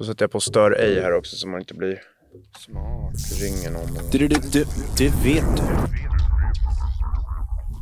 Då 0.00 0.04
sätter 0.04 0.22
jag 0.22 0.30
på 0.30 0.40
stör 0.40 0.70
ej 0.80 1.00
här 1.00 1.12
också 1.14 1.36
så 1.36 1.48
man 1.48 1.60
inte 1.60 1.74
blir 1.74 1.98
smart. 2.58 3.14
Ringer 3.42 3.70
någon. 3.70 4.10
Du, 4.12 4.18
du, 4.18 4.26
du, 4.28 4.64
du 4.98 5.08
vet 5.08 5.56
du. 5.56 5.62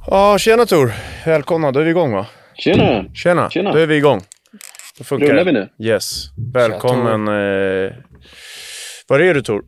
Ja, 0.07 0.39
tjena 0.39 0.67
Tor. 0.67 0.93
Välkomna, 1.27 1.73
då 1.73 1.81
är 1.81 1.85
vi 1.85 1.91
igång 1.91 2.13
va? 2.13 2.27
Tjena! 2.55 3.05
Tjena, 3.15 3.51
Tjena. 3.51 3.73
då 3.73 3.79
är 3.79 3.87
vi 3.87 3.97
igång. 3.97 4.21
Då 4.99 5.05
funkar 5.05 5.27
Rullar 5.27 5.45
det. 5.45 5.53
vi 5.53 5.53
nu? 5.53 5.89
Yes. 5.89 6.25
Välkommen. 6.55 7.29
Eh... 7.29 7.93
Var 9.09 9.21
är 9.21 9.35
du 9.35 9.43
Tor? 9.43 9.65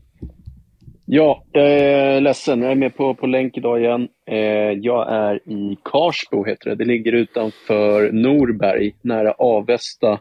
Ja, 1.06 1.44
jag 1.52 1.64
är 1.64 2.20
ledsen. 2.20 2.62
Jag 2.62 2.70
är 2.70 2.76
med 2.76 2.96
på, 2.96 3.14
på 3.14 3.26
länk 3.26 3.56
idag 3.56 3.80
igen. 3.80 4.08
Eh, 4.30 4.38
jag 4.80 5.12
är 5.12 5.34
i 5.34 5.76
Karsbo, 5.84 6.44
heter 6.44 6.70
det. 6.70 6.76
Det 6.76 6.84
ligger 6.84 7.12
utanför 7.12 8.12
Norberg, 8.12 8.92
nära 9.02 9.32
Avesta 9.32 10.20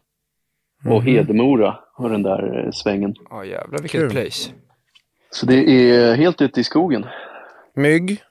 och 0.85 1.03
Hedemora 1.03 1.79
och 1.97 2.09
den 2.09 2.23
där 2.23 2.65
eh, 2.65 2.71
svängen. 2.71 3.15
Ja 3.29 3.45
jävlar 3.45 3.79
vilket 3.79 4.01
Kul. 4.01 4.09
place. 4.09 4.51
Så 5.31 5.45
det 5.45 5.55
är 5.55 6.15
helt 6.15 6.41
ute 6.41 6.59
i 6.59 6.63
skogen. 6.63 7.05
Mygg. 7.75 8.21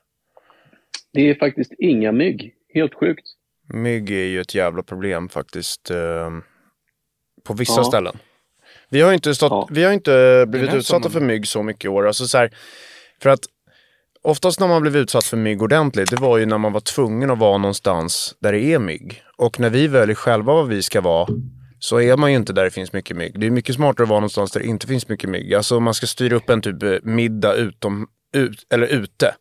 Det 1.13 1.31
är 1.31 1.35
faktiskt 1.35 1.73
inga 1.79 2.13
mygg. 2.13 2.55
Helt 2.75 2.95
sjukt. 2.95 3.27
Mygg 3.73 4.11
är 4.11 4.25
ju 4.25 4.41
ett 4.41 4.55
jävla 4.55 4.83
problem 4.83 5.29
faktiskt. 5.29 5.91
Eh, 5.91 6.31
på 7.45 7.55
vissa 7.55 7.81
Ja. 7.81 7.85
ställen. 7.85 8.17
Vi 8.91 9.01
har 9.01 9.13
inte, 9.13 9.35
stått, 9.35 9.51
Ja. 9.51 9.69
vi 9.71 9.85
har 9.85 9.93
inte 9.93 10.45
blivit 10.49 10.75
utsatta 10.75 11.05
en- 11.09 11.13
för 11.13 11.21
mygg 11.21 11.47
så 11.49 11.63
mycket 11.63 11.85
i 11.85 11.89
år. 11.89 12.07
Alltså 12.07 12.27
så 12.27 12.39
här, 12.39 12.51
för 13.23 13.31
att 13.31 13.41
oftast 14.23 14.61
när 14.61 14.69
man 14.69 14.83
blev 14.83 14.97
utsatt 14.97 15.25
för 15.25 15.37
mygg 15.37 15.63
ordentligt, 15.63 16.11
det 16.11 16.17
var 16.21 16.39
ju 16.39 16.47
när 16.47 16.59
man 16.59 16.73
var 16.73 16.81
tvungen 16.81 17.31
att 17.31 17.39
vara 17.39 17.59
någonstans 17.59 18.37
där 18.41 18.53
det 18.53 18.61
är 18.61 18.79
mygg. 18.79 19.23
Och 19.37 19.61
när 19.61 19.71
vi 19.71 19.89
väljer 19.89 20.15
själva 20.15 20.53
vad 20.53 20.69
vi 20.69 20.83
ska 20.83 21.01
vara, 21.01 21.29
så 21.79 22.01
är 22.01 22.17
man 22.17 22.31
ju 22.31 22.37
inte 22.37 22.53
där 22.53 22.65
det 22.65 22.71
finns 22.71 22.93
mycket 22.93 23.17
mygg. 23.17 23.41
Det 23.41 23.47
är 23.47 23.51
mycket 23.51 23.75
smartare 23.75 24.05
att 24.05 24.09
vara 24.09 24.21
någonstans 24.21 24.53
där 24.53 24.61
det 24.61 24.67
inte 24.67 24.87
finns 24.87 25.09
mycket 25.09 25.31
mygg. 25.31 25.55
Alltså 25.55 25.77
om 25.77 25.83
man 25.85 25.95
ska 25.95 26.07
styra 26.07 26.37
upp 26.37 26.51
en 26.51 26.63
typ 26.63 26.83
eh, 26.83 26.97
middag 27.03 27.55
utom, 27.55 28.07
ut, 28.35 28.67
eller 28.71 28.87
ute. 28.87 29.35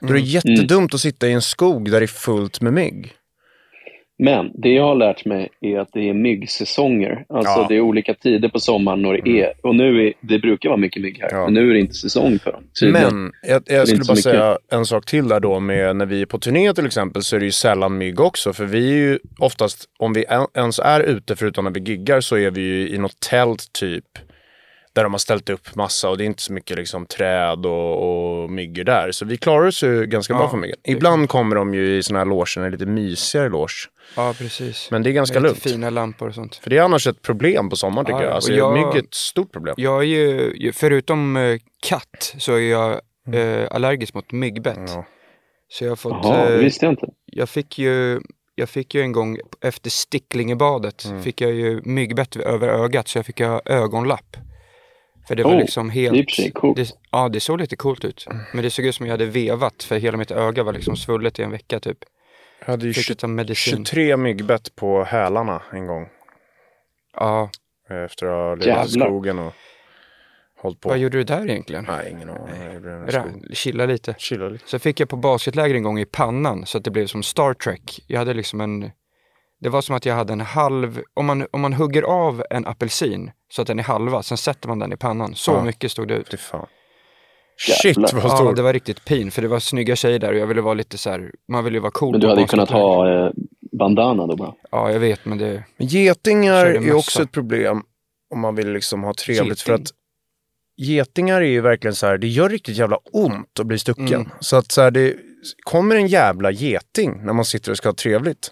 Då 0.00 0.08
är 0.08 0.12
det 0.12 0.20
jättedumt 0.20 0.94
att 0.94 1.00
sitta 1.00 1.28
i 1.28 1.32
en 1.32 1.42
skog 1.42 1.90
där 1.90 2.00
det 2.00 2.04
är 2.04 2.08
fullt 2.08 2.60
med 2.60 2.72
mygg. 2.72 3.14
Men 4.18 4.50
det 4.54 4.68
jag 4.72 4.82
har 4.84 4.94
lärt 4.94 5.24
mig 5.24 5.48
är 5.60 5.78
att 5.78 5.88
det 5.92 6.08
är 6.08 6.14
myggsäsonger. 6.14 7.24
Alltså 7.28 7.60
Ja. 7.60 7.66
det 7.68 7.76
är 7.76 7.80
olika 7.80 8.14
tider 8.14 8.48
på 8.48 8.58
sommaren 8.60 9.04
och 9.04 9.12
det 9.12 9.42
är. 9.42 9.52
Och 9.62 9.74
nu 9.74 10.06
är, 10.06 10.12
det 10.20 10.38
brukar 10.38 10.68
vara 10.68 10.76
mycket 10.76 11.02
mygg 11.02 11.18
här, 11.20 11.28
Ja. 11.32 11.44
men 11.44 11.54
nu 11.54 11.70
är 11.70 11.74
det 11.74 11.80
inte 11.80 11.94
säsong 11.94 12.38
för 12.38 12.52
dem. 12.52 12.62
tydligen. 12.80 13.22
Men 13.22 13.32
jag, 13.42 13.62
jag 13.66 13.88
skulle 13.88 14.04
bara 14.04 14.12
mycket. 14.12 14.22
säga 14.22 14.58
en 14.72 14.86
sak 14.86 15.06
till 15.06 15.28
där 15.28 15.40
då 15.40 15.60
med 15.60 15.96
när 15.96 16.06
vi 16.06 16.22
är 16.22 16.26
på 16.26 16.38
turné 16.38 16.74
till 16.74 16.86
exempel 16.86 17.22
så 17.22 17.36
är 17.36 17.40
det 17.40 17.46
ju 17.46 17.52
sällan 17.52 17.98
mygg 17.98 18.20
också. 18.20 18.52
För 18.52 18.64
vi 18.64 18.90
är 18.92 18.96
ju 18.96 19.18
oftast, 19.38 19.84
om 19.98 20.12
vi 20.12 20.24
en- 20.28 20.46
ens 20.54 20.78
är 20.78 21.00
ute 21.00 21.36
förutom 21.36 21.64
när 21.64 21.72
vi 21.72 21.80
giggar 21.80 22.20
så 22.20 22.36
är 22.36 22.50
vi 22.50 22.60
ju 22.60 22.88
i 22.88 22.98
något 22.98 23.20
tält 23.30 23.72
typ. 23.72 24.04
Där 24.96 25.02
de 25.02 25.12
har 25.12 25.18
ställt 25.18 25.50
upp 25.50 25.74
massa 25.74 26.08
och 26.10 26.18
det 26.18 26.24
är 26.24 26.26
inte 26.26 26.42
så 26.42 26.52
mycket 26.52 26.76
liksom 26.76 27.06
träd 27.06 27.66
och, 27.66 28.42
och 28.42 28.50
myggor 28.50 28.84
där. 28.84 29.12
Så 29.12 29.24
vi 29.24 29.36
klarar 29.36 29.66
oss 29.66 29.82
ju 29.82 30.06
ganska 30.06 30.34
bra 30.34 30.42
Ja, 30.42 30.48
för 30.48 30.56
myggen. 30.56 30.76
Ibland 30.84 31.28
kommer 31.28 31.56
de 31.56 31.74
ju 31.74 31.96
i 31.96 32.02
såna 32.02 32.18
här 32.18 32.26
loger, 32.26 32.60
en 32.60 32.70
lite 32.72 32.86
mysigare 32.86 33.48
loge. 33.48 33.72
Ja 34.16 34.34
precis. 34.38 34.88
Men 34.90 35.02
det 35.02 35.10
är 35.10 35.12
ganska 35.12 35.40
lugnt. 35.40 35.58
fina 35.62 35.90
lampor 35.90 36.28
och 36.28 36.34
sånt. 36.34 36.56
För 36.56 36.70
det 36.70 36.78
är 36.78 36.82
annars 36.82 37.06
ett 37.06 37.22
problem 37.22 37.68
på 37.70 37.76
sommaren 37.76 38.06
tycker 38.06 38.18
Ja, 38.18 38.24
jag. 38.24 38.32
Alltså 38.32 38.52
jag- 38.52 38.72
mygg 38.72 38.84
är 38.84 38.98
ett 38.98 39.14
stort 39.14 39.52
problem. 39.52 39.74
Jag 39.78 39.98
är 39.98 40.06
ju, 40.06 40.72
förutom 40.72 41.36
eh, 41.36 41.58
katt, 41.86 42.34
så 42.38 42.52
är 42.54 42.58
jag 42.70 43.00
eh, 43.34 43.68
allergisk 43.70 44.14
mot 44.14 44.32
myggbett. 44.32 44.76
Mm. 44.76 44.90
Ja. 44.90 45.06
Så 45.68 45.84
jag 45.84 45.90
har 45.90 45.96
fått, 45.96 46.12
Jaha, 46.22 46.46
det 46.48 46.54
eh, 46.54 46.58
visste 46.60 46.86
jag 46.86 46.92
inte. 46.92 47.06
jag 47.26 47.48
fick 47.48 47.78
ju 47.78 48.20
jag 48.54 48.68
fick 48.68 48.94
ju 48.94 49.00
en 49.02 49.12
gång 49.12 49.38
efter 49.60 49.90
Sticklingebadet 49.90 51.04
Mm. 51.04 51.22
fick 51.22 51.40
jag 51.40 51.52
ju 51.52 51.80
myggbett 51.84 52.36
över 52.36 52.68
ögat 52.68 53.08
så 53.08 53.18
jag 53.18 53.26
fick 53.26 53.40
ha 53.40 53.60
ögonlapp. 53.64 54.36
För 55.28 55.34
det 55.36 55.42
var 55.42 55.54
Oh, 55.54 55.58
liksom 55.58 55.90
helt... 55.90 56.36
det 56.76 56.92
ja, 57.10 57.28
det 57.28 57.40
såg 57.40 57.60
lite 57.60 57.76
coolt 57.76 58.04
ut. 58.04 58.26
Men 58.52 58.62
det 58.62 58.70
såg 58.70 58.84
ut 58.84 58.94
som 58.94 59.06
jag 59.06 59.12
hade 59.12 59.26
vevat 59.26 59.82
för 59.82 59.96
hela 59.98 60.16
mitt 60.16 60.30
öga 60.30 60.62
var 60.62 60.72
liksom 60.72 60.96
svullet 60.96 61.38
i 61.38 61.42
en 61.42 61.50
vecka 61.50 61.80
typ. 61.80 61.98
Jag 62.60 62.66
hade 62.66 62.86
ju 62.86 62.92
Fick 62.92 63.04
20, 63.04 63.14
ta 63.14 63.26
medicin. 63.26 63.84
23 63.84 64.16
myggbett 64.16 64.76
på 64.76 65.04
hälarna 65.04 65.62
en 65.72 65.86
gång. 65.86 66.08
Ja, 67.14 67.50
Efter 67.90 68.26
att 68.26 68.32
ha 68.32 68.54
levat 68.54 68.86
i 68.86 68.90
skogen 68.90 69.38
och 69.38 69.52
hållit 70.62 70.80
på. 70.80 70.88
vad 70.88 70.98
gjorde 70.98 71.18
du 71.18 71.24
där 71.24 71.50
egentligen? 71.50 71.84
Nej, 71.88 72.10
ingen 72.10 72.30
aning. 72.30 73.42
Chilla 73.52 73.86
lite. 73.86 74.14
Chilla 74.18 74.48
lite. 74.48 74.68
Så 74.68 74.78
fick 74.78 75.00
jag 75.00 75.08
på 75.08 75.16
basketläger 75.16 75.74
en 75.74 75.82
gång 75.82 75.98
i 75.98 76.04
pannan 76.04 76.66
så 76.66 76.78
att 76.78 76.84
det 76.84 76.90
blev 76.90 77.06
som 77.06 77.22
Star 77.22 77.54
Trek. 77.54 78.04
Jag 78.06 78.18
hade 78.18 78.34
liksom 78.34 78.60
en... 78.60 78.90
Det 79.60 79.68
var 79.68 79.80
som 79.80 79.96
att 79.96 80.06
jag 80.06 80.14
hade 80.14 80.32
en 80.32 80.40
halv... 80.40 81.02
Om 81.14 81.26
man, 81.26 81.46
om 81.50 81.60
man 81.60 81.72
hugger 81.72 82.02
av 82.02 82.44
en 82.50 82.66
apelsin 82.66 83.30
så 83.48 83.62
att 83.62 83.68
den 83.68 83.78
är 83.78 83.82
halva, 83.82 84.22
sen 84.22 84.38
sätter 84.38 84.68
man 84.68 84.78
den 84.78 84.92
i 84.92 84.96
pannan. 84.96 85.34
Så 85.34 85.50
Ja. 85.52 85.62
mycket 85.64 85.90
stod 85.92 86.08
det 86.08 86.14
ut. 86.14 86.28
Fy 86.30 86.36
fan. 86.36 86.66
Jävlar. 87.68 88.06
Shit 88.08 88.12
vad 88.14 88.24
Ja, 88.24 88.36
stor. 88.36 88.54
det 88.54 88.62
var 88.62 88.72
riktigt 88.72 89.04
pin 89.04 89.30
för 89.30 89.42
det 89.42 89.48
var 89.48 89.60
snygga 89.60 89.96
tjejer 89.96 90.18
där 90.18 90.32
och 90.32 90.38
jag 90.38 90.46
ville 90.46 90.60
vara 90.60 90.74
lite 90.74 90.98
så 90.98 91.10
här, 91.10 91.30
man 91.52 91.64
ville 91.64 91.76
ju 91.76 91.80
vara 91.80 91.90
cool 91.92 92.12
Men 92.12 92.20
du 92.20 92.28
hade 92.28 92.40
ju 92.40 92.46
kunnat 92.46 92.70
ha 92.70 93.10
eh, 93.26 93.30
bandana 93.78 94.26
då 94.26 94.36
bara. 94.36 94.54
Ja, 94.70 94.92
jag 94.92 95.00
vet 95.00 95.24
men 95.24 95.38
det... 95.38 95.64
Men 95.76 95.86
getingar 95.86 96.66
är 96.66 96.92
också 96.94 97.22
ett 97.22 97.32
problem 97.32 97.82
om 98.34 98.40
man 98.40 98.54
vill 98.54 98.72
liksom 98.72 99.04
ha 99.04 99.14
trevligt. 99.14 99.60
För 99.60 99.72
Geting. 99.72 99.84
att 99.84 99.90
getingar 100.76 101.40
är 101.40 101.46
ju 101.46 101.60
verkligen 101.60 101.94
så 101.94 102.06
här, 102.06 102.18
det 102.18 102.26
gör 102.28 102.48
riktigt 102.48 102.76
jävla 102.76 102.98
ont 103.12 103.60
att 103.60 103.66
bli 103.66 103.78
stucken. 103.78 104.06
Mm. 104.14 104.28
Så 104.40 104.56
att 104.56 104.72
så 104.72 104.82
här, 104.82 104.90
det 104.90 105.14
kommer 105.64 105.96
en 105.96 106.06
jävla 106.06 106.50
geting 106.50 107.24
när 107.24 107.32
man 107.32 107.44
sitter 107.44 107.70
och 107.70 107.76
ska 107.76 107.88
ha 107.88 107.94
trevligt. 107.94 108.50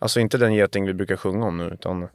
Alltså 0.00 0.20
inte 0.20 0.38
den 0.38 0.54
geting 0.54 0.86
vi 0.86 0.94
brukar 0.94 1.16
sjunga 1.16 1.46
om 1.46 1.58
nu, 1.58 1.64
utan 1.64 2.08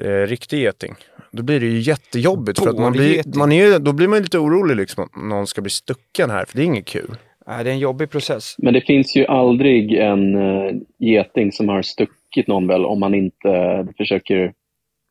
eh, 0.00 0.26
riktig 0.26 0.58
geting. 0.58 0.94
Då 1.32 1.42
blir 1.42 1.60
det 1.60 1.66
ju 1.66 1.78
jättejobbigt. 1.78 2.58
För 2.58 2.70
att 2.70 2.78
man 2.78 2.92
blir, 2.92 3.36
man 3.36 3.52
är, 3.52 3.78
då 3.78 3.92
blir 3.92 4.08
man 4.08 4.22
lite 4.22 4.38
orolig 4.38 4.76
liksom 4.76 5.04
att 5.04 5.16
någon 5.16 5.46
ska 5.46 5.60
bli 5.60 5.70
stucken 5.70 6.30
här, 6.30 6.44
för 6.44 6.56
det 6.56 6.62
är 6.62 6.66
inget 6.66 6.86
kul. 6.86 7.16
Nej, 7.46 7.64
det 7.64 7.70
är 7.70 7.74
en 7.74 7.78
jobbig 7.78 8.10
process. 8.10 8.54
Men 8.58 8.74
det 8.74 8.80
finns 8.80 9.16
ju 9.16 9.26
aldrig 9.26 9.92
en 9.92 10.34
uh, 10.34 10.72
geting 10.98 11.52
som 11.52 11.68
har 11.68 11.82
stuckit 11.82 12.46
någon 12.46 12.66
väl 12.66 12.84
om 12.84 13.00
man 13.00 13.14
inte 13.14 13.48
eh, 13.48 13.86
försöker 13.96 14.52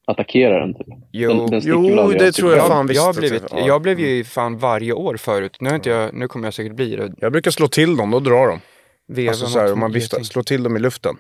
attackera 0.08 0.60
den. 0.60 0.74
Typ. 0.74 0.88
Jo, 1.12 1.30
Den, 1.30 1.50
den 1.50 1.62
jo, 1.66 2.12
det 2.12 2.32
tror 2.32 2.56
jag 2.56 2.68
fan. 2.68 2.88
visst 2.88 3.02
jag, 3.02 3.16
blivit, 3.16 3.44
ja. 3.52 3.68
jag 3.68 3.82
blev 3.82 4.00
ju 4.00 4.24
fan 4.24 4.58
varje 4.58 4.94
år 4.94 5.18
förut. 5.18 5.58
Nu, 5.60 5.76
inte 5.76 5.90
jag, 5.90 6.14
nu 6.14 6.28
kommer 6.28 6.48
jag 6.48 6.54
säkert 6.54 6.76
bli 6.76 6.96
det. 6.96 7.14
Jag 7.18 7.32
brukar 7.32 7.52
slå 7.52 7.68
till 7.68 7.98
dem, 7.98 8.12
då 8.12 8.20
drar 8.20 8.48
de. 8.48 8.60
Veva 9.08 9.30
Alltså 9.30 9.46
så 9.46 9.60
här, 9.60 9.74
om 9.74 9.80
man 9.80 9.92
viftar, 9.92 10.20
slår 10.20 10.44
till 10.44 10.64
dem 10.64 10.78
i 10.78 10.80
luften. 10.80 11.16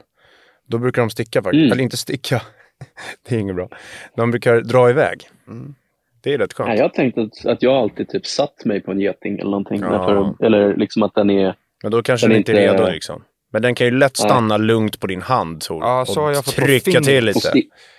Då 0.67 0.77
brukar 0.77 1.01
de 1.01 1.09
sticka 1.09 1.41
faktiskt. 1.41 1.61
Mm. 1.61 1.71
Eller 1.71 1.83
inte 1.83 1.97
sticka. 1.97 2.41
det 3.29 3.35
är 3.35 3.39
inget 3.39 3.55
bra. 3.55 3.69
De 4.15 4.31
brukar 4.31 4.61
dra 4.61 4.89
iväg. 4.89 5.29
Mm. 5.47 5.75
Det 6.21 6.33
är 6.33 6.37
rätt 6.37 6.53
skönt. 6.53 6.67
Nej, 6.67 6.77
jag 6.77 6.83
har 6.83 6.89
tänkt 6.89 7.17
att, 7.17 7.45
att 7.45 7.61
jag 7.63 7.73
alltid 7.73 8.09
typ 8.09 8.25
satt 8.25 8.65
mig 8.65 8.81
på 8.81 8.91
en 8.91 8.99
geting 8.99 9.33
eller 9.39 9.51
någonting. 9.51 9.79
Ja. 9.81 9.89
Därför, 9.91 10.45
eller 10.45 10.75
liksom 10.77 11.03
att 11.03 11.15
den 11.15 11.29
är... 11.29 11.55
Men 11.83 11.91
då 11.91 12.03
kanske 12.03 12.27
Den 12.27 12.37
inte 12.37 12.51
är 12.51 12.61
inte- 12.71 12.83
redo 12.83 12.91
liksom. 12.91 13.23
Men 13.51 13.61
den 13.61 13.75
kan 13.75 13.87
ju 13.87 13.91
lätt 13.97 14.17
stanna 14.17 14.57
lugnt 14.57 14.99
på 14.99 15.07
din 15.07 15.21
hand 15.21 15.61
Tor. 15.61 15.83
Ja, 15.83 16.05
så 16.05 16.21
har 16.21 16.29
jag 16.31 16.39
och 16.39 16.45
fått 16.45 16.55
trycka 16.55 17.01
till 17.01 17.25
lite. 17.25 17.51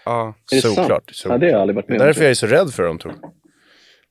Ja, 0.04 0.34
Såklart. 0.62 1.10
Så. 1.12 1.28
Ja, 1.28 1.38
det 1.38 1.46
har 1.46 1.52
jag 1.52 1.60
aldrig 1.60 1.74
varit 1.76 1.86
Det 1.86 1.90
är 1.90 1.94
med 1.94 2.00
om. 2.00 2.06
därför 2.06 2.22
jag 2.22 2.30
är 2.30 2.34
så 2.34 2.46
rädd 2.46 2.74
för 2.74 2.82
dem 2.82 2.98
Tor. 2.98 3.14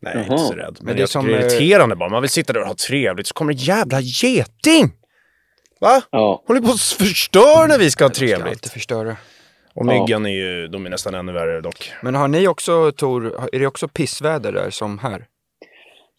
Nej, 0.02 0.14
Jaha. 0.16 0.24
inte 0.24 0.38
så 0.38 0.54
rädd. 0.54 0.76
Men, 0.80 0.86
Men 0.86 0.96
det 0.96 1.00
är 1.00 1.02
jag 1.02 1.10
som, 1.10 1.26
tycker 1.26 1.38
det 1.40 1.44
är 1.46 1.48
eh, 1.48 1.54
irriterande 1.54 1.96
bara. 1.96 2.10
Man 2.10 2.22
vill 2.22 2.30
sitta 2.30 2.54
där 2.54 2.62
och 2.62 2.68
ha 2.68 2.76
trevligt 2.76 3.28
så 3.28 3.34
kommer 3.34 3.52
en 3.54 3.58
jävla 3.58 4.00
geting! 4.02 4.92
Va? 5.82 6.02
Ja, 6.12 6.44
Håller 6.48 6.62
på 6.62 6.72
att 6.72 6.80
förstöra 6.82 7.68
när 7.68 7.78
vi 7.80 7.92
ska 7.92 8.04
ha 8.04 8.10
ska 8.10 8.20
trevligt. 8.20 8.48
alltid 8.48 8.72
förstöra. 8.72 9.16
Och 9.80 9.86
myggen 9.86 10.26
är 10.26 10.30
ju, 10.30 10.68
de 10.68 10.86
är 10.86 10.90
nästan 10.90 11.16
ännu 11.16 11.32
värre 11.32 11.62
dock. 11.62 11.92
Men 12.04 12.16
har 12.16 12.28
ni 12.28 12.48
också, 12.48 12.92
Tor, 12.92 13.34
är 13.54 13.60
det 13.60 13.68
också 13.68 13.88
pissväder 13.88 14.52
där 14.52 14.70
som 14.70 15.00
här? 15.00 15.26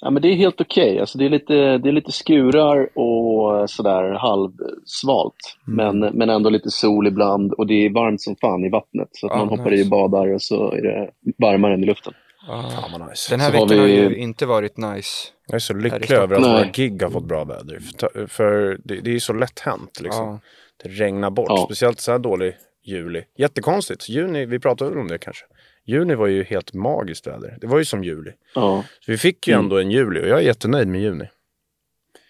ja 0.02 0.10
men 0.10 0.22
det 0.22 0.28
är 0.28 0.34
helt 0.34 0.60
okej. 0.60 1.00
Alltså, 1.00 1.18
det, 1.18 1.24
är 1.24 1.28
lite, 1.28 1.78
det 1.78 1.88
är 1.88 1.92
lite 1.92 2.12
skurar 2.12 2.88
och 2.98 3.70
sådär 3.70 4.12
halvsvalt. 4.12 5.34
Mm. 5.68 5.98
Men, 6.00 6.16
men 6.18 6.30
ändå 6.30 6.50
lite 6.50 6.70
sol 6.70 7.06
ibland 7.06 7.52
och 7.52 7.66
det 7.66 7.74
är 7.86 7.90
varmt 7.90 8.20
som 8.20 8.36
fan 8.40 8.64
i 8.64 8.70
vattnet. 8.70 9.08
Så 9.12 9.26
att 9.26 9.32
Ja, 9.32 9.38
man 9.38 9.48
hoppar 9.48 9.70
nice. 9.70 9.82
i 9.82 9.84
och 9.86 9.90
badar 9.90 10.34
och 10.34 10.42
så 10.42 10.72
är 10.72 10.82
det 10.82 11.10
varmare 11.38 11.74
än 11.74 11.82
i 11.82 11.86
luften. 11.86 12.12
Fan 12.46 12.92
vad 12.98 13.08
nice. 13.08 13.32
Den 13.34 13.40
här 13.40 13.50
Så 13.50 13.56
har 13.58 13.66
veckan 13.66 13.78
har 13.78 13.86
vi- 13.86 13.96
ju 13.96 14.16
inte 14.16 14.46
varit 14.46 14.76
nice. 14.76 15.28
Jag 15.46 15.54
är 15.54 15.58
så 15.58 15.74
lycklig 15.74 16.10
över 16.10 16.36
att 16.36 16.42
våra 16.42 16.64
gig 16.64 17.02
har 17.02 17.10
fått 17.10 17.24
bra 17.28 17.44
väder. 17.44 17.78
För, 18.00 18.26
för 18.26 18.78
det, 18.84 19.00
det 19.00 19.10
är 19.10 19.14
ju 19.14 19.20
så 19.20 19.32
lätt 19.32 19.60
hänt 19.60 20.00
liksom. 20.00 20.24
Ja. 20.26 20.40
Det 20.82 20.88
regnar 20.88 21.30
bort. 21.30 21.46
Ja. 21.48 21.56
Speciellt 21.64 22.00
så 22.00 22.12
här 22.12 22.18
dålig 22.18 22.54
juli. 22.82 23.22
Jättekonstigt. 23.38 24.08
Juni, 24.08 24.46
vi 24.46 24.58
pratade 24.58 24.90
väl 24.90 24.98
om 25.00 25.08
det 25.08 25.18
kanske. 25.18 25.44
Juni 25.84 26.14
var 26.14 26.26
ju 26.26 26.42
helt 26.44 26.74
magiskt 26.74 27.26
väder. 27.26 27.58
Det 27.60 27.66
var 27.66 27.78
ju 27.78 27.84
som 27.84 28.04
juli. 28.04 28.30
Ja, 28.54 28.84
Så 29.00 29.10
vi 29.12 29.18
fick 29.18 29.48
ju 29.48 29.54
Mm. 29.54 29.64
ändå 29.64 29.78
en 29.78 29.90
juli 29.90 30.20
och 30.22 30.28
jag 30.28 30.38
är 30.38 30.42
jättenöjd 30.42 30.88
med 30.88 31.00
juni. 31.00 31.24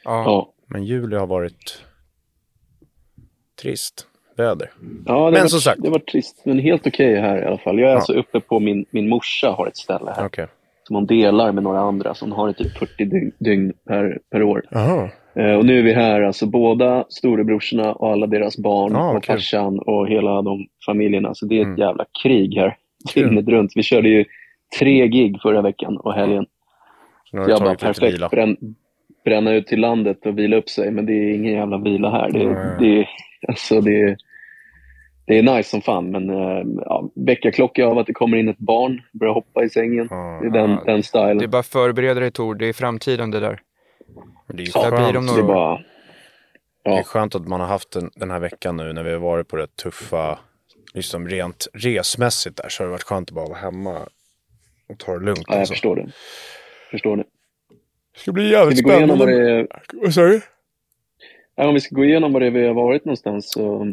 Ja. 0.05 0.25
ja. 0.25 0.52
Men 0.67 0.85
juli 0.85 1.17
har 1.17 1.26
varit 1.26 1.85
trist 3.62 4.06
väder. 4.37 4.70
Ja, 5.06 5.25
det 5.26 5.32
Men 5.32 5.41
var, 5.41 5.49
som 5.49 5.61
sagt. 5.61 5.82
det 5.82 5.91
var 5.91 5.99
trist, 5.99 6.43
men 6.44 6.58
helt 6.58 6.87
okej 6.87 7.20
här 7.20 7.43
i 7.43 7.44
alla 7.44 7.58
fall. 7.58 7.79
Jag 7.79 7.87
är 7.88 7.93
Ja. 7.93 7.97
alltså 7.97 8.12
uppe 8.12 8.41
på 8.41 8.61
min, 8.61 8.87
min 8.91 9.08
morsa 9.08 9.50
har 9.50 9.67
ett 9.67 9.76
ställe 9.76 10.11
här 10.17 10.26
Okej. 10.26 10.47
som 10.82 10.97
hon 10.97 11.06
delar 11.06 11.52
med 11.52 11.62
några 11.64 11.81
andra. 11.81 12.14
Så 12.14 12.25
hon 12.25 12.32
har 12.32 12.47
det 12.49 12.55
typ 12.55 12.79
40 12.79 13.05
dygn, 13.05 13.32
dygn 13.38 13.73
per, 13.87 14.19
per 14.31 14.43
år. 14.43 14.64
Jaha. 14.70 15.11
Eh, 15.35 15.55
och 15.55 15.67
nu 15.67 15.79
är 15.79 15.82
vi 15.82 15.93
här, 15.93 16.23
alltså 16.23 16.47
båda 16.47 17.05
storebrorsorna 17.09 17.93
och 17.93 18.12
alla 18.12 18.27
deras 18.27 18.56
barn 18.59 18.93
vad 18.93 19.17
och 19.17 19.25
farsan 19.25 19.79
och 19.79 20.09
hela 20.09 20.43
de 20.43 20.67
familjerna. 20.87 21.35
Så 21.35 21.47
det 21.47 21.56
är 21.56 21.61
ett 21.61 21.67
Mm. 21.67 21.79
jävla 21.79 22.05
krig 22.23 22.55
här 22.56 22.77
dygnet 23.15 23.49
runt. 23.49 23.73
Vi 23.75 23.82
körde 23.82 24.09
ju 24.09 24.25
tre 24.79 25.09
gig 25.09 25.38
förra 25.43 25.62
veckan 25.62 25.97
och 25.97 26.15
helgen. 26.15 26.47
Så 27.31 27.37
jag 27.37 27.61
bara, 27.61 27.75
perfekt, 27.75 28.15
vila. 28.15 28.29
brän, 28.29 28.56
bränna 29.25 29.53
ut 29.55 29.67
till 29.67 29.81
landet 29.81 30.27
och 30.27 30.38
vila 30.38 30.56
upp 30.56 30.69
sig. 30.69 30.91
Men 30.91 31.06
det 31.06 31.12
är 31.12 31.35
ingen 31.35 31.53
jävla 31.53 31.79
vila 31.79 32.11
här. 32.11 32.31
Det, 32.31 32.76
det, 32.87 33.06
alltså 33.49 33.81
det, 33.81 34.17
det 35.26 35.38
är 35.38 35.43
nice 35.43 35.71
som 35.71 35.81
fan. 35.81 36.11
Men 36.11 36.31
äh, 36.31 36.62
ja, 36.85 37.11
väckarklocka 37.15 37.87
av 37.87 37.99
att 37.99 38.06
det 38.06 38.12
kommer 38.12 38.37
in 38.37 38.49
ett 38.49 38.59
barn, 38.59 39.00
börjar 39.12 39.35
hoppa 39.35 39.65
i 39.65 39.69
sängen. 39.71 40.06
Ja, 40.11 40.38
Det 40.43 40.47
är 40.47 40.50
den, 40.62 40.71
Ja, 40.71 40.83
den 40.87 41.03
stilen. 41.03 41.38
Det 41.38 41.44
är 41.44 41.49
bara 41.49 41.62
förbereda 41.62 42.21
dig 42.21 42.31
Tor, 42.31 42.55
det 42.55 42.67
är 42.69 42.73
framtiden 42.73 43.31
det 43.31 43.41
där. 43.41 43.61
Det 44.47 44.62
är 44.62 44.67
ju 44.67 44.73
Så 44.73 44.83
där 44.83 44.91
blir 44.91 45.12
skönt. 45.12 45.29
de 45.29 45.37
det 45.37 45.43
bara, 45.43 45.77
Det 46.85 46.91
är 46.91 46.97
ja, 46.97 47.03
skönt 47.03 47.35
att 47.35 47.49
man 47.49 47.61
har 47.61 47.67
haft 47.67 47.91
den, 47.91 48.11
den 48.15 48.31
här 48.31 48.41
veckan 48.41 48.77
nu 48.77 48.93
när 48.93 49.03
vi 49.03 49.11
har 49.12 49.19
varit 49.19 49.49
på 49.49 49.57
det 49.57 49.77
tuffa, 49.77 50.39
liksom 50.95 51.29
rent 51.29 51.67
resmässigt 51.73 52.57
där, 52.57 52.69
så 52.69 52.83
har 52.83 52.87
det 52.87 52.91
varit 52.93 53.03
skönt 53.03 53.29
att 53.29 53.35
bara 53.35 53.47
vara 53.49 53.59
hemma 53.59 54.09
och 54.89 54.99
ta 54.99 55.12
det 55.19 55.25
lugnt. 55.25 55.45
ja, 55.47 55.53
jag 55.55 55.59
alltså. 55.61 55.73
förstår 55.75 55.97
det. 55.97 56.12
Förstår 56.91 57.17
det. 57.17 57.25
Det 58.15 58.21
ska 58.21 58.33
bli 58.33 58.49
Ska 58.49 58.59
jävligt 58.59 58.79
vi 58.79 58.83
gå 58.83 58.93
igenom 58.93 59.19
vad 59.19 59.29
spännande. 59.29 59.55
det 59.62 59.67
Vad 59.93 60.15
sa 60.15 60.21
du? 60.23 60.41
Ja, 61.57 61.69
om 61.69 61.75
vi 61.75 61.81
ska 61.81 61.95
gå 61.95 62.05
igenom 62.05 62.33
vad 62.33 62.43
det 62.43 62.47
är 62.47 62.51
vi 62.51 62.67
har 62.67 62.75
varit 62.75 63.05
någonstans 63.05 63.53
så 63.53 63.87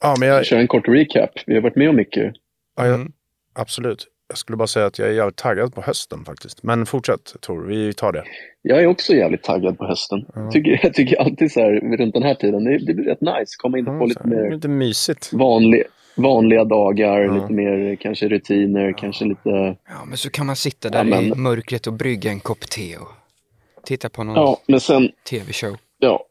Ja, 0.00 0.16
men 0.20 0.28
jag, 0.28 0.46
kör 0.46 0.58
en 0.58 0.68
kort 0.68 0.88
recap. 0.88 1.30
Vi 1.46 1.54
har 1.54 1.60
varit 1.62 1.76
med 1.76 1.88
om 1.88 1.96
mycket. 1.96 2.34
ja, 2.76 2.86
jag, 2.86 2.94
Mm. 2.94 3.12
absolut. 3.52 4.06
Jag 4.28 4.38
skulle 4.38 4.56
bara 4.56 4.66
säga 4.66 4.86
att 4.86 4.98
jag 4.98 5.08
är 5.08 5.12
jävligt 5.12 5.36
taggad 5.36 5.74
på 5.74 5.82
hösten 5.82 6.24
faktiskt. 6.24 6.62
Men 6.62 6.86
fortsätt 6.86 7.34
Tor, 7.40 7.62
vi 7.66 7.92
tar 7.92 8.12
det. 8.12 8.24
Jag 8.62 8.82
är 8.82 8.86
också 8.86 9.12
jävligt 9.14 9.42
taggad 9.42 9.78
på 9.78 9.86
hösten. 9.86 10.24
Ja. 10.34 10.50
Tycker, 10.50 10.80
jag 10.82 10.94
tycker 10.94 11.16
alltid 11.20 11.52
så 11.52 11.60
här 11.60 11.96
runt 11.98 12.14
den 12.14 12.22
här 12.22 12.34
tiden, 12.34 12.64
det, 12.64 12.78
det 12.78 12.94
blir 12.94 13.04
rätt 13.04 13.20
nice. 13.20 13.54
Komma 13.58 13.78
in 13.78 13.88
och 13.88 13.94
få 13.98 14.02
Ja, 14.02 14.06
lite 14.06 14.22
så 14.22 14.28
här, 14.28 14.36
mer 14.44 14.54
lite 14.54 14.68
mysigt. 14.68 15.32
vanlig, 15.32 15.82
vanliga 16.16 16.64
dagar, 16.64 17.20
Ja. 17.20 17.34
lite 17.34 17.52
mer 17.52 17.96
kanske 17.96 18.28
rutiner, 18.28 18.92
kanske 18.98 19.24
lite... 19.24 19.50
Ja, 19.88 20.04
men 20.06 20.16
så 20.16 20.30
kan 20.30 20.46
man 20.46 20.56
sitta 20.56 20.88
Ja, 20.88 21.04
där 21.04 21.22
i 21.22 21.28
men- 21.30 21.42
mörkret 21.42 21.86
och 21.86 21.92
brygga 21.92 22.30
en 22.30 22.40
kopp 22.40 22.60
te 22.60 22.96
och 22.96 23.08
titta 23.84 24.08
på 24.08 24.24
någon 24.24 24.34
Ja, 24.36 24.60
men 24.66 24.80
sen, 24.80 25.08
tv-show. 25.30 25.76
ja. 25.98 26.24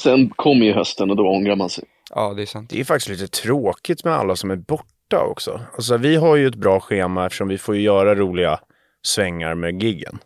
Sen 0.00 0.30
kommer 0.30 0.66
ju 0.66 0.72
hösten 0.72 1.10
och 1.10 1.16
då 1.16 1.28
ångrar 1.28 1.56
man 1.56 1.70
sig. 1.70 1.84
Ja, 2.14 2.34
det 2.36 2.42
är 2.42 2.46
sant. 2.46 2.70
Det 2.70 2.80
är 2.80 2.84
faktiskt 2.84 3.08
lite 3.20 3.28
tråkigt 3.42 4.04
med 4.04 4.14
alla 4.14 4.36
som 4.36 4.50
är 4.50 4.56
borta 4.56 4.84
också. 5.12 5.60
Alltså 5.74 5.96
vi 5.96 6.16
har 6.16 6.36
ju 6.36 6.46
ett 6.48 6.54
bra 6.54 6.80
schema 6.80 7.26
eftersom 7.26 7.48
vi 7.48 7.58
får 7.58 7.76
ju 7.76 7.82
göra 7.82 8.14
roliga 8.14 8.60
svängar 9.02 9.54
med 9.54 9.82
giggen. 9.82 10.18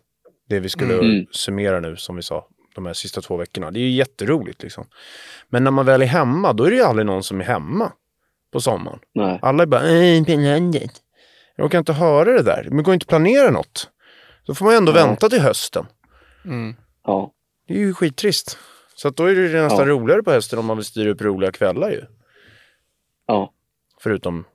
Det 0.49 0.59
vi 0.59 0.69
skulle 0.69 0.93
Mm. 0.93 1.25
summera 1.31 1.79
nu 1.79 1.95
som 1.95 2.15
vi 2.15 2.21
sa 2.21 2.47
de 2.75 2.85
här 2.85 2.93
sista 2.93 3.21
två 3.21 3.37
veckorna. 3.37 3.71
Det 3.71 3.79
är 3.79 3.81
ju 3.81 3.89
jätteroligt 3.91 4.63
liksom. 4.63 4.85
Men 5.49 5.63
när 5.63 5.71
man 5.71 5.85
väl 5.85 6.01
är 6.01 6.05
hemma 6.05 6.53
då 6.53 6.63
är 6.63 6.69
det 6.69 6.75
ju 6.75 6.83
aldrig 6.83 7.05
någon 7.05 7.23
som 7.23 7.41
är 7.41 7.45
hemma 7.45 7.91
på 8.53 8.61
sommaren. 8.61 8.99
Nej. 9.13 9.39
Alla 9.41 9.63
är 9.63 9.67
bara 9.67 9.81
"Äh. 9.89 10.83
Jag 11.55 11.65
orkar 11.65 11.79
inte 11.79 11.93
höra 11.93 12.31
det 12.31 12.43
där. 12.43 12.63
Men 12.67 12.77
det 12.77 12.83
går 12.83 12.93
inte 12.93 13.03
att 13.03 13.07
planera 13.09 13.51
något. 13.51 13.89
Då 14.45 14.53
får 14.55 14.65
man 14.65 14.73
ju 14.73 14.77
ändå 14.77 14.91
Ja. 14.91 15.05
vänta 15.05 15.29
till 15.29 15.41
hösten. 15.41 15.85
Mm. 16.45 16.75
Ja. 17.05 17.31
Det 17.67 17.73
är 17.73 17.77
ju 17.77 17.93
skittrist. 17.93 18.57
Så 18.95 19.07
att 19.07 19.15
då 19.15 19.25
är 19.25 19.35
det 19.35 19.61
nästan 19.63 19.87
Ja. 19.87 19.93
roligare 19.93 20.23
på 20.23 20.31
hösten 20.31 20.59
om 20.59 20.65
man 20.65 20.77
vill 20.77 20.85
styra 20.85 21.09
upp 21.09 21.21
roliga 21.21 21.51
kvällar 21.51 21.89
ju. 21.91 22.01
ja. 23.27 23.53
Förutom 24.01 24.45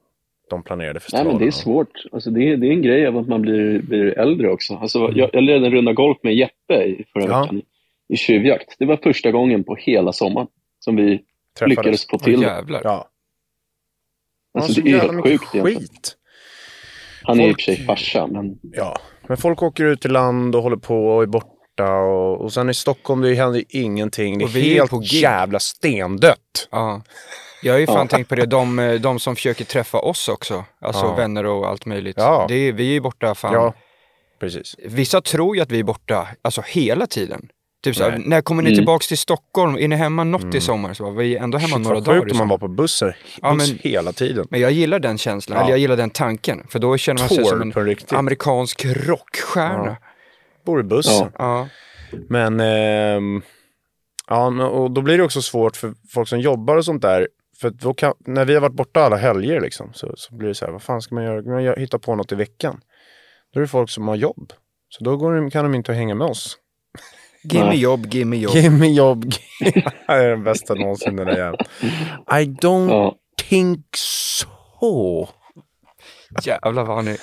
de 0.54 0.62
planerade 0.62 0.92
Nej, 0.92 1.00
festivalerna. 1.00 1.30
men 1.32 1.38
det 1.42 1.46
är 1.46 1.50
svårt. 1.50 1.88
Alltså, 2.12 2.30
det, 2.30 2.40
är, 2.52 2.56
det 2.56 2.66
är 2.66 2.70
en 2.70 2.82
grej 2.82 3.06
av 3.06 3.16
att 3.18 3.28
man 3.28 3.42
blir, 3.42 3.82
blir 3.82 4.18
äldre 4.18 4.50
också. 4.50 4.74
Alltså, 4.74 4.98
Mm. 5.04 5.16
jag, 5.18 5.30
jag 5.32 5.42
ledde 5.42 5.66
en 5.66 5.72
runda 5.72 5.92
golf 5.92 6.18
med 6.22 6.34
Jeppe 6.34 6.74
i 6.84 7.04
förra 7.12 7.24
Ja. 7.24 7.40
veckan 7.42 7.62
i 8.08 8.16
tjuvjakt. 8.16 8.74
Det 8.78 8.84
var 8.84 8.96
första 8.96 9.30
gången 9.30 9.64
på 9.64 9.76
hela 9.76 10.12
sommaren 10.12 10.46
som 10.78 10.96
vi 10.96 11.20
Träffades. 11.58 11.76
lyckades 11.78 12.06
få 12.06 12.18
till 12.18 12.40
det. 12.40 12.46
jävlar. 12.46 12.80
Ja. 12.84 13.08
Alltså, 14.58 14.80
det 14.80 14.90
är 14.92 14.98
helt 15.00 15.12
sjukt 15.24 15.54
egentligen. 15.54 15.66
skit. 15.80 16.16
Han 17.22 17.40
är 17.40 17.44
i 17.44 17.46
och 17.46 17.48
Folk- 17.50 17.62
för 17.64 17.72
sig 17.74 17.84
farsa, 17.86 18.26
men 18.26 18.58
Ja, 18.62 18.98
men 19.28 19.36
folk 19.36 19.62
åker 19.62 19.84
ut 19.84 20.00
till 20.00 20.10
land 20.12 20.54
och 20.56 20.62
håller 20.62 20.76
på 20.76 21.06
och 21.06 21.22
är 21.22 21.26
borta. 21.26 21.92
Och, 21.94 22.40
och 22.40 22.52
sen 22.52 22.70
i 22.70 22.74
Stockholm 22.74 23.20
det 23.20 23.34
händer 23.34 23.58
ju 23.58 23.64
ingenting. 23.68 24.38
Det 24.38 24.44
är 24.44 24.48
helt 24.48 24.90
på 24.90 25.00
jävla 25.04 25.58
stendött. 25.58 26.68
Ja. 26.70 27.02
Jag 27.64 27.72
har 27.74 27.78
ju 27.78 27.86
fan 27.86 28.08
tänkt 28.08 28.28
på 28.28 28.34
det, 28.34 28.46
de, 28.46 28.98
de 29.02 29.18
som 29.18 29.36
försöker 29.36 29.64
träffa 29.64 29.98
oss 29.98 30.28
också. 30.28 30.64
Alltså 30.80 31.04
Ja. 31.06 31.14
vänner 31.14 31.46
och 31.46 31.68
allt 31.68 31.86
möjligt. 31.86 32.16
Ja. 32.18 32.44
Det 32.48 32.54
är, 32.54 32.72
vi 32.72 32.88
är 32.88 32.92
ju 32.92 33.00
borta 33.00 33.34
fan. 33.34 33.52
Ja, 33.52 33.74
precis. 34.40 34.76
Vissa 34.84 35.20
tror 35.20 35.56
ju 35.56 35.62
att 35.62 35.70
vi 35.70 35.78
är 35.78 35.84
borta, 35.84 36.28
alltså 36.42 36.62
hela 36.66 37.06
tiden. 37.06 37.48
Typ 37.84 37.96
såhär, 37.96 38.22
när 38.26 38.40
kommer 38.42 38.62
ni 38.62 38.68
Mm. 38.68 38.78
tillbaks 38.78 39.08
till 39.08 39.18
Stockholm? 39.18 39.76
Är 39.78 39.88
ni 39.88 39.96
hemma 39.96 40.24
något 40.24 40.54
i 40.54 40.60
sommar? 40.60 40.94
Så 40.94 41.02
bara, 41.04 41.14
vi 41.14 41.36
är 41.36 41.42
ändå 41.42 41.58
hemma 41.58 41.74
Shit, 41.76 41.82
några 41.84 41.94
vad 41.94 42.04
dagar. 42.04 42.20
sjukt 42.20 42.28
i 42.30 42.32
om 42.32 42.36
man 42.38 42.44
sommar. 42.48 42.58
var 42.60 42.68
på 42.68 42.74
bussar 42.74 43.16
Ja, 43.42 43.54
buss 43.54 43.70
men- 43.70 43.78
hela 43.92 44.12
tiden. 44.12 44.46
Men 44.50 44.60
jag 44.60 44.72
gillar 44.72 44.98
den 44.98 45.18
känslan, 45.18 45.56
Ja. 45.58 45.62
eller 45.62 45.72
jag 45.72 45.78
gillar 45.78 45.96
den 45.96 46.10
tanken. 46.10 46.66
För 46.68 46.78
då 46.78 46.96
känner 46.96 47.20
man 47.22 47.28
sig 47.28 47.36
Tour 47.38 47.46
som 47.46 47.62
en 47.62 47.72
riktigt. 47.86 48.12
amerikansk 48.12 48.84
rockstjärna. 48.84 49.96
Bor 50.66 50.80
i 50.80 50.82
bussen. 50.82 51.28
Ja. 51.38 51.68
Ja. 52.12 52.18
Men, 52.28 52.60
ehm, 52.60 53.42
ja, 54.28 54.50
men- 54.50 54.66
och 54.66 54.90
då 54.90 55.00
blir 55.02 55.18
det 55.18 55.24
också 55.24 55.42
svårt 55.42 55.76
för 55.76 55.94
folk 56.14 56.28
som 56.28 56.40
jobbar 56.40 56.76
och 56.76 56.84
sånt 56.84 57.02
där. 57.02 57.28
För 57.60 57.94
kan, 57.94 58.14
när 58.26 58.44
vi 58.44 58.54
har 58.54 58.60
varit 58.60 58.74
borta 58.74 59.00
alla 59.00 59.16
helger 59.16 59.60
liksom, 59.60 59.90
så, 59.92 60.12
så 60.16 60.34
blir 60.34 60.48
det 60.48 60.54
så 60.54 60.64
här, 60.64 60.72
vad 60.72 60.82
fan 60.82 61.02
ska 61.02 61.14
man 61.14 61.24
göra? 61.24 61.42
Man 61.42 61.64
göra- 61.64 61.80
hitta 61.80 61.98
på 61.98 62.14
något 62.14 62.32
i 62.32 62.34
veckan? 62.34 62.80
Då 63.52 63.60
är 63.60 63.62
det 63.62 63.68
folk 63.68 63.90
som 63.90 64.08
har 64.08 64.16
jobb. 64.16 64.52
Så 64.88 65.04
då 65.04 65.16
går, 65.16 65.50
kan 65.50 65.64
de 65.64 65.74
inte 65.74 65.92
hänga 65.92 66.14
med 66.14 66.26
oss. 66.26 66.58
Gimme 67.42 67.74
jobb, 67.74 68.06
gimme 68.06 68.36
jobb. 68.36 68.54
Mig 68.54 68.94
jobb. 68.94 69.24
det 69.60 70.12
är 70.12 70.28
den 70.30 70.44
bästa 70.44 70.74
någonsin 70.74 71.16
den 71.16 71.26
där 71.26 71.36
jäveln. 71.36 71.66
I 72.30 72.44
don't 72.44 72.90
ja. 72.90 73.14
think 73.48 73.86
so. 73.96 75.28
Jävlar 76.42 76.84
vad 76.84 77.04
ni... 77.04 77.16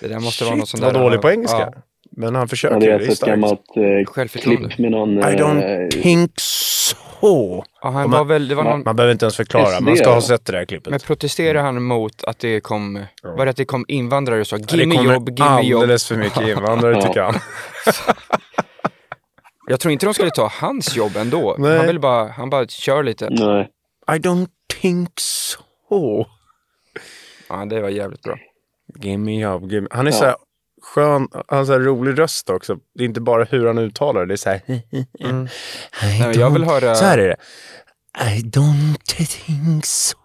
Det 0.00 0.08
där 0.08 0.20
måste 0.20 0.44
vara 0.44 0.54
något 0.54 0.68
Shit 0.68 0.80
sånt 0.80 0.92
där. 0.92 1.00
vad 1.00 1.10
dålig 1.10 1.20
på 1.20 1.30
engelska. 1.30 1.58
Ja, 1.58 1.82
Men 2.10 2.34
han 2.34 2.48
försöker. 2.48 2.74
ja, 2.74 2.80
det 2.80 2.86
är 2.86 2.94
alltså 2.94 3.26
är 3.26 3.30
ett 3.30 3.40
gammalt 3.40 3.60
eh, 4.16 4.40
klipp 4.40 4.78
med 4.78 4.90
någon... 4.90 5.18
I 5.18 5.20
eh, 5.20 5.26
don't 5.26 5.90
think 5.90 6.32
so. 6.40 6.77
Ja, 7.20 7.64
han 7.82 8.04
Och 8.04 8.10
var 8.10 8.18
man- 8.18 8.28
väl, 8.28 8.48
det 8.48 8.54
var 8.54 8.64
Ja. 8.64 8.70
någon, 8.70 8.82
Man 8.84 8.96
behöver 8.96 9.12
inte 9.12 9.24
ens 9.24 9.36
förklara. 9.36 9.80
Man 9.80 9.96
ska 9.96 10.08
ha 10.08 10.14
ja. 10.14 10.20
sett 10.20 10.44
det 10.44 10.52
där 10.52 10.64
klippet. 10.64 10.90
men 10.90 11.00
protesterade 11.00 11.60
han 11.60 11.82
mot 11.82 12.24
att 12.24 12.38
det 12.38 12.60
kom, 12.60 13.04
var 13.22 13.44
det 13.44 13.50
att 13.50 13.56
det 13.56 13.64
kom 13.64 13.84
invandrare 13.88 14.40
och 14.40 14.46
sa 14.46 14.56
Ja, 14.56 14.76
gimme 14.76 14.94
det 14.94 14.98
kommer 14.98 15.14
jobb, 15.14 15.28
gimme 15.38 15.62
jobb. 15.62 15.82
alldeles 15.82 16.06
för 16.08 16.16
mycket 16.16 16.42
invandrare 16.48 16.94
Ja. 16.94 17.02
tycker 17.02 17.22
han. 17.22 17.34
Jag 19.70 19.80
tror 19.80 19.92
inte 19.92 20.06
de 20.06 20.14
skulle 20.14 20.30
ta 20.30 20.46
hans 20.60 20.96
jobb 20.96 21.16
ändå. 21.16 21.56
Nej. 21.58 21.76
Han 21.76 21.86
vill 21.86 22.00
bara, 22.00 22.28
han 22.28 22.50
bara 22.50 22.66
kör 22.66 23.02
lite. 23.02 23.28
Nej. 23.30 23.68
I 24.10 24.18
don't 24.18 24.48
think 24.80 25.08
so. 25.20 26.26
Ja, 27.48 27.64
det 27.64 27.80
var 27.80 27.88
jävligt 27.88 28.22
bra. 28.22 28.36
Give 29.00 29.18
me 29.18 29.40
job, 29.40 29.70
give 29.72 29.80
me. 29.80 29.88
Han 29.90 30.06
är 30.06 30.10
Ja. 30.10 30.16
så 30.18 30.24
här 30.24 30.36
skön, 30.82 31.28
han 31.48 31.68
har 31.68 31.80
rolig 31.80 32.18
röst 32.18 32.50
också. 32.50 32.76
Det 32.94 33.02
är 33.04 33.06
inte 33.06 33.20
bara 33.20 33.44
hur 33.44 33.66
han 33.66 33.78
uttalar 33.78 34.20
det, 34.20 34.26
det 34.26 34.34
är 34.34 34.36
så 34.36 34.50
här. 34.50 34.60
Mm. 35.24 35.48
Nej, 36.02 36.38
jag 36.38 36.50
vill 36.50 36.64
höra- 36.64 36.94
Så 36.94 37.04
här 37.04 37.18
är 37.18 37.28
det. 37.28 37.36
I 38.36 38.40
don't 38.42 39.26
think 39.44 39.86
so. 39.86 40.16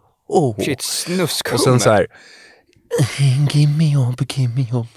Shit, 0.65 0.81
snuskhummer. 0.81 1.53
Och 1.55 1.62
sen 1.62 1.79
så 1.79 1.89
här. 1.91 2.07
Give 3.51 3.72
me 3.77 3.91
job, 3.93 4.22
give 4.36 4.53
me 4.55 4.65
job. 4.72 4.88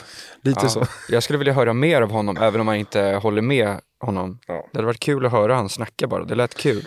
Lite 0.43 0.61
Ja, 0.63 0.69
så. 0.69 0.87
Jag 1.09 1.23
skulle 1.23 1.39
vilja 1.39 1.53
höra 1.53 1.73
mer 1.73 2.03
av 2.03 2.11
honom, 2.11 2.37
även 2.37 2.61
om 2.61 2.67
man 2.67 2.75
inte 2.77 3.01
håller 3.03 3.43
med 3.43 3.81
honom. 4.01 4.39
Ja. 4.47 4.69
Det 4.73 4.79
hade 4.79 4.87
varit 4.87 5.01
kul 5.01 5.27
att 5.27 5.33
höra 5.33 5.55
han 5.55 5.69
snacka 5.69 6.07
bara. 6.07 6.25
Det 6.25 6.35
lät 6.35 6.55
kul. 6.55 6.87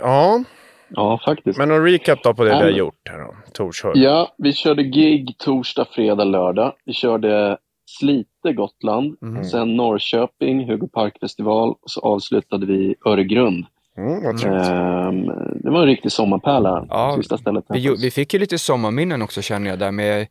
Ja, 0.00 0.44
Ja, 0.88 1.20
faktiskt. 1.24 1.58
men 1.58 1.70
en 1.70 1.84
recap 1.84 2.22
då 2.22 2.34
på 2.34 2.44
det 2.44 2.50
Ja, 2.50 2.58
vi 2.58 2.62
har 2.64 2.70
gjort 2.78 3.08
här 3.10 3.18
då. 3.18 3.34
Torshov. 3.52 3.92
Ja, 3.96 4.34
vi 4.38 4.52
körde 4.52 4.82
gig 4.82 5.38
torsdag, 5.38 5.84
fredag, 5.92 6.24
lördag. 6.24 6.72
Vi 6.84 6.92
körde 6.92 7.58
Slite, 7.98 8.52
Gotland. 8.56 9.16
Mhm. 9.20 9.44
Sen 9.44 9.76
Norrköping, 9.76 10.70
Hugo 10.70 10.88
Park-festival. 10.88 11.68
Och 11.70 11.90
så 11.90 12.00
avslutade 12.00 12.66
vi 12.66 12.94
Öregrund. 13.06 13.66
Mm. 13.98 14.24
Ehm, 14.26 15.26
det 15.62 15.70
var 15.70 15.80
en 15.80 15.86
riktig 15.86 16.12
sommarpärla. 16.12 16.86
Ja, 16.88 17.14
sista 17.16 17.38
stället. 17.38 17.64
Vi, 17.68 17.96
vi 18.02 18.10
fick 18.10 18.34
ju 18.34 18.40
lite 18.40 18.58
sommarminnen 18.58 19.22
också 19.22 19.42
känner 19.42 19.70
jag 19.70 19.78
där 19.78 19.92
med 19.92 20.26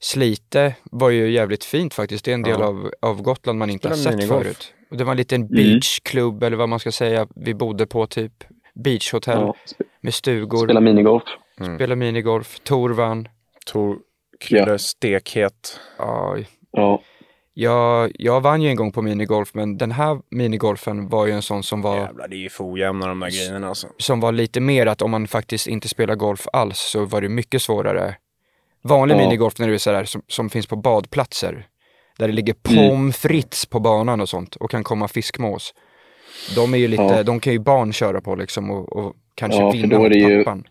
Slite 0.00 0.74
var 0.90 1.10
ju 1.10 1.30
jävligt 1.30 1.64
fint 1.64 1.94
faktiskt. 1.94 2.24
Det 2.24 2.30
är 2.30 2.34
en 2.34 2.42
del 2.42 2.56
Ja. 2.60 2.66
av, 2.66 2.90
av 3.02 3.22
Gotland 3.22 3.58
man 3.58 3.70
inte 3.70 3.88
har 3.88 3.94
sett 3.96 4.14
minigolf. 4.16 4.42
förut. 4.42 4.72
Och 4.90 4.96
det 4.96 5.04
var 5.04 5.10
en 5.10 5.16
liten 5.16 5.40
Mm. 5.42 5.54
beachklubb 5.54 6.42
eller 6.42 6.56
vad 6.56 6.68
man 6.68 6.78
ska 6.78 6.92
säga 6.92 7.26
vi 7.34 7.54
bodde 7.54 7.86
på 7.86 8.06
typ. 8.06 8.32
Beachhotell 8.74 9.38
Ja, 9.40 9.54
sp- 9.66 9.82
med 10.00 10.14
stugor, 10.14 10.64
spela 10.66 10.80
minigolf. 10.80 11.22
spela 11.76 11.94
minigolf, 11.96 12.60
Tor 12.60 12.90
vann. 12.90 13.28
Tor, 13.66 13.98
Krille, 14.40 14.70
Ja. 14.70 14.78
stekhet. 14.78 15.80
Ja, 15.98 16.36
Ja, 16.72 17.00
jag, 17.54 18.10
jag 18.14 18.40
vann 18.40 18.62
ju 18.62 18.68
en 18.70 18.76
gång 18.76 18.92
på 18.92 19.02
minigolf, 19.02 19.54
men 19.54 19.78
den 19.78 19.92
här 19.92 20.18
minigolfen 20.30 21.08
var 21.08 21.26
ju 21.26 21.32
en 21.32 21.42
sån 21.42 21.62
som 21.62 21.82
var, 21.82 21.96
Jävlar, 21.96 22.28
det 22.28 22.36
är 22.36 22.38
ju 22.38 22.48
för 22.48 22.72
ojämna 22.72 23.06
de 23.06 23.20
där 23.20 23.30
grejerna 23.30 23.68
alltså. 23.68 23.88
som 23.98 24.20
var 24.20 24.32
lite 24.32 24.60
mer 24.60 24.86
att 24.86 25.02
om 25.02 25.10
man 25.10 25.26
faktiskt 25.26 25.66
inte 25.66 25.88
spelar 25.88 26.14
golf 26.14 26.46
alls 26.52 26.78
så 26.78 27.04
var 27.04 27.20
det 27.20 27.28
mycket 27.28 27.62
svårare. 27.62 28.16
Vanlig 28.82 29.14
Ja. 29.14 29.18
minigolf 29.18 29.58
när 29.58 29.68
det 29.68 29.74
är 29.74 29.78
sådär 29.78 30.04
som, 30.04 30.22
som 30.28 30.50
finns 30.50 30.66
på 30.66 30.76
badplatser, 30.76 31.66
där 32.18 32.26
det 32.28 32.34
ligger 32.34 32.54
Mm. 32.70 32.88
pommes 32.90 33.16
frites 33.16 33.66
på 33.66 33.80
banan 33.80 34.20
och 34.20 34.28
sånt 34.28 34.56
och 34.56 34.70
kan 34.70 34.84
komma 34.84 35.08
fiskmås. 35.08 35.74
De 36.56 36.74
är 36.74 36.78
ju 36.78 36.88
lite, 36.88 37.02
Ja. 37.02 37.22
de 37.22 37.40
kan 37.40 37.52
ju 37.52 37.58
barn 37.58 37.92
köra 37.92 38.20
på 38.20 38.34
liksom 38.34 38.70
och, 38.70 38.96
och 38.96 39.16
kanske 39.34 39.60
Ja, 39.60 39.70
för 39.72 39.78
vinna 39.78 39.98
då 39.98 40.04
är 40.04 40.10
det 40.10 40.18
ju- 40.18 40.44
pappan. 40.44 40.64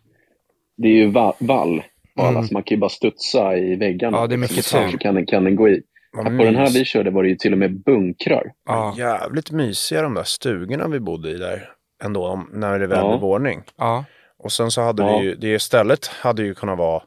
det 0.77 0.87
är 0.87 0.91
ju 0.93 1.09
va- 1.11 1.35
vall 1.39 1.83
alla, 2.19 2.29
Mm. 2.29 2.43
så 2.47 2.53
man 2.53 2.63
kan 2.63 2.75
ju 2.75 2.79
bara 2.79 2.89
studsa 2.89 3.57
i 3.57 3.75
väggarna. 3.75 4.17
Ja, 4.17 4.27
det 4.27 4.35
är 4.35 4.37
mycket 4.37 4.65
Så 4.65 4.77
tur. 4.77 4.97
kan, 4.97 5.15
den- 5.15 5.25
kan 5.25 5.43
den 5.43 5.55
gå 5.55 5.69
i. 5.69 5.81
Vad 6.15 6.25
På 6.37 6.43
den 6.43 6.55
här 6.55 6.69
vi 6.69 6.85
körde 6.85 7.11
var 7.11 7.23
det 7.23 7.29
ju 7.29 7.35
till 7.35 7.51
och 7.53 7.57
med 7.59 7.83
bunkrar. 7.83 8.43
Ja, 8.65 8.95
Jävligt 8.97 9.51
mysiga 9.51 10.01
de 10.01 10.13
där 10.13 10.23
stugorna 10.23 10.87
vi 10.87 10.99
bodde 10.99 11.29
i 11.29 11.37
där 11.37 11.69
ändå, 12.03 12.27
om- 12.27 12.49
när 12.53 12.79
det 12.79 12.87
väl 12.87 12.97
Ja. 12.97 13.09
blev 13.09 13.23
ordning. 13.23 13.61
ja, 13.77 14.05
Och 14.39 14.51
sen 14.51 14.71
så 14.71 14.81
hade 14.81 15.03
Ja. 15.03 15.17
vi 15.19 15.25
ju, 15.25 15.35
det 15.35 15.59
stället 15.59 16.05
hade 16.07 16.43
ju 16.43 16.53
kunnat 16.53 16.77
vara, 16.77 17.03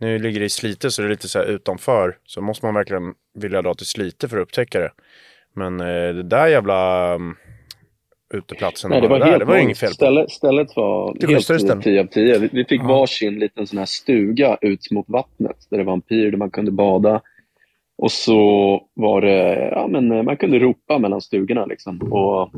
nu 0.00 0.18
ligger 0.18 0.40
det 0.40 0.46
i 0.46 0.50
Slite 0.50 0.90
så 0.90 1.02
det 1.02 1.08
är 1.08 1.10
lite 1.10 1.28
så 1.28 1.38
här 1.38 1.46
utanför, 1.46 2.16
så 2.24 2.40
måste 2.40 2.66
man 2.66 2.74
verkligen 2.74 3.14
vilja 3.38 3.62
dra 3.62 3.74
till 3.74 3.86
Slite 3.86 4.28
för 4.28 4.36
att 4.36 4.42
upptäcka 4.42 4.78
det. 4.78 4.90
Men 5.54 5.80
eh, 5.80 5.86
det 6.14 6.22
där 6.22 6.46
jävla 6.46 7.14
um, 7.14 7.36
uteplatsen, 8.32 8.90
Nej, 8.90 9.00
det 9.00 9.08
var 9.08 9.18
där, 9.18 9.26
helt 9.26 9.38
det 9.38 9.44
var 9.44 9.56
inget 9.56 9.78
fel 9.78 9.88
på. 9.88 9.94
Stället, 9.94 10.30
stället 10.30 10.76
var 10.76 11.14
Det 11.20 11.26
helt 11.26 11.36
schysstare 11.38 11.58
ställe. 11.58 11.82
10 11.82 12.00
av 12.00 12.06
10. 12.06 12.38
Vi, 12.38 12.48
vi 12.52 12.64
fick 12.64 12.80
Ja. 12.82 12.86
varsin 12.88 13.38
liten 13.38 13.66
sån 13.66 13.78
här 13.78 13.86
stuga 13.86 14.58
ut 14.60 14.90
mot 14.90 15.08
vattnet 15.08 15.56
där 15.70 15.78
det 15.78 15.84
var 15.84 15.92
en 15.92 16.00
pir 16.00 16.30
där 16.30 16.38
man 16.38 16.50
kunde 16.50 16.70
bada. 16.70 17.20
Och 17.98 18.12
så 18.12 18.40
var 18.94 19.20
det, 19.20 19.68
ja 19.72 19.86
men 19.90 20.12
eh, 20.12 20.22
man 20.22 20.36
kunde 20.36 20.58
ropa 20.58 20.98
mellan 20.98 21.20
stugorna 21.20 21.66
liksom. 21.66 21.98
Och 22.12 22.50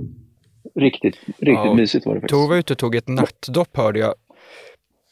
riktigt, 0.81 1.17
riktigt 1.27 1.47
Ja, 1.65 1.75
mysigt 1.75 2.07
var 2.07 2.15
det 2.15 2.21
faktiskt. 2.21 2.41
Tor 2.41 2.49
var 2.49 2.57
ute 2.57 2.73
och 2.73 2.79
tog 2.79 2.95
ett 2.95 3.09
nattdopp 3.09 3.77
hörde 3.77 3.99
jag. 3.99 4.15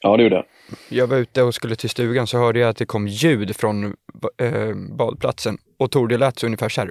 Ja, 0.00 0.16
det 0.16 0.22
gjorde 0.22 0.34
jag. 0.36 0.44
Jag 0.88 1.06
var 1.06 1.16
ute 1.16 1.42
och 1.42 1.54
skulle 1.54 1.76
till 1.76 1.90
stugan 1.90 2.26
så 2.26 2.38
hörde 2.38 2.58
jag 2.60 2.68
att 2.68 2.76
det 2.76 2.86
kom 2.86 3.06
ljud 3.08 3.56
från 3.56 3.84
eh, 3.84 4.74
badplatsen 4.98 5.58
och 5.78 5.90
Tor 5.90 6.08
det 6.08 6.18
lät 6.18 6.38
så 6.38 6.46
ungefär 6.46 6.68
så 6.68 6.80
här. 6.80 6.90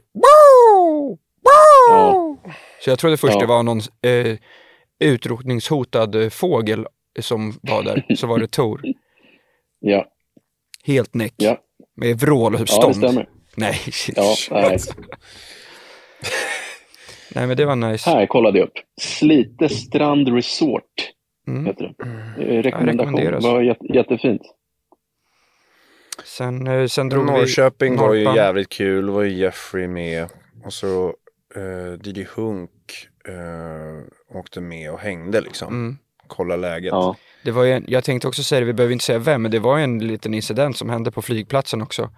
Ja. 1.91 2.37
Så 2.83 2.89
jag 2.89 2.99
trodde 2.99 3.17
först 3.17 3.33
Ja. 3.33 3.39
det 3.39 3.45
var 3.45 3.63
någon 3.63 3.79
eh, 4.01 4.37
utrotningshotad 4.99 6.15
eh, 6.15 6.29
fågel 6.29 6.87
som 7.19 7.53
var 7.61 7.83
där. 7.83 8.05
Så 8.15 8.27
var 8.27 8.39
det 8.39 8.47
Tor. 8.51 8.81
Ja, 9.79 10.05
Helt 10.83 11.13
näck. 11.13 11.33
ja. 11.37 11.57
Med 11.95 12.19
vrål 12.19 12.53
och 12.53 12.59
ja 12.59 12.63
det 12.65 12.71
stånd. 12.71 12.95
stämmer. 12.95 13.29
Nej. 13.57 13.75
Ja, 14.15 14.35
nej. 14.51 14.77
Nej 17.35 17.47
men 17.47 17.57
det 17.57 17.65
var 17.65 17.75
nice. 17.75 18.09
Här 18.09 18.25
kollade 18.25 18.59
jag 18.59 18.65
upp. 18.67 18.73
Slite 19.01 19.69
Strand 19.69 20.27
Resort 20.27 20.83
Mm. 21.47 21.65
heter 21.65 21.83
det. 21.83 22.03
Eh, 22.43 22.61
Rekommendation. 22.63 22.87
rekommenderas. 22.87 23.43
Det 23.43 23.51
var 23.51 23.61
jätte, 23.61 23.85
jättefint. 23.93 24.41
Sen, 26.25 26.67
eh, 26.67 26.85
sen 26.87 27.09
drog 27.09 27.25
Norrköping 27.25 27.91
vi 27.91 27.97
var 27.97 28.13
ju 28.13 28.23
jävligt 28.23 28.69
kul, 28.69 29.09
var 29.09 29.21
ju 29.21 29.33
Jeffrey 29.33 29.87
med. 29.87 30.27
Och 30.65 30.73
så 30.73 31.13
uh, 31.57 31.93
Didi 31.93 32.27
Hunk 32.35 32.71
eh, 33.27 34.37
åkte 34.37 34.61
med 34.61 34.91
och 34.91 34.99
hängde 34.99 35.41
liksom. 35.41 35.67
Mm. 35.67 35.97
Kolla 36.27 36.55
läget. 36.55 36.91
Ja. 36.91 37.15
Det 37.43 37.51
var 37.51 37.63
ju 37.63 37.71
en, 37.71 37.85
jag 37.87 38.03
tänkte 38.03 38.27
också 38.27 38.43
säga 38.43 38.59
det, 38.59 38.65
vi 38.65 38.73
behöver 38.73 38.93
inte 38.93 39.05
säga 39.05 39.19
vem, 39.19 39.41
men 39.41 39.51
det 39.51 39.59
var 39.59 39.77
ju 39.77 39.83
en 39.83 40.07
liten 40.07 40.33
incident 40.33 40.77
som 40.77 40.89
hände 40.89 41.11
på 41.11 41.21
flygplatsen 41.21 41.81
också. 41.81 42.09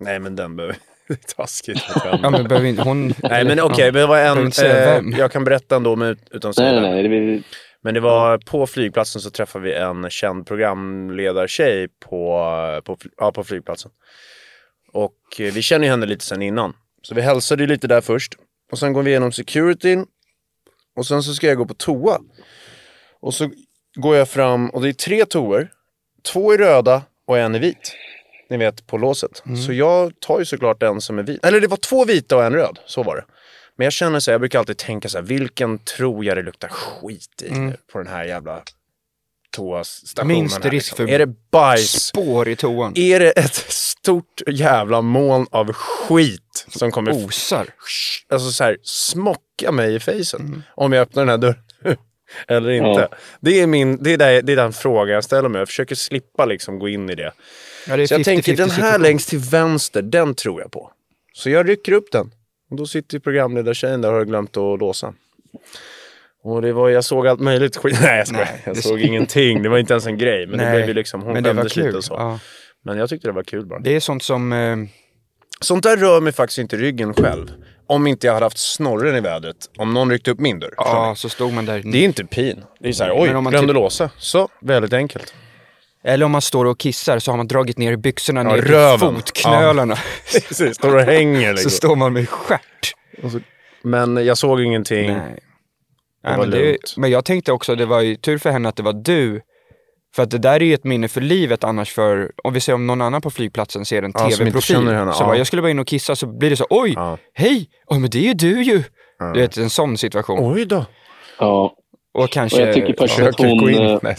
Nej 0.00 0.18
men 0.18 0.36
den 0.36 0.56
behöver 0.56 0.76
det 1.08 1.14
är 1.14 1.36
taskigt. 1.36 1.82
Ja 2.22 2.30
men 2.30 2.48
behöver 2.48 2.68
inte, 2.68 2.82
hon... 2.82 3.14
Nej 3.22 3.44
men 3.44 3.60
okej, 3.60 3.92
men 3.92 4.00
det 4.00 4.06
var 4.06 4.18
en, 4.18 4.46
eh, 4.46 5.18
jag 5.18 5.32
kan 5.32 5.44
berätta 5.44 5.76
ändå 5.76 5.96
med, 5.96 6.18
utan 6.30 6.48
att 6.48 6.56
säga 6.56 6.72
Nej, 6.72 6.82
vem. 6.82 6.92
nej, 6.92 7.08
nej. 7.08 7.36
Det, 7.36 7.42
Men 7.82 7.94
det 7.94 8.00
var 8.00 8.38
på 8.38 8.66
flygplatsen 8.66 9.20
så 9.20 9.30
träffade 9.30 9.64
vi 9.64 9.74
en 9.74 10.10
känd 10.10 10.46
programledartjej 10.46 11.88
på, 11.88 12.80
på, 12.84 12.96
ja, 13.16 13.32
på 13.32 13.44
flygplatsen. 13.44 13.90
Och 14.92 15.16
eh, 15.38 15.52
vi 15.52 15.62
känner 15.62 15.84
ju 15.84 15.90
henne 15.90 16.06
lite 16.06 16.24
sen 16.24 16.42
innan. 16.42 16.74
Så 17.02 17.14
vi 17.14 17.20
hälsade 17.20 17.66
lite 17.66 17.86
där 17.86 18.00
först. 18.00 18.36
Och 18.72 18.78
sen 18.78 18.92
går 18.92 19.02
vi 19.02 19.10
igenom 19.10 19.32
securityn. 19.32 20.06
Och 20.96 21.06
sen 21.06 21.22
så 21.22 21.34
ska 21.34 21.46
jag 21.46 21.56
gå 21.56 21.66
på 21.66 21.74
toa. 21.74 22.18
Och 23.20 23.34
så 23.34 23.50
går 23.94 24.16
jag 24.16 24.28
fram 24.28 24.70
och 24.70 24.82
det 24.82 24.88
är 24.88 24.92
tre 24.92 25.24
toor. 25.24 25.68
Två 26.22 26.52
är 26.52 26.58
röda 26.58 27.02
och 27.26 27.38
en 27.38 27.54
är 27.54 27.58
vit. 27.58 27.96
Ni 28.50 28.56
vet 28.56 28.86
på 28.86 28.98
låset. 28.98 29.42
Så 29.66 29.72
jag 29.72 30.20
tar 30.20 30.38
ju 30.38 30.44
såklart 30.44 30.80
den 30.80 31.00
som 31.00 31.18
är 31.18 31.22
vit. 31.22 31.44
Eller 31.44 31.60
det 31.60 31.66
var 31.66 31.76
två 31.76 32.04
vita 32.04 32.36
och 32.36 32.44
en 32.44 32.52
röd. 32.52 32.78
Så 32.86 33.02
var 33.02 33.16
det. 33.16 33.24
Men 33.76 33.84
jag 33.84 33.92
känner 33.92 34.20
så 34.20 34.30
här, 34.30 34.34
jag 34.34 34.40
brukar 34.40 34.58
alltid 34.58 34.76
tänka 34.76 35.08
så 35.08 35.18
här, 35.18 35.24
vilken 35.24 35.78
tror 35.78 36.24
jag 36.24 36.36
det 36.36 36.42
luktar 36.42 36.68
skit 36.68 37.42
i 37.42 37.50
nu 37.50 37.76
på 37.92 37.98
den 37.98 38.06
här 38.06 38.24
jävla 38.24 38.62
toastationen 39.50 40.36
Minst 40.36 40.64
risk 40.64 40.72
liksom. 40.72 40.96
för 40.96 41.08
Är 41.14 41.18
det 41.18 41.34
bajs? 41.50 42.02
Spår 42.02 42.48
i 42.48 42.56
toan. 42.56 42.92
Är 42.96 43.20
det 43.20 43.30
ett 43.30 43.54
stort 43.54 44.42
jävla 44.46 45.00
moln 45.00 45.46
av 45.50 45.72
skit 45.72 46.66
som 46.68 46.90
kommer 46.90 47.12
Osar. 47.12 47.66
alltså 48.28 48.50
så 48.50 48.64
här, 48.64 48.76
smocka 48.82 49.72
mig 49.72 49.94
i 49.94 50.00
facen 50.00 50.62
om 50.74 50.92
jag 50.92 51.02
öppnar 51.02 51.22
den 51.22 51.28
här 51.28 51.38
dörren? 51.38 51.56
Eller 52.48 52.70
inte. 52.70 53.08
Ja. 53.10 53.16
Det, 53.40 53.60
är 53.60 53.66
min, 53.66 54.02
det, 54.02 54.12
är 54.12 54.18
där, 54.18 54.42
det 54.42 54.52
är 54.52 54.56
den 54.56 54.72
frågan 54.72 55.14
jag 55.14 55.24
ställer 55.24 55.48
mig. 55.48 55.58
Jag 55.58 55.68
försöker 55.68 55.94
slippa 55.94 56.44
liksom 56.44 56.78
gå 56.78 56.88
in 56.88 57.10
i 57.10 57.14
det. 57.14 57.32
Ja, 57.88 57.96
det 57.96 58.08
Så 58.08 58.14
jag 58.14 58.20
50-50 58.20 58.24
tänker 58.24 58.56
den 58.56 58.70
här 58.70 58.76
situation. 58.76 59.02
längst 59.02 59.28
till 59.28 59.38
vänster, 59.38 60.02
den 60.02 60.34
tror 60.34 60.60
jag 60.60 60.70
på. 60.70 60.92
Så 61.32 61.50
jag 61.50 61.68
rycker 61.68 61.92
upp 61.92 62.12
den. 62.12 62.30
Och 62.70 62.76
då 62.76 62.86
sitter 62.86 63.14
ju 63.16 63.20
programledartjejen 63.20 64.00
där 64.00 64.08
och 64.08 64.18
har 64.18 64.24
glömt 64.24 64.56
att 64.56 64.80
låsa. 64.80 65.14
Och 66.44 66.62
det 66.62 66.72
var, 66.72 66.88
jag 66.88 67.04
såg 67.04 67.26
allt 67.28 67.40
möjligt 67.40 67.76
skit. 67.76 67.98
Nej 68.02 68.18
jag 68.18 68.26
skojar. 68.28 68.44
Nej, 68.44 68.62
jag 68.66 68.74
det- 68.74 68.82
såg 68.82 69.00
ingenting. 69.00 69.62
Det 69.62 69.68
var 69.68 69.78
inte 69.78 69.92
ens 69.92 70.06
en 70.06 70.18
grej. 70.18 70.46
Men 70.46 70.58
det 70.58 70.64
Nej, 70.64 70.74
blev 70.74 70.88
ju 70.88 70.94
liksom, 70.94 71.22
hon 71.22 71.34
det 71.34 71.42
skämdes 71.44 71.76
lite 71.76 71.96
och 71.96 72.04
så. 72.04 72.14
Ja. 72.14 72.38
Men 72.84 72.98
jag 72.98 73.08
tyckte 73.08 73.28
det 73.28 73.32
var 73.32 73.42
kul 73.42 73.66
bara. 73.66 73.78
Det 73.80 73.96
är 73.96 74.00
sånt 74.00 74.22
som... 74.22 74.52
Eh, 74.52 74.76
Sånt 75.62 75.82
där 75.82 75.96
rör 75.96 76.20
mig 76.20 76.32
faktiskt 76.32 76.58
inte 76.58 76.76
ryggen 76.76 77.14
själv. 77.14 77.52
Om 77.86 78.06
inte 78.06 78.26
jag 78.26 78.34
hade 78.34 78.46
haft 78.46 78.58
snorren 78.58 79.16
i 79.16 79.20
vädret. 79.20 79.56
Om 79.78 79.94
någon 79.94 80.10
ryckte 80.10 80.30
upp 80.30 80.40
min 80.40 80.58
dörr. 80.60 80.74
ja, 80.76 81.14
så 81.16 81.28
stod 81.28 81.52
man 81.52 81.66
där. 81.66 81.82
Det 81.92 81.98
är 81.98 82.04
inte 82.04 82.24
pin. 82.24 82.62
Det 82.80 82.88
är 82.88 82.92
såhär, 82.92 83.14
Men 83.14 83.22
oj, 83.22 83.34
om 83.34 83.44
man 83.44 83.50
glömde 83.50 83.68
typ- 83.68 83.74
låsa. 83.74 84.10
Så, 84.18 84.48
väldigt 84.60 84.92
enkelt. 84.92 85.34
Eller 86.04 86.26
om 86.26 86.32
man 86.32 86.42
står 86.42 86.64
och 86.64 86.78
kissar 86.78 87.18
så 87.18 87.30
har 87.32 87.36
man 87.36 87.48
dragit 87.48 87.78
ner 87.78 87.96
byxorna 87.96 88.42
Ja, 88.42 88.48
ner 88.56 88.62
röven. 88.62 88.98
till 89.14 89.22
fotknölarna. 89.22 89.96
Precis, 90.48 90.74
står 90.76 90.94
och 90.96 91.02
hänger 91.02 91.46
Så 91.48 91.52
liksom. 91.52 91.70
står 91.70 91.96
man 91.96 92.12
med 92.12 92.28
stjärt. 92.28 92.92
Men 93.82 94.26
jag 94.26 94.38
såg 94.38 94.60
ingenting. 94.60 95.06
Nej. 95.12 95.38
Nej, 96.24 96.38
men, 96.38 96.50
det, 96.50 96.76
men 96.96 97.10
jag 97.10 97.24
tänkte 97.24 97.52
också, 97.52 97.74
det 97.74 97.86
var 97.86 98.00
ju 98.00 98.16
tur 98.16 98.38
för 98.38 98.50
henne 98.50 98.68
att 98.68 98.76
det 98.76 98.82
var 98.82 98.92
du. 98.92 99.40
För 100.14 100.22
att 100.22 100.30
det 100.30 100.38
där 100.38 100.52
är 100.60 100.60
ju 100.64 100.74
ett 100.74 100.84
minne 100.84 101.08
för 101.08 101.20
livet 101.20 101.64
annars 101.64 101.92
för, 101.92 102.30
om 102.44 102.52
vi 102.52 102.60
ser 102.60 102.74
om 102.74 102.86
någon 102.86 103.00
annan 103.00 103.20
på 103.22 103.30
flygplatsen 103.30 103.84
ser 103.84 104.02
en 104.02 104.12
Ja, 104.14 104.30
tv-profil. 104.30 104.76
så 104.76 104.82
ja. 104.92 105.14
bara, 105.26 105.36
jag 105.38 105.46
skulle 105.46 105.62
bara 105.62 105.70
in 105.70 105.78
och 105.78 105.86
kissa 105.86 106.16
så 106.16 106.26
blir 106.26 106.50
det 106.50 106.56
så, 106.56 106.66
oj, 106.70 106.92
Ja. 106.96 107.18
hej, 107.34 107.68
oj 107.86 107.98
men 107.98 108.10
det 108.10 108.18
är 108.18 108.22
ju 108.22 108.34
du 108.34 108.62
ju. 108.62 108.82
Du 109.34 109.40
vet, 109.40 109.56
en 109.56 109.70
sån 109.70 109.98
situation. 109.98 110.52
Oj 110.54 110.64
då. 110.64 110.84
Ja, 111.38 111.74
Och 112.14 112.30
kanske... 112.30 112.62
Och 112.62 112.68
jag 112.68 112.74
tycker 112.74 113.22
ja, 113.22 113.28
att 113.28 113.38
hon, 113.38 113.58
gå 113.58 113.70
in. 113.70 113.98
Nej. 114.02 114.16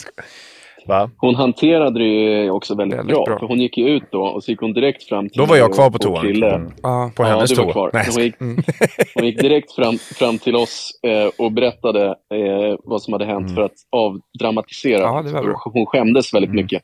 Va? 0.91 1.09
hon 1.17 1.35
hanterade 1.35 1.99
det 1.99 2.05
ju 2.05 2.49
också 2.49 2.75
väldigt, 2.75 2.99
Väldigt 2.99 3.15
bra, 3.15 3.25
bra. 3.25 3.39
För 3.39 3.47
hon 3.47 3.59
gick 3.59 3.77
ju 3.77 3.87
ut 3.89 4.03
då 4.11 4.23
och 4.23 4.43
så 4.43 4.51
gick 4.51 4.59
hon 4.59 4.73
direkt 4.73 5.03
fram 5.03 5.29
till 5.29 5.37
Då 5.37 5.45
var 5.45 5.55
jag 5.57 5.73
kvar 5.73 5.89
på 5.89 5.97
toan. 5.97 6.73
Ja, 6.83 7.11
På 7.15 7.23
Ja, 7.23 7.27
hennes 7.27 7.49
du 7.49 7.55
var 7.55 7.63
toa. 7.63 7.71
kvar. 7.73 7.89
Nej, 7.93 8.03
jag 8.07 8.13
hon, 8.13 8.23
gick, 8.23 8.35
hon 9.15 9.25
gick 9.25 9.41
direkt 9.41 9.71
fram, 9.71 9.97
fram 9.97 10.37
till 10.37 10.55
oss 10.55 10.91
eh, 11.03 11.29
och 11.37 11.51
berättade 11.51 12.05
eh, 12.07 12.77
vad 12.83 13.01
som 13.01 13.13
hade 13.13 13.25
hänt 13.25 13.55
för 13.55 13.61
att 13.61 13.73
avdramatisera. 13.91 15.03
Mm. 15.09 15.15
Ja, 15.15 15.21
det 15.21 15.31
var 15.33 15.43
bra. 15.43 15.61
Hon 15.73 15.85
skämdes 15.85 16.33
väldigt 16.33 16.53
mycket. 16.53 16.83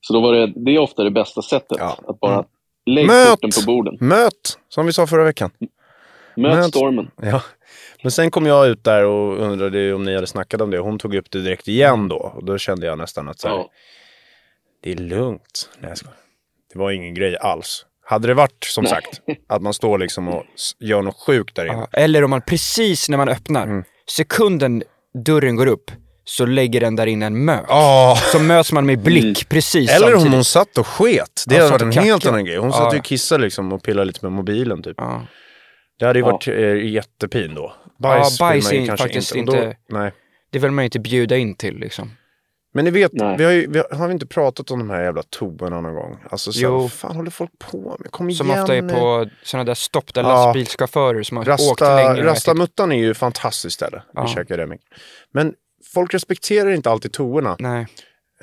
Så 0.00 0.12
då 0.12 0.20
var 0.20 0.32
det, 0.32 0.46
det 0.46 0.70
är 0.74 0.78
ofta 0.78 1.04
det 1.04 1.10
bästa 1.10 1.42
sättet. 1.42 1.78
Ja. 1.80 1.96
Att 2.06 2.20
bara 2.20 2.44
lägga 2.86 3.06
Möt! 3.06 3.28
korten 3.30 3.50
på 3.60 3.66
borden. 3.66 3.96
Möt, 4.00 4.58
som 4.68 4.86
vi 4.86 4.92
sa 4.92 5.06
förra 5.06 5.24
veckan. 5.24 5.50
Möt 6.36 6.56
Möt. 6.56 6.66
stormen. 6.68 7.10
Ja. 7.22 7.42
Men 8.02 8.10
sen 8.10 8.30
kom 8.30 8.46
jag 8.46 8.66
ut 8.68 8.84
där 8.84 9.04
och 9.04 9.38
undrade 9.38 9.94
om 9.94 10.04
ni 10.04 10.14
hade 10.14 10.26
snackat 10.26 10.60
om 10.60 10.70
det. 10.70 10.78
Hon 10.78 10.98
tog 10.98 11.14
upp 11.14 11.30
det 11.30 11.42
direkt 11.42 11.68
igen 11.68 12.08
då. 12.08 12.16
Och 12.16 12.44
då 12.44 12.58
kände 12.58 12.86
jag 12.86 12.98
nästan 12.98 13.28
att 13.28 13.40
så 13.40 13.48
här, 13.48 13.54
Ja. 13.54 13.70
det 14.82 14.92
är 14.92 14.96
lugnt. 14.96 15.70
Nej, 15.80 15.88
jag 15.90 15.98
skojar. 15.98 16.16
Det 16.72 16.78
var 16.78 16.90
ingen 16.90 17.14
grej 17.14 17.36
alls. 17.40 17.84
Hade 18.04 18.28
det 18.28 18.34
varit 18.34 18.64
som 18.64 18.86
sagt 18.86 19.20
att 19.48 19.62
man 19.62 19.74
står 19.74 19.98
liksom 19.98 20.28
och 20.28 20.44
gör 20.80 21.02
något 21.02 21.16
sjukt 21.26 21.56
där 21.56 21.64
inne. 21.66 21.74
ja. 21.92 21.98
Eller 22.00 22.24
om 22.24 22.30
man 22.30 22.42
precis 22.42 23.08
när 23.08 23.16
man 23.16 23.28
öppnar, 23.28 23.62
Mm. 23.62 23.84
sekunden 24.10 24.82
dörren 25.24 25.56
går 25.56 25.66
upp, 25.66 25.90
så 26.24 26.46
lägger 26.46 26.80
den 26.80 26.96
där 26.96 27.06
inne 27.06 27.26
en 27.26 27.44
möt. 27.44 27.64
Ja. 27.68 28.16
Så 28.32 28.38
möts 28.38 28.72
man 28.72 28.86
med 28.86 28.98
blick 29.02 29.48
precis 29.48 29.90
Eller 29.90 30.06
om 30.06 30.12
samtidigt. 30.12 30.34
hon 30.34 30.44
satt 30.44 30.78
och 30.78 30.86
sket. 30.86 31.44
Det 31.46 31.56
hade 31.56 31.70
varit 31.70 31.82
en 31.82 31.92
helt 31.92 32.26
annan 32.26 32.44
grej. 32.44 32.56
Hon 32.56 32.70
Ja, 32.70 32.76
satt 32.76 32.94
ju 32.94 32.98
och 32.98 33.04
kissade 33.04 33.42
liksom 33.44 33.72
och 33.72 33.82
pillade 33.82 34.04
lite 34.06 34.18
med 34.22 34.32
mobilen 34.32 34.82
typ. 34.82 34.94
Ja. 34.96 35.26
Det 35.98 36.06
hade 36.06 36.18
ju 36.18 36.24
Ja. 36.24 36.30
varit 36.32 36.48
eh, 36.48 36.86
jättepin 36.90 37.54
då. 37.54 37.74
Bajs, 37.98 38.40
Ja, 38.40 38.46
bajs 38.46 38.72
vill 38.72 38.76
man 38.78 38.82
ju 38.82 38.86
kanske 38.88 39.04
faktiskt 39.04 39.30
Och 39.32 39.44
då- 39.44 39.56
inte- 39.56 39.76
Nej. 39.88 40.12
det 40.50 40.58
vill 40.58 40.70
man 40.70 40.82
ju 40.82 40.86
inte 40.86 40.98
bjuda 41.00 41.36
in 41.36 41.54
till 41.54 41.76
liksom. 41.78 42.10
Men 42.74 42.84
ni 42.84 42.90
vet, 42.90 43.12
Nej. 43.12 43.34
vi 43.38 43.44
har, 43.44 43.52
ju, 43.52 43.66
vi 43.70 43.78
har, 43.78 43.96
har 43.96 44.06
vi 44.06 44.12
inte 44.12 44.26
pratat 44.26 44.70
om 44.70 44.78
de 44.78 44.90
här 44.90 45.02
jävla 45.02 45.22
toorna 45.30 45.80
någon 45.80 45.94
gång? 45.94 46.18
Alltså 46.30 46.52
så, 46.52 46.60
Jo. 46.62 46.78
vad 46.78 46.92
fan 46.92 47.16
håller 47.16 47.30
folk 47.30 47.50
på 47.58 47.96
med? 48.00 48.10
Kom 48.10 48.30
igen 48.30 48.36
Som 48.36 48.50
ofta 48.50 48.76
är 48.76 48.82
på 48.82 49.26
sådana 49.42 49.64
där 49.64 49.74
stopp 49.74 50.14
där 50.14 50.22
Ja. 50.22 50.28
lastbilschaufförer 50.28 51.22
som 51.22 51.36
har 51.36 51.42
åkt 51.44 51.48
Rasta, 51.48 51.96
länge. 51.96 52.08
och 52.08 52.14
ätit. 52.14 52.24
Rastamuttan 52.24 52.92
är 52.92 52.96
ju 52.96 53.10
ett 53.10 53.16
fantastiskt 53.16 53.74
ställe. 53.74 54.02
Ja. 54.14 54.22
Vi 54.22 54.28
käkar 54.28 54.56
det 54.56 54.66
mycket. 54.66 54.86
Men 55.32 55.54
folk 55.94 56.14
respekterar 56.14 56.70
inte 56.70 56.90
alltid 56.90 57.12
toorna. 57.12 57.56
Nej, 57.58 57.86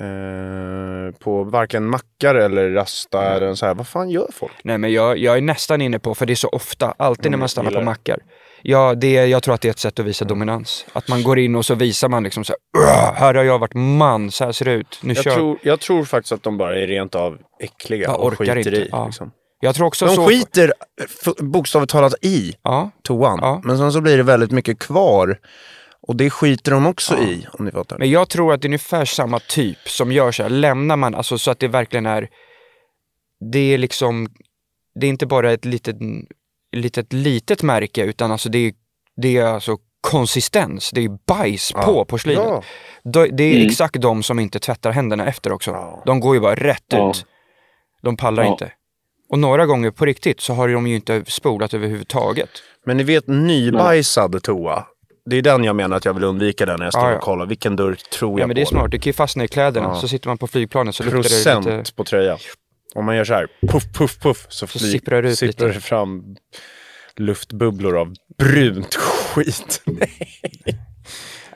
Eh, 0.00 1.14
på 1.18 1.44
varken 1.44 1.86
mackar 1.86 2.34
eller 2.34 2.70
rasta 2.70 3.34
eller 3.34 3.54
så 3.54 3.66
här. 3.66 3.74
Vad 3.74 3.86
fan 3.88 4.10
gör 4.10 4.28
folk? 4.32 4.52
nej 4.64 4.78
men 4.78 4.92
jag, 4.92 5.18
jag 5.18 5.36
är 5.36 5.40
nästan 5.40 5.82
inne 5.82 5.98
på, 5.98 6.14
för 6.14 6.26
det 6.26 6.32
är 6.32 6.34
så 6.34 6.48
ofta, 6.48 6.94
alltid 6.98 7.24
när 7.24 7.28
Mm, 7.28 7.40
man 7.40 7.48
stannar 7.48 7.70
på 7.70 7.78
det. 7.78 7.84
mackar. 7.84 8.18
Ja, 8.68 8.94
det, 8.94 9.12
jag 9.26 9.42
tror 9.42 9.54
att 9.54 9.60
det 9.60 9.68
är 9.68 9.70
ett 9.70 9.78
sätt 9.78 9.98
att 9.98 10.06
visa 10.06 10.24
dominans. 10.24 10.86
Att 10.92 11.08
man 11.08 11.22
går 11.22 11.38
in 11.38 11.54
och 11.54 11.66
så 11.66 11.74
visar 11.74 12.08
man 12.08 12.22
liksom 12.22 12.44
så 12.44 12.52
här, 12.52 12.82
"Åh, 12.88 13.14
här 13.14 13.34
har 13.34 13.44
jag 13.44 13.58
varit 13.58 13.74
man, 13.74 14.30
så 14.30 14.44
här 14.44 14.52
ser 14.52 14.64
det 14.64 14.72
ut. 14.72 14.98
Nu 15.02 15.14
Jag 15.14 15.24
kör 15.24 15.34
tror, 15.34 15.58
jag 15.62 15.80
tror 15.80 16.04
faktiskt 16.04 16.32
att 16.32 16.42
de 16.42 16.58
bara 16.58 16.78
är 16.80 16.86
rent 16.86 17.14
av 17.14 17.38
äckliga 17.60 18.02
Jag 18.02 18.20
och 18.20 18.38
skiter 18.38 18.56
inte. 18.56 18.70
i. 18.70 18.88
Ja. 18.92 19.06
Liksom. 19.06 19.30
Jag 19.60 19.74
tror 19.74 19.86
också 19.86 20.06
De 20.06 20.14
så... 20.14 20.26
skiter 20.28 20.72
bokstavligt 21.40 21.92
talat 21.92 22.14
i 22.22 22.54
Ja, 22.62 22.90
toan. 23.02 23.38
Ja. 23.42 23.60
Men 23.64 23.78
sen 23.78 23.92
så 23.92 24.00
blir 24.00 24.16
det 24.16 24.22
väldigt 24.22 24.50
mycket 24.50 24.78
kvar. 24.78 25.38
Och 26.08 26.16
det 26.16 26.30
skiter 26.30 26.70
de 26.72 26.86
också 26.86 27.14
Ja. 27.14 27.22
i, 27.24 27.46
om 27.52 27.64
ni 27.64 27.70
fattar. 27.70 27.98
men 27.98 28.10
jag 28.10 28.28
tror 28.28 28.52
att 28.52 28.62
det 28.62 28.66
är 28.66 28.68
ungefär 28.68 29.04
samma 29.04 29.38
typ 29.38 29.78
som 29.88 30.12
gör 30.12 30.32
så 30.32 30.42
här, 30.42 30.50
lämnar 30.50 30.96
man, 30.96 31.14
alltså 31.14 31.38
så 31.38 31.50
att 31.50 31.58
det 31.58 31.68
verkligen 31.68 32.06
är, 32.06 32.28
det 33.52 33.74
är 33.74 33.78
liksom, 33.78 34.28
det 35.00 35.06
är 35.06 35.10
inte 35.10 35.26
bara 35.26 35.52
ett 35.52 35.64
litet, 35.64 35.96
litet, 36.76 37.12
litet 37.12 37.62
märke 37.62 38.02
utan 38.04 38.32
alltså 38.32 38.48
det 38.48 38.58
är, 38.58 38.72
det 39.16 39.36
är 39.36 39.44
alltså 39.44 39.76
konsistens, 40.00 40.90
det 40.90 41.04
är 41.04 41.08
bajs 41.26 41.72
Ja. 41.74 41.82
på 41.82 42.04
porslinet. 42.04 42.44
Ja. 42.44 42.62
Det 43.04 43.44
är 43.44 43.54
Mm. 43.54 43.66
exakt 43.66 44.00
de 44.00 44.22
som 44.22 44.38
inte 44.38 44.58
tvättar 44.58 44.90
händerna 44.90 45.26
efter 45.26 45.52
också. 45.52 45.70
Ja. 45.70 46.02
De 46.06 46.20
går 46.20 46.34
ju 46.34 46.40
bara 46.40 46.54
rätt 46.54 46.84
Ja. 46.88 47.10
ut. 47.10 47.26
De 48.02 48.16
pallar 48.16 48.42
Ja. 48.44 48.50
inte. 48.52 48.72
Och 49.28 49.38
några 49.38 49.66
gånger 49.66 49.90
på 49.90 50.06
riktigt 50.06 50.40
så 50.40 50.54
har 50.54 50.68
de 50.68 50.86
ju 50.86 50.96
inte 50.96 51.24
spolat 51.26 51.74
överhuvudtaget. 51.74 52.50
Men 52.86 52.96
ni 52.96 53.02
vet 53.02 53.26
nybajsad 53.26 54.42
toa. 54.42 54.86
Det 55.30 55.36
är 55.36 55.42
den 55.42 55.64
jag 55.64 55.76
menar 55.76 55.96
att 55.96 56.04
jag 56.04 56.14
vill 56.14 56.24
undvika 56.24 56.66
den 56.66 56.78
när 56.78 56.86
jag 56.86 56.92
står 56.92 57.04
Ja, 57.04 57.10
ja. 57.10 57.16
och 57.16 57.22
kollar. 57.22 57.46
Vilken 57.46 57.76
dörr 57.76 57.94
tror 57.94 58.32
jag 58.32 58.40
Ja 58.40 58.46
men 58.46 58.54
det 58.56 58.62
är 58.62 58.64
på? 58.64 58.68
smart, 58.70 58.90
det 58.90 58.98
kan 58.98 59.08
ju 59.10 59.12
fastna 59.12 59.44
i 59.44 59.48
kläderna. 59.48 59.88
Ja. 59.88 60.00
Så 60.00 60.08
sitter 60.08 60.28
man 60.28 60.38
på 60.38 60.46
flygplanet 60.46 60.94
så 60.94 61.02
luktar 61.02 61.16
det 61.18 61.22
Procent 61.28 61.66
lite... 61.66 61.94
på 61.94 62.04
tröja. 62.04 62.38
Om 62.96 63.04
man 63.04 63.16
gör 63.16 63.24
så 63.24 63.34
här, 63.34 63.46
puff, 63.68 63.92
puff, 63.94 64.18
puff, 64.18 64.46
så, 64.48 64.66
Så 64.66 64.78
flyg, 64.78 64.92
sipprar 64.92 65.22
det 65.22 65.36
sipprar 65.36 65.68
det 65.68 65.80
fram 65.80 66.36
luftbubblor 67.16 67.96
av 67.98 68.14
brunt 68.38 68.94
skit. 69.34 69.82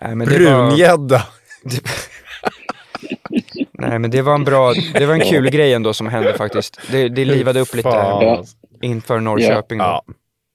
Nej, 0.00 0.14
men 0.14 0.18
det 0.18 0.44
var, 0.44 0.66
Brungädda. 0.68 1.22
nej 3.72 3.98
men 3.98 4.10
det 4.10 4.22
var 4.22 4.34
en 4.34 4.44
bra, 4.44 4.72
det 4.94 5.06
var 5.06 5.14
en 5.14 5.20
kul 5.20 5.50
grej 5.50 5.72
ändå 5.74 5.92
som 5.92 6.06
hände 6.06 6.34
faktiskt. 6.34 6.80
Det, 6.90 7.08
det 7.08 7.24
livade 7.24 7.60
upp 7.60 7.74
lite. 7.74 7.88
Ja. 7.88 8.44
inför 8.82 9.20
Norrköping 9.20 9.78
då, 9.78 9.84
Ja. 9.84 10.04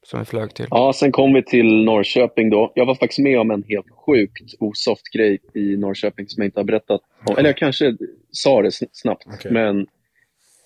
som 0.07 0.19
vi 0.19 0.25
flög 0.25 0.53
till. 0.53 0.67
Ja, 0.69 0.93
sen 0.95 1.11
kom 1.11 1.33
vi 1.33 1.43
till 1.43 1.83
Norrköping 1.85 2.49
då. 2.49 2.71
Jag 2.75 2.85
var 2.85 2.95
faktiskt 2.95 3.19
med 3.19 3.39
om 3.39 3.51
en 3.51 3.63
helt 3.69 3.85
sjukt 4.05 4.53
osoft 4.59 5.03
grej 5.13 5.39
i 5.53 5.77
Norrköping 5.77 6.27
som 6.27 6.41
jag 6.41 6.47
inte 6.47 6.59
har 6.59 6.65
berättat. 6.65 7.01
Eller 7.37 7.49
jag 7.49 7.57
kanske 7.57 7.97
sa 8.31 8.61
det 8.61 8.69
sn- 8.69 8.89
snabbt, 8.91 9.23
Okej. 9.33 9.51
men 9.51 9.87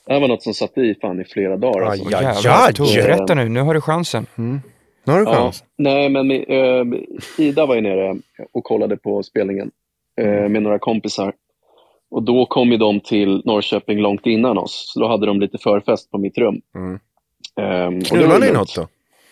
det 0.09 0.13
här 0.13 0.21
var 0.21 0.27
något 0.27 0.43
som 0.43 0.53
satt 0.53 0.77
i 0.77 0.95
fan 1.01 1.21
i 1.21 1.25
flera 1.25 1.57
dagar. 1.57 1.81
Alltså. 1.81 2.07
Aj, 2.07 2.13
aj, 2.15 2.23
Jävlar, 2.43 2.67
aj. 2.67 2.95
Berätta 3.03 3.33
nu, 3.35 3.49
nu 3.49 3.61
har 3.61 3.73
du 3.73 3.81
chansen. 3.81 4.25
Nu 4.35 4.61
har 5.13 5.19
du 5.19 5.25
Ja, 5.25 5.33
chans. 5.35 5.63
nej, 5.77 6.09
men 6.09 6.31
eh, 6.31 6.99
Ida 7.37 7.65
var 7.65 7.75
ju 7.75 7.81
nere 7.81 8.17
och 8.53 8.63
kollade 8.63 8.97
på 8.97 9.23
spelningen 9.23 9.71
eh, 10.21 10.27
med 10.49 10.63
några 10.63 10.79
kompisar. 10.79 11.33
Och 12.11 12.23
då 12.23 12.45
kom 12.45 12.71
ju 12.71 12.77
de 12.77 12.99
till 12.99 13.41
Norrköping 13.45 13.99
långt 13.99 14.25
innan 14.25 14.57
oss. 14.57 14.91
Så 14.93 14.99
då 14.99 15.07
hade 15.07 15.25
de 15.25 15.39
lite 15.39 15.57
förfest 15.57 16.11
på 16.11 16.17
mitt 16.17 16.37
rum. 16.37 16.61
Mm. 16.75 18.01
Knullar 18.03 18.27
var 18.27 18.39
ni 18.39 18.51
något 18.51 18.75
då? 18.75 18.87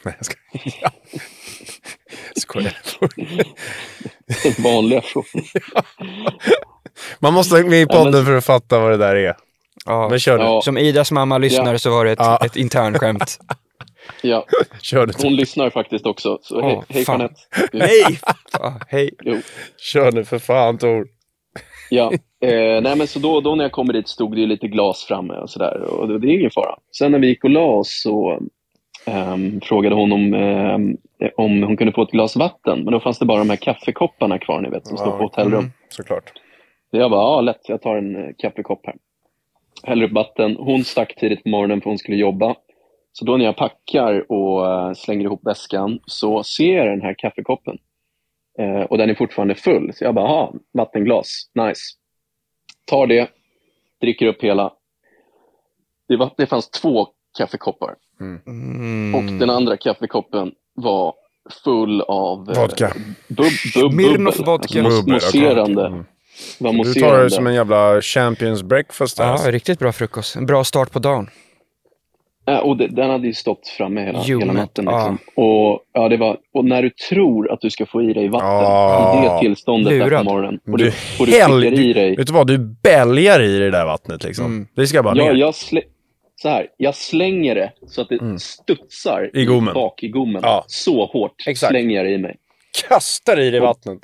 Nej, 0.06 0.16
jag 0.18 0.26
skojar. 0.26 0.92
Skojar. 2.36 2.74
Den 4.44 4.64
vanliga 4.64 5.02
frågan. 5.02 5.44
Man 7.20 7.34
måste 7.34 7.56
vara 7.56 7.66
med 7.66 7.80
i 7.80 7.82
Ja, 7.82 7.88
men- 8.04 8.04
podden 8.04 8.26
för 8.26 8.38
att 8.38 8.46
fatta 8.46 8.80
vad 8.80 8.92
det 8.92 8.98
där 8.98 9.16
är. 9.16 9.36
Ja. 9.88 10.08
Men 10.10 10.20
kör 10.20 10.38
du. 10.38 10.44
Ja. 10.44 10.62
Som 10.62 10.78
Idas 10.78 11.12
mamma 11.12 11.38
lyssnar 11.38 11.72
Ja. 11.72 11.80
så 11.80 11.90
var 11.90 12.06
det 12.06 12.12
ett, 12.12 12.20
Ja. 12.22 12.40
ett 12.46 12.56
internskämt. 12.56 13.40
Ja, 14.22 14.46
Kör 14.82 15.06
du. 15.06 15.14
hon 15.24 15.36
lyssnar 15.36 15.70
faktiskt 15.70 16.06
också. 16.06 16.38
Så 16.42 16.58
Åh, 16.60 16.64
hej, 16.66 16.82
hej 16.90 17.06
fan. 17.06 17.20
Jeanette. 17.20 17.42
Hej! 17.88 18.20
Hej! 18.88 19.10
Jo. 19.24 19.38
Kör 19.94 20.12
nu 20.12 20.24
för 20.26 20.40
fan 20.40 20.78
Tor. 20.78 21.08
Ja, 21.90 22.12
eh, 22.42 22.82
nej 22.82 22.96
men 22.98 23.08
så 23.08 23.20
då, 23.20 23.42
då 23.42 23.56
när 23.56 23.64
jag 23.64 23.72
kommer 23.72 23.94
dit 23.94 24.08
stod 24.08 24.36
det 24.36 24.42
ju 24.42 24.48
lite 24.48 24.68
glas 24.68 25.06
framme 25.08 25.34
och 25.34 25.50
sådär. 25.50 25.82
Och 25.82 26.08
det, 26.08 26.20
det 26.20 26.28
är 26.28 26.40
ingen 26.40 26.52
fara. 26.52 26.76
Sen 26.98 27.12
när 27.12 27.20
vi 27.20 27.28
gick 27.28 27.44
och 27.44 27.50
la 27.50 27.66
oss 27.66 28.02
så 28.04 28.40
ehm, 29.06 29.62
frågade 29.62 29.96
hon 29.96 30.12
om, 30.12 30.34
ehm, 30.34 30.98
om 31.38 31.64
hon 31.64 31.78
kunde 31.78 31.94
få 31.94 32.02
ett 32.04 32.12
glas 32.12 32.36
vatten. 32.36 32.84
Men 32.84 32.92
då 32.94 33.00
fanns 33.00 33.20
det 33.20 33.26
bara 33.26 33.40
de 33.40 33.50
här 33.50 33.58
kaffekopparna 33.58 34.40
kvar, 34.40 34.62
ni 34.62 34.70
vet, 34.70 34.88
som 34.88 34.98
står 34.98 35.12
på 35.12 35.24
hotellrum. 35.24 35.60
Mm. 35.60 35.72
Såklart. 35.90 36.32
Så 36.92 36.98
jag 36.98 37.12
bara, 37.12 37.22
ja 37.22 37.42
lätt, 37.42 37.62
jag 37.70 37.82
tar 37.82 37.96
en 37.98 38.16
eh, 38.16 38.30
kaffekopp 38.38 38.82
här. 38.86 38.96
Häller 39.84 40.06
upp 40.06 40.12
vatten. 40.12 40.56
Hon 40.56 40.84
stack 40.84 41.16
tidigt 41.16 41.44
på 41.44 41.50
morgonen 41.50 41.82
för 41.82 41.90
hon 41.90 41.98
skulle 41.98 42.18
jobba. 42.18 42.56
Så 43.12 43.26
då 43.26 43.38
när 43.38 43.46
jag 43.46 43.58
packar 43.58 44.32
och 44.32 44.68
eh, 44.68 44.94
slänger 44.94 45.26
ihop 45.26 45.46
väskan 45.46 46.00
så 46.06 46.44
ser 46.44 46.78
jag 46.78 46.88
den 46.88 47.02
här 47.02 47.16
kaffekoppen. 47.18 47.78
Eh, 48.60 48.82
och 48.82 48.98
den 48.98 49.10
är 49.10 49.16
fortfarande 49.16 49.56
full. 49.56 49.94
Så 49.94 50.04
jag 50.04 50.16
bara, 50.16 50.26
aha, 50.26 50.54
vattenglas, 50.74 51.50
nice. 51.54 51.82
Tar 52.86 53.08
det, 53.08 53.30
dricker 54.02 54.26
upp 54.26 54.44
hela. 54.44 54.74
Det, 56.08 56.18
var, 56.18 56.32
det 56.38 56.46
fanns 56.46 56.70
två 56.70 57.08
kaffekoppar. 57.38 57.96
Mm. 58.20 59.16
Och 59.16 59.24
den 59.24 59.50
andra 59.50 59.78
kaffekoppen 59.78 60.52
var 60.74 61.14
full 61.64 62.02
av 62.02 62.50
eh, 62.50 62.62
Vodka. 62.62 62.94
Bub, 63.28 63.46
bub, 63.76 63.92
bubbel. 63.92 64.46
vodka. 64.46 64.84
Alltså, 64.84 65.10
mousserande. 65.10 66.04
Du 66.60 66.94
tar 66.94 67.24
det 67.24 67.30
som 67.30 67.48
en 67.48 67.54
jävla 67.54 68.02
champions 68.02 68.64
breakfast 68.64 69.18
där. 69.18 69.24
Ja, 69.26 69.32
alltså. 69.32 69.52
riktigt 69.52 69.80
bra 69.80 69.92
frukost. 69.92 70.36
En 70.36 70.46
bra 70.46 70.64
start 70.64 70.92
på 70.92 71.00
dagen. 71.00 71.30
Ja, 72.46 72.62
och 72.62 72.78
det, 72.78 72.88
den 72.88 73.10
hade 73.10 73.28
ju 73.28 73.34
stått 73.34 73.68
framme 73.68 74.02
hela, 74.02 74.12
hela 74.22 74.24
Hjulet, 74.28 74.56
natten. 74.56 74.86
Liksom. 74.86 75.18
Och, 75.36 75.80
ja, 75.94 76.10
det 76.10 76.18
var, 76.18 76.38
och 76.54 76.66
när 76.66 76.82
du 76.82 76.90
tror 76.90 77.52
att 77.52 77.62
du 77.62 77.70
ska 77.70 77.86
få 77.86 78.02
i 78.02 78.14
dig 78.14 78.28
vatten 78.30 78.48
Ja. 78.50 79.22
i 79.24 79.28
det 79.30 79.40
tillståndet 79.40 80.00
där 80.00 80.18
på 80.18 80.24
morgonen. 80.24 80.60
Och 80.72 80.78
Du 80.78 80.84
du, 80.84 80.92
och 81.20 81.26
du 81.26 81.32
sticker 81.32 81.80
i 81.80 81.94
dig. 81.94 82.16
Vet 82.16 82.28
du 82.28 82.34
vad, 82.34 82.48
du 82.48 82.58
bälgar 82.58 83.42
i 83.42 83.60
det 83.60 83.72
där 83.72 83.86
vattnet 83.86 84.24
liksom. 84.24 84.46
Mm. 84.46 84.68
Det 84.76 84.88
ska 84.88 85.04
bara 85.04 85.18
Ja, 85.18 85.24
ner. 85.24 85.34
jag, 85.34 85.56
slä, 85.56 85.82
så 86.36 86.50
här, 86.50 86.68
jag 86.78 86.96
slänger 86.96 87.56
det 87.56 87.72
så 87.88 88.02
att 88.02 88.10
det 88.10 88.40
studsar 88.40 89.20
Mm. 89.20 89.30
I 89.34 89.46
gommen. 89.46 89.74
bak 89.74 90.04
i 90.04 90.08
gommen. 90.08 90.42
Ja. 90.44 90.64
Så 90.68 91.06
hårt 91.06 91.44
Exakt. 91.48 91.72
slänger 91.72 91.96
jag 91.96 92.06
det 92.06 92.12
i 92.12 92.18
mig. 92.18 92.36
Kastar 92.90 93.40
i 93.40 93.50
det 93.50 93.60
vattnet. 93.60 94.00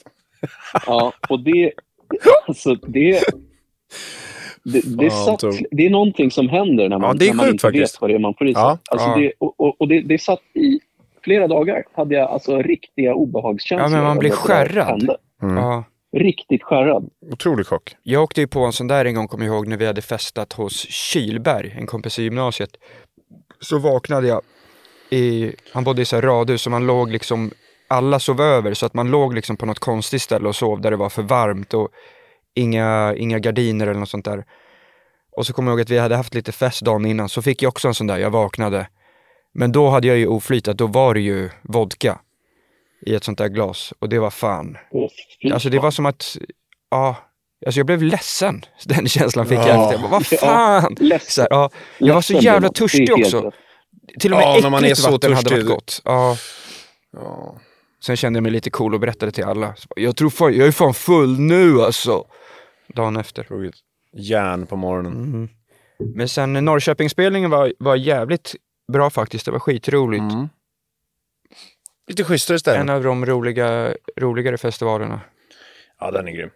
Ja, 0.87 1.13
och 1.29 1.39
det... 1.39 1.71
Alltså, 2.47 2.75
det... 2.75 3.23
Det, 4.65 4.81
det, 4.97 5.09
Fan, 5.09 5.39
satt, 5.39 5.55
det 5.71 5.85
är 5.85 5.89
någonting 5.89 6.31
som 6.31 6.49
händer 6.49 6.89
när 6.89 6.99
man, 6.99 7.09
Ja, 7.09 7.13
det 7.13 7.27
när 7.27 7.33
man 7.33 7.49
inte 7.49 7.61
faktiskt. 7.61 7.95
vet 7.95 8.01
vad 8.01 8.09
det 8.09 8.13
är 8.13 8.19
man 8.19 8.33
får 8.33 8.47
i 8.47 8.53
sig. 8.53 8.61
Ja, 8.61 8.77
alltså 8.91 9.07
ja. 9.07 9.17
Det, 9.17 9.31
och 9.39 9.59
och, 9.59 9.81
och 9.81 9.87
det, 9.87 10.01
det 10.01 10.21
satt 10.21 10.39
i 10.53 10.79
flera 11.23 11.47
dagar. 11.47 11.83
hade 11.93 12.15
jag 12.15 12.29
alltså 12.29 12.61
riktiga 12.61 13.13
obehagskänslor. 13.13 13.81
Ja, 13.81 13.89
men 13.89 14.03
man 14.03 14.17
blir 14.17 14.29
skärrad. 14.31 15.09
Mm. 15.41 15.57
Ja. 15.57 15.83
Riktigt 16.17 16.63
skärrad. 16.63 17.09
Otrolig 17.31 17.65
chock. 17.67 17.95
Jag 18.03 18.23
åkte 18.23 18.41
ju 18.41 18.47
på 18.47 18.59
en 18.59 18.73
sån 18.73 18.87
där 18.87 19.05
en 19.05 19.15
gång, 19.15 19.27
kommer 19.27 19.45
jag 19.45 19.55
ihåg, 19.55 19.67
när 19.67 19.77
vi 19.77 19.85
hade 19.85 20.01
festat 20.01 20.53
hos 20.53 20.73
Kylberg, 20.89 21.75
en 21.77 21.87
kompis 21.87 22.19
i 22.19 22.23
gymnasiet. 22.23 22.69
Så 23.59 23.79
vaknade 23.79 24.27
jag 24.27 24.41
i, 25.09 25.53
han 25.73 25.83
bodde 25.83 26.01
i 26.01 26.05
så 26.05 26.15
här 26.15 26.23
radhus, 26.23 26.61
så 26.61 26.69
man 26.69 26.87
låg 26.87 27.11
liksom, 27.11 27.51
alla 27.87 28.19
sov 28.19 28.41
över, 28.41 28.73
så 28.73 28.85
att 28.85 28.93
man 28.93 29.11
låg 29.11 29.33
liksom 29.33 29.57
på 29.57 29.65
något 29.65 29.79
konstigt 29.79 30.21
ställe 30.21 30.47
och 30.47 30.55
sov 30.55 30.81
där 30.81 30.91
det 30.91 30.97
var 30.97 31.09
för 31.09 31.21
varmt 31.21 31.73
och 31.73 31.89
inga, 32.55 33.13
inga 33.17 33.39
gardiner 33.39 33.87
eller 33.87 33.99
något 33.99 34.09
sånt 34.09 34.25
där. 34.25 34.45
Och 35.37 35.45
så 35.45 35.53
kommer 35.53 35.71
jag 35.71 35.75
ihåg 35.77 35.81
att 35.81 35.89
vi 35.89 35.97
hade 35.99 36.15
haft 36.15 36.33
lite 36.33 36.51
fest 36.51 36.81
dagen 36.81 37.05
innan, 37.05 37.29
så 37.29 37.41
fick 37.41 37.61
jag 37.61 37.69
också 37.69 37.87
en 37.87 37.93
sån 37.93 38.07
där, 38.07 38.17
jag 38.17 38.29
vaknade. 38.29 38.87
Men 39.53 39.71
då 39.71 39.89
hade 39.89 40.07
jag 40.07 40.17
ju 40.17 40.27
oflyt 40.27 40.67
att 40.67 40.77
då 40.77 40.87
var 40.87 41.13
det 41.13 41.19
ju 41.21 41.49
vodka 41.61 42.19
i 43.05 43.15
ett 43.15 43.23
sånt 43.23 43.37
där 43.37 43.47
glas 43.47 43.93
och 43.99 44.09
det 44.09 44.19
var 44.19 44.29
fan 44.29 44.77
Alltså 45.53 45.69
det 45.69 45.79
var 45.79 45.91
som 45.91 46.05
att, 46.05 46.37
ja, 46.91 47.15
alltså 47.65 47.79
jag 47.79 47.85
blev 47.85 48.01
ledsen. 48.03 48.65
Den 48.85 49.07
känslan 49.07 49.45
fick 49.45 49.59
Ja. 49.59 49.67
jag 49.67 49.83
efter. 49.83 49.91
Jag 49.93 50.01
bara, 50.01 50.11
vad 50.11 50.25
fan! 50.25 50.95
Ledsen. 50.99 51.29
Så 51.31 51.41
här, 51.41 51.47
ja, 51.51 51.69
jag 51.97 52.13
var 52.13 52.21
så 52.21 52.33
jävla 52.33 52.69
törstig 52.69 53.13
också. 53.13 53.51
Till 54.19 54.33
och 54.33 54.39
med 54.39 54.47
Ja, 54.47 54.59
när 54.61 54.69
man 54.69 54.79
är 54.79 54.87
äckligt 54.87 54.99
så 55.01 55.11
vatten 55.11 55.33
hade 55.33 55.49
törstig. 55.49 55.65
varit 55.65 55.75
gott. 55.75 56.01
Ja. 56.05 56.37
Ja. 57.13 57.57
Sen 58.05 58.17
kände 58.17 58.37
jag 58.37 58.43
mig 58.43 58.51
lite 58.51 58.69
cool 58.69 58.93
och 58.93 58.99
berättade 58.99 59.31
till 59.31 59.43
alla. 59.43 59.75
Så 59.75 59.87
Jag 59.95 60.15
tror 60.15 60.29
fan, 60.29 60.53
jag 60.53 60.67
är 60.67 60.71
fan 60.71 60.93
full 60.93 61.39
nu 61.39 61.81
alltså. 61.81 62.25
Dagen 62.87 63.17
efter. 63.17 63.71
Järn 64.13 64.65
på 64.65 64.75
morgonen. 64.75 65.13
Mm. 65.13 65.49
Men 66.15 66.29
sen 66.29 66.53
Norrköpingsspelningen 66.53 67.49
var, 67.49 67.73
var 67.79 67.95
jävligt 67.95 68.55
bra 68.93 69.09
faktiskt. 69.09 69.45
Det 69.45 69.51
var 69.51 69.59
skitroligt. 69.59 70.33
Mm. 70.33 70.49
Lite 72.07 72.23
schysstare 72.23 72.59
ställen. 72.59 72.81
En 72.81 72.95
av 72.95 73.03
de 73.03 73.25
roliga, 73.25 73.93
roligare 74.17 74.57
festivalerna. 74.57 75.21
Ja, 75.99 76.11
den 76.11 76.27
är 76.27 76.31
grym. 76.31 76.49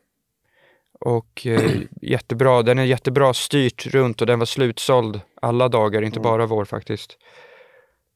Och 1.00 1.48
eh, 1.48 1.72
jättebra, 2.02 2.62
den 2.62 2.80
är 2.80 2.84
jättebra 2.84 3.34
styrt 3.34 3.86
runt 3.86 4.22
och 4.22 4.28
den 4.28 4.40
var 4.40 4.46
slutsåld 4.46 5.22
alla 5.42 5.70
dagar, 5.70 6.02
inte 6.02 6.20
bara 6.20 6.46
vår 6.46 6.66
faktiskt. 6.66 7.18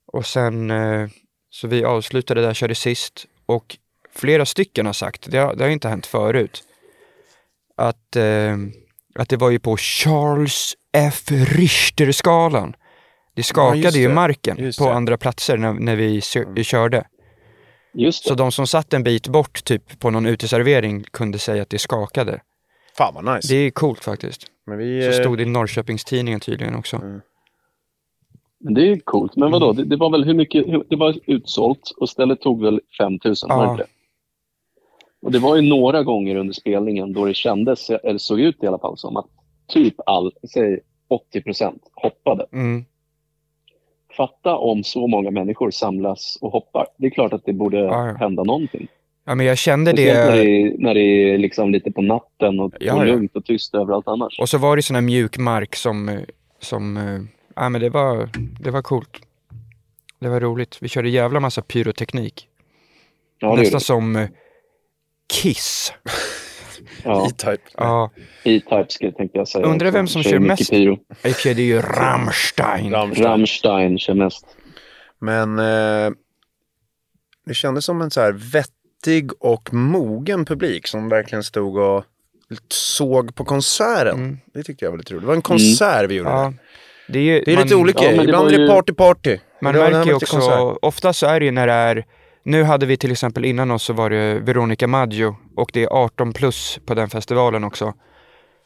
Och 0.06 0.26
sen, 0.26 0.72
eh, 0.72 1.10
så 1.52 1.68
vi 1.68 1.84
avslutade 1.86 2.42
där, 2.42 2.54
körde 2.54 2.76
sist 2.76 3.26
och 3.46 3.78
flera 4.16 4.46
stycken 4.46 4.86
har 4.86 4.94
sagt, 4.94 5.32
det 5.32 5.38
har, 5.38 5.56
det 5.56 5.64
har 5.64 5.70
inte 5.72 5.90
hänt 5.90 6.06
förut, 6.06 6.64
att, 7.78 8.16
eh, 8.16 8.58
att 9.16 9.30
det 9.30 9.38
var 9.38 9.50
ju 9.50 9.60
på 9.60 9.78
Charles 9.78 10.74
F. 10.94 11.24
Richter-skalan. 11.32 12.76
Det 13.36 13.44
skakade 13.44 14.00
ju 14.00 14.08
det. 14.08 14.14
marken 14.14 14.58
Just 14.58 14.80
på 14.80 14.86
det. 14.86 14.94
andra 14.94 15.18
platser 15.18 15.58
när, 15.58 15.74
när 15.74 15.96
vi 15.96 16.20
sö- 16.20 16.64
körde. 16.64 17.08
Just 17.94 18.28
Så 18.28 18.34
de 18.36 18.52
som 18.52 18.68
satt 18.68 18.94
en 18.94 19.04
bit 19.04 19.28
bort, 19.28 19.64
typ 19.64 20.00
på 20.00 20.10
någon 20.10 20.26
uteservering, 20.26 21.04
kunde 21.12 21.40
säga 21.40 21.62
att 21.62 21.70
det 21.70 21.80
skakade. 21.80 22.42
Fan 22.98 23.14
vad 23.14 23.36
nice. 23.36 23.48
Det 23.54 23.56
är 23.56 23.72
coolt 23.72 24.04
faktiskt. 24.04 24.46
Men 24.66 24.78
vi, 24.78 25.02
Så 25.02 25.08
eh, 25.08 25.14
stod 25.24 25.38
det 25.38 25.44
i 25.44 25.46
Norrköpingstidningen 25.46 26.40
tydligen 26.40 26.76
också. 26.76 26.98
Men 26.98 27.22
det 28.62 28.91
är 28.91 29.00
coolt. 29.00 29.36
Men 29.36 29.47
Mm. 29.47 29.60
vadå, 29.60 29.74
det, 29.74 29.84
det 29.84 29.95
var 29.95 30.10
väl 30.10 30.24
hur 30.24 30.34
mycket, 30.34 30.65
det 30.89 30.95
var 30.95 31.15
utsålt 31.26 31.91
och 31.97 32.10
stället 32.10 32.41
tog 32.41 32.62
väl 32.63 32.82
5000, 32.97 33.50
var 33.50 33.65
det 33.65 33.71
Ja. 33.71 33.78
det? 33.78 33.86
Och 35.21 35.32
det 35.32 35.39
var 35.39 35.56
ju 35.56 35.62
några 35.62 36.04
gånger 36.04 36.36
under 36.36 36.54
spelningen 36.54 37.13
då 37.13 37.26
det 37.26 37.34
kändes, 37.34 37.89
eller 37.89 38.17
såg 38.17 38.39
ut 38.39 38.63
i 38.63 38.67
alla 38.67 38.80
fall 38.80 38.97
som 38.97 39.17
att 39.17 39.26
typ 39.67 39.95
all, 40.06 40.32
säg 40.54 40.80
80 41.10 41.41
procent 41.41 41.82
hoppade. 41.93 42.45
Mm. 42.54 42.86
Fatta 44.17 44.56
om 44.58 44.84
så 44.84 45.08
många 45.08 45.32
människor 45.32 45.71
samlas 45.71 46.38
och 46.41 46.52
hoppar. 46.52 46.88
Det 46.97 47.06
är 47.08 47.12
klart 47.12 47.34
att 47.34 47.45
det 47.45 47.54
borde 47.54 47.78
Ja, 47.78 48.08
ja. 48.08 48.13
hända 48.13 48.43
någonting. 48.43 48.88
Ja, 49.26 49.36
men 49.36 49.45
jag 49.45 49.58
kände 49.58 49.91
Speciellt 49.91 50.30
när 50.30 50.38
det, 50.38 50.43
det. 50.43 50.62
är, 50.62 50.78
när 50.78 50.93
det 50.93 51.02
är 51.34 51.38
liksom 51.38 51.71
lite 51.71 51.91
på 51.91 52.02
natten 52.02 52.60
och, 52.60 52.74
Ja, 52.80 52.95
och 52.95 53.06
lugnt 53.06 53.36
och 53.36 53.45
tyst 53.45 53.76
överallt 53.76 54.08
annars. 54.08 54.39
Och 54.39 54.50
så 54.50 54.58
var 54.58 54.76
det 54.76 54.82
sån 54.82 54.95
här 54.95 55.02
mjuk 55.02 55.38
mark 55.38 55.76
som, 55.76 56.19
som, 56.60 56.97
eh, 56.97 57.19
ja 57.56 57.70
men 57.70 57.82
det 57.82 57.90
var, 57.90 58.30
det 58.60 58.72
var 58.72 58.82
coolt. 58.82 59.22
Det 60.20 60.30
var 60.30 60.40
roligt. 60.40 60.78
Vi 60.82 60.90
körde 60.90 61.10
jävla 61.10 61.40
massa 61.40 61.62
pyroteknik. 61.62 62.48
ja, 63.40 63.56
Nästan 63.56 63.80
det. 63.80 63.86
som 63.86 64.16
eh, 64.16 64.30
Kiss. 65.34 65.94
Ja, 67.04 67.28
E-Type. 67.28 67.64
Ja, 67.78 68.12
E-Type 68.44 68.86
ska- 68.90 69.12
tänkte 69.12 69.38
jag 69.38 69.48
säga. 69.48 69.66
Undrar 69.66 69.92
vem 69.92 70.08
som 70.08 70.24
kör 70.24 70.40
mycket 70.40 70.60
mest. 70.60 70.72
Pyro. 70.72 70.94
i 71.24 71.30
och 71.32 71.36
det 71.44 71.50
är 71.50 71.56
ju 71.60 71.82
Rammstein. 71.82 72.92
Rammstein. 72.92 73.26
Rammstein 73.28 74.00
kör 74.00 74.14
mest. 74.14 74.46
Men 75.20 75.60
eh, 75.60 76.12
det 77.46 77.54
kändes 77.54 77.86
som 77.86 78.02
en 78.02 78.12
så 78.12 78.22
här 78.22 78.32
vettig 78.32 79.32
och 79.40 79.74
mogen 79.74 80.46
publik 80.46 80.88
som 80.88 81.10
verkligen 81.10 81.44
stod 81.44 81.78
och 81.78 82.04
såg 82.68 83.36
på 83.36 83.46
konserten. 83.46 84.20
Mm. 84.20 84.40
Det 84.54 84.64
tyckte 84.64 84.86
jag 84.86 84.92
var 84.92 84.98
lite 84.98 85.14
roligt. 85.14 85.22
Det 85.24 85.28
var 85.28 85.36
en 85.36 85.42
konsert 85.42 86.10
vi 86.10 86.16
gjorde. 86.16 86.30
Ja, 86.30 86.44
där. 86.44 86.54
Det 87.08 87.20
är, 87.20 87.24
ju, 87.24 87.42
Det 87.46 87.54
är 87.54 87.58
lite 87.64 87.76
man, 87.76 87.84
olika. 87.84 88.04
ja, 88.04 88.10
men 88.10 88.18
det 88.18 88.24
Ibland 88.24 88.48
är 88.48 88.58
det 88.58 88.64
ju- 88.64 88.68
party 88.70 88.94
party. 88.94 89.38
Man 89.62 89.74
det 89.74 89.80
märker 89.80 89.98
ju 90.00 90.14
lite 90.14 90.16
också, 90.16 90.78
ofta 90.82 91.14
så 91.14 91.26
är 91.28 91.40
det 91.40 91.46
ju 91.46 91.52
när 91.52 91.68
det 91.68 91.74
är, 91.74 92.06
nu 92.44 92.64
hade 92.64 92.86
vi 92.86 92.98
till 92.98 93.12
exempel 93.12 93.46
innan 93.46 93.72
oss 93.72 93.84
så 93.84 93.94
var 93.94 94.10
det 94.10 94.40
Veronica 94.40 94.88
Maggio 94.88 95.36
och 95.58 95.70
det 95.74 95.84
är 95.84 95.88
18 95.94 96.34
plus 96.34 96.80
på 96.86 96.94
den 96.94 97.10
festivalen 97.10 97.64
också. 97.64 97.94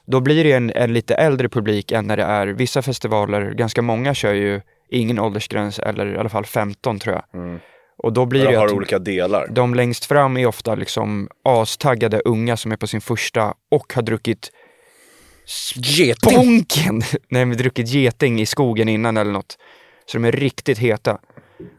Då 0.08 0.20
blir 0.22 0.44
det 0.44 0.52
en, 0.52 0.72
en 0.76 0.94
lite 0.94 1.16
äldre 1.16 1.50
publik 1.50 1.92
än 1.92 2.08
när 2.08 2.18
det 2.18 2.24
är 2.24 2.48
vissa 2.48 2.82
festivaler, 2.82 3.52
ganska 3.52 3.82
många 3.82 4.14
kör 4.14 4.34
ju 4.34 4.62
ingen 4.90 5.20
åldersgräns 5.20 5.80
eller 5.80 6.16
i 6.16 6.18
alla 6.18 6.30
fall 6.30 6.46
15 6.46 7.00
tror 7.00 7.16
jag. 7.16 7.42
Mm. 7.42 7.60
Och 7.98 8.14
då 8.14 8.26
blir 8.26 8.46
De 8.46 8.52
det 8.52 8.58
har 8.58 8.66
att 8.66 8.72
olika 8.74 9.00
delar. 9.00 9.48
de 9.52 9.76
längst 9.76 10.06
fram 10.06 10.38
är 10.38 10.46
ofta 10.46 10.76
liksom 10.76 11.30
astaggade 11.46 12.22
unga 12.26 12.58
som 12.58 12.72
är 12.72 12.76
på 12.78 12.88
sin 12.88 13.02
första 13.02 13.54
och 13.72 13.94
har 13.96 14.02
druckit 14.02 14.50
Geting! 15.76 16.36
bonken! 16.36 17.02
Nej 17.30 17.46
men 17.46 17.58
druckit 17.58 17.88
geting 17.88 18.42
i 18.42 18.46
skogen 18.46 18.90
innan 18.90 19.18
eller 19.18 19.32
något. 19.32 19.58
Så 20.06 20.18
de 20.18 20.26
är 20.26 20.32
riktigt 20.32 20.78
heta. 20.78 21.20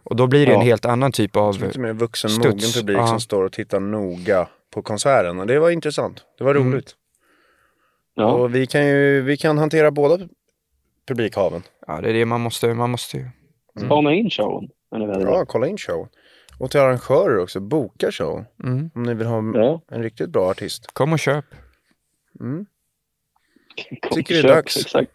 Och 0.04 0.16
då 0.16 0.26
blir 0.26 0.46
det 0.46 0.52
Ja. 0.52 0.58
en 0.60 0.66
helt 0.66 0.84
annan 0.84 1.12
typ 1.12 1.36
av... 1.36 1.60
Lite 1.62 1.78
mer 1.80 1.92
vuxen, 1.92 2.30
Studs. 2.30 2.46
mogen 2.46 2.70
publik 2.74 2.96
Ja. 2.98 3.06
som 3.06 3.20
står 3.20 3.44
och 3.44 3.52
tittar 3.52 3.80
noga 3.80 4.48
på 4.74 4.82
konserten. 4.82 5.40
Och 5.40 5.46
det 5.46 5.58
var 5.58 5.70
intressant. 5.70 6.22
Det 6.38 6.44
var 6.44 6.54
Mm. 6.54 6.72
roligt. 6.72 6.94
Ja. 8.14 8.32
Och 8.32 8.54
vi 8.54 8.66
kan 8.66 8.86
ju 8.86 9.22
vi 9.22 9.36
kan 9.36 9.58
hantera 9.58 9.90
båda 9.90 10.28
publikhaven. 11.08 11.62
Ja 11.86 12.00
det 12.00 12.08
är 12.10 12.12
det 12.14 12.24
man 12.24 12.40
måste, 12.40 12.74
man 12.74 12.90
måste 12.90 13.16
ju. 13.16 13.28
Spana 13.84 14.14
in 14.14 14.30
showen. 14.30 14.68
Ja, 14.90 15.44
kolla 15.48 15.66
in 15.66 15.78
show. 15.78 16.08
Och 16.58 16.70
till 16.70 16.80
arrangörer 16.80 17.38
också, 17.38 17.60
boka 17.60 18.12
show. 18.12 18.44
Mm. 18.64 18.90
Om 18.94 19.02
ni 19.02 19.14
vill 19.14 19.26
ha 19.26 19.52
Ja. 19.54 19.80
en 19.90 20.02
riktigt 20.02 20.30
bra 20.30 20.50
artist. 20.50 20.86
Kom 20.92 21.12
och 21.12 21.18
köp. 21.18 21.44
Kom, 22.38 22.66
Tycker 24.10 24.34
det 24.34 24.40
är 24.40 24.54
dags. 24.54 24.76
Exakt. 24.76 25.12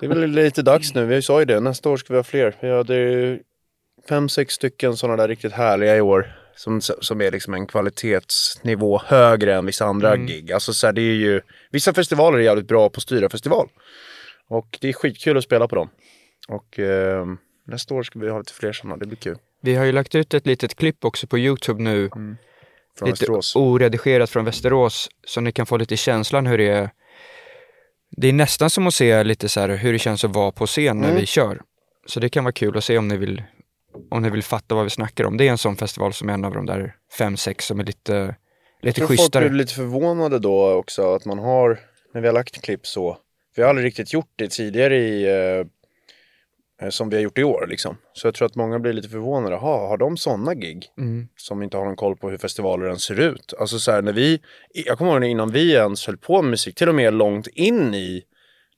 Det 0.00 0.06
är 0.06 0.10
väl 0.10 0.30
lite 0.30 0.62
dags 0.62 0.94
nu, 0.94 1.06
vi 1.06 1.22
sa 1.22 1.38
ju 1.38 1.44
det. 1.44 1.60
Nästa 1.60 1.90
år 1.90 1.96
ska 1.96 2.12
vi 2.12 2.18
ha 2.18 2.24
fler. 2.24 2.56
Vi 2.60 2.70
hade 2.70 2.94
ju 2.96 3.40
fem, 4.08 4.28
sex 4.28 4.54
stycken 4.54 4.96
sådana 4.96 5.16
där 5.22 5.28
riktigt 5.28 5.52
härliga 5.52 5.96
i 5.96 6.00
år. 6.00 6.40
Som, 6.56 6.80
som 6.80 7.20
är 7.20 7.30
liksom 7.30 7.54
en 7.54 7.66
kvalitetsnivå 7.66 9.00
högre 9.06 9.54
än 9.54 9.66
vissa 9.66 9.84
andra 9.84 10.14
Mm. 10.14 10.26
gig. 10.26 10.52
Alltså 10.52 10.72
så 10.72 10.86
här, 10.86 10.92
det 10.92 11.00
är 11.02 11.14
ju, 11.14 11.40
vissa 11.70 11.94
festivaler 11.94 12.38
är 12.38 12.42
jävligt 12.42 12.68
bra 12.68 12.88
på 12.88 12.98
att 12.98 13.02
styra 13.02 13.28
festival. 13.28 13.68
Och 14.48 14.78
det 14.80 14.88
är 14.88 14.92
skitkul 14.92 15.36
att 15.38 15.44
spela 15.44 15.68
på 15.68 15.76
dem. 15.76 15.90
Och 16.48 16.78
eh, 16.78 17.26
nästa 17.66 17.94
år 17.94 18.02
ska 18.02 18.18
vi 18.18 18.28
ha 18.28 18.38
lite 18.38 18.52
fler 18.52 18.72
sådana, 18.72 18.96
det 18.96 19.06
blir 19.06 19.16
kul. 19.16 19.36
Vi 19.60 19.74
har 19.74 19.84
ju 19.84 19.92
lagt 19.92 20.14
ut 20.14 20.34
ett 20.34 20.46
litet 20.46 20.74
klipp 20.74 21.04
också 21.04 21.26
på 21.26 21.38
Youtube 21.38 21.82
nu. 21.82 22.08
Från 22.08 22.28
lite 23.00 23.10
Västerås. 23.10 23.56
oredigerat 23.56 24.30
från 24.30 24.44
Västerås. 24.44 25.08
Så 25.26 25.40
ni 25.40 25.52
kan 25.52 25.66
få 25.66 25.76
lite 25.76 25.96
känslan 25.96 26.46
hur 26.46 26.58
det 26.58 26.68
är. 26.68 26.90
Det 28.16 28.28
är 28.28 28.32
nästan 28.32 28.70
som 28.70 28.86
att 28.86 28.94
se 28.94 29.24
lite 29.24 29.48
så 29.48 29.60
här 29.60 29.68
hur 29.68 29.92
det 29.92 29.98
känns 29.98 30.24
att 30.24 30.34
vara 30.36 30.52
på 30.52 30.66
scen 30.66 30.98
när 31.00 31.08
Mm. 31.08 31.20
vi 31.20 31.26
kör. 31.26 31.60
Så 32.06 32.20
det 32.20 32.28
kan 32.28 32.44
vara 32.44 32.52
kul 32.52 32.76
att 32.78 32.84
se 32.84 32.98
om 32.98 33.08
ni 33.08 33.16
vill 33.16 33.42
om 34.10 34.22
ni 34.22 34.30
vill 34.30 34.42
fatta 34.42 34.74
vad 34.74 34.84
vi 34.84 34.90
snackar 34.90 35.24
om. 35.24 35.36
Det 35.36 35.46
är 35.46 35.50
en 35.50 35.58
sån 35.58 35.76
festival 35.76 36.12
som 36.12 36.28
är 36.28 36.32
en 36.34 36.44
av 36.44 36.54
de 36.54 36.66
där 36.66 36.94
fem, 37.18 37.36
sex 37.36 37.66
som 37.66 37.80
är 37.80 37.84
lite, 37.84 38.12
Jag 38.12 38.34
lite 38.80 38.96
tror 38.98 39.06
folk 39.06 39.20
schysstare. 39.20 39.48
blir 39.48 39.58
lite 39.58 39.74
förvånade 39.74 40.38
då 40.38 40.72
också 40.72 41.14
att 41.14 41.24
man 41.24 41.38
har, 41.38 41.80
när 42.14 42.20
vi 42.20 42.26
har 42.26 42.34
lagt 42.34 42.62
klipp 42.62 42.86
så, 42.86 43.18
vi 43.56 43.62
har 43.62 43.68
aldrig 43.68 43.86
riktigt 43.86 44.12
gjort 44.12 44.32
det 44.36 44.48
tidigare 44.50 44.96
i, 44.96 45.24
eh, 45.24 45.66
som 46.90 47.08
vi 47.10 47.16
har 47.16 47.22
gjort 47.22 47.38
i 47.38 47.44
år 47.44 47.66
liksom. 47.68 47.96
Så 48.12 48.26
jag 48.26 48.34
tror 48.34 48.46
att 48.46 48.54
många 48.54 48.78
blir 48.78 48.92
lite 48.92 49.08
förvånade, 49.08 49.54
Jaha, 49.54 49.88
har 49.88 49.96
de 49.96 50.16
sådana 50.16 50.54
gig? 50.54 50.86
Mm. 50.98 51.28
Som 51.36 51.62
inte 51.62 51.76
har 51.76 51.84
någon 51.84 51.96
koll 51.96 52.16
på 52.16 52.30
hur 52.30 52.38
festivaler 52.38 52.86
ens 52.86 53.02
ser 53.02 53.20
ut. 53.20 53.54
Alltså 53.58 53.78
så 53.78 53.90
här, 53.92 54.02
när 54.02 54.12
vi, 54.12 54.40
jag 54.74 54.98
kommer 54.98 55.12
ihåg 55.12 55.24
innan 55.24 55.50
vi 55.50 55.72
ens 55.72 56.06
höll 56.06 56.16
på 56.16 56.42
med 56.42 56.50
musik, 56.50 56.74
till 56.74 56.88
och 56.88 56.94
med 56.94 57.14
långt 57.14 57.46
in 57.46 57.94
i 57.94 58.22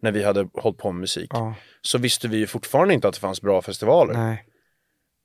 när 0.03 0.13
vi 0.13 0.25
hade 0.25 0.49
hållit 0.55 0.79
på 0.79 0.93
med 0.93 1.01
musik, 1.01 1.31
Ja, 1.33 1.55
så 1.83 1.99
visste 1.99 2.29
vi 2.29 2.37
ju 2.37 2.47
fortfarande 2.47 2.95
inte 2.95 3.09
att 3.09 3.15
det 3.15 3.21
fanns 3.21 3.41
bra 3.43 3.63
festivaler. 3.63 4.15
nej. 4.15 4.45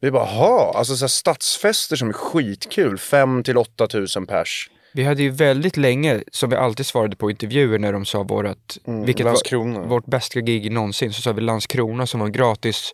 Vi 0.03 0.11
bara, 0.11 0.25
ha, 0.25 0.73
alltså 0.75 0.95
så 0.95 1.03
här, 1.03 1.07
stadsfester 1.09 1.95
som 1.95 2.09
är 2.09 2.13
skitkul, 2.13 2.97
5 2.97 3.43
till 3.43 3.57
8 3.57 3.87
tusen 3.87 4.27
pers. 4.27 4.69
Vi 4.93 5.03
hade 5.03 5.21
ju 5.23 5.29
väldigt 5.29 5.77
länge, 5.77 6.23
som 6.31 6.49
vi 6.49 6.55
alltid 6.55 6.85
svarade 6.85 7.15
på 7.15 7.31
intervjuer 7.31 7.79
när 7.79 7.93
de 7.93 8.05
sa 8.05 8.23
vårat, 8.23 8.77
vilket 9.05 9.25
var 9.25 9.87
vårt 9.87 10.05
bästa 10.05 10.39
gig 10.41 10.71
någonsin, 10.71 11.13
så 11.13 11.21
sa 11.21 11.31
vi 11.31 11.41
Landskrona 11.41 12.07
som 12.07 12.19
var 12.19 12.27
en 12.27 12.33
gratis 12.33 12.93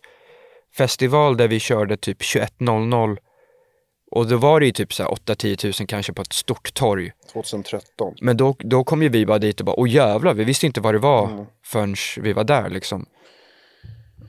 festival 0.76 1.36
där 1.36 1.48
vi 1.48 1.60
körde 1.60 1.96
typ 1.96 2.20
21.00 2.22 3.16
och 4.10 4.26
då 4.26 4.36
var 4.36 4.60
det 4.60 4.66
ju 4.66 4.72
typ 4.72 4.92
så 4.92 5.02
här 5.02 5.10
8-10 5.10 5.56
tusen 5.56 5.86
kanske 5.86 6.12
på 6.12 6.22
ett 6.22 6.32
stort 6.32 6.74
torg. 6.74 7.12
2013. 7.32 8.14
Men 8.20 8.36
då, 8.36 8.56
då 8.58 8.84
kom 8.84 9.02
ju 9.02 9.08
vi 9.08 9.26
bara 9.26 9.38
dit 9.38 9.60
och 9.60 9.66
bara, 9.66 9.80
åh 9.80 9.88
jävlar, 9.90 10.34
vi 10.34 10.44
visste 10.44 10.66
inte 10.66 10.80
vad 10.80 10.94
det 10.94 10.98
var 10.98 11.26
Mm. 11.30 11.44
förrän 11.66 11.94
vi 12.20 12.32
var 12.32 12.44
där 12.44 12.70
liksom. 12.70 13.06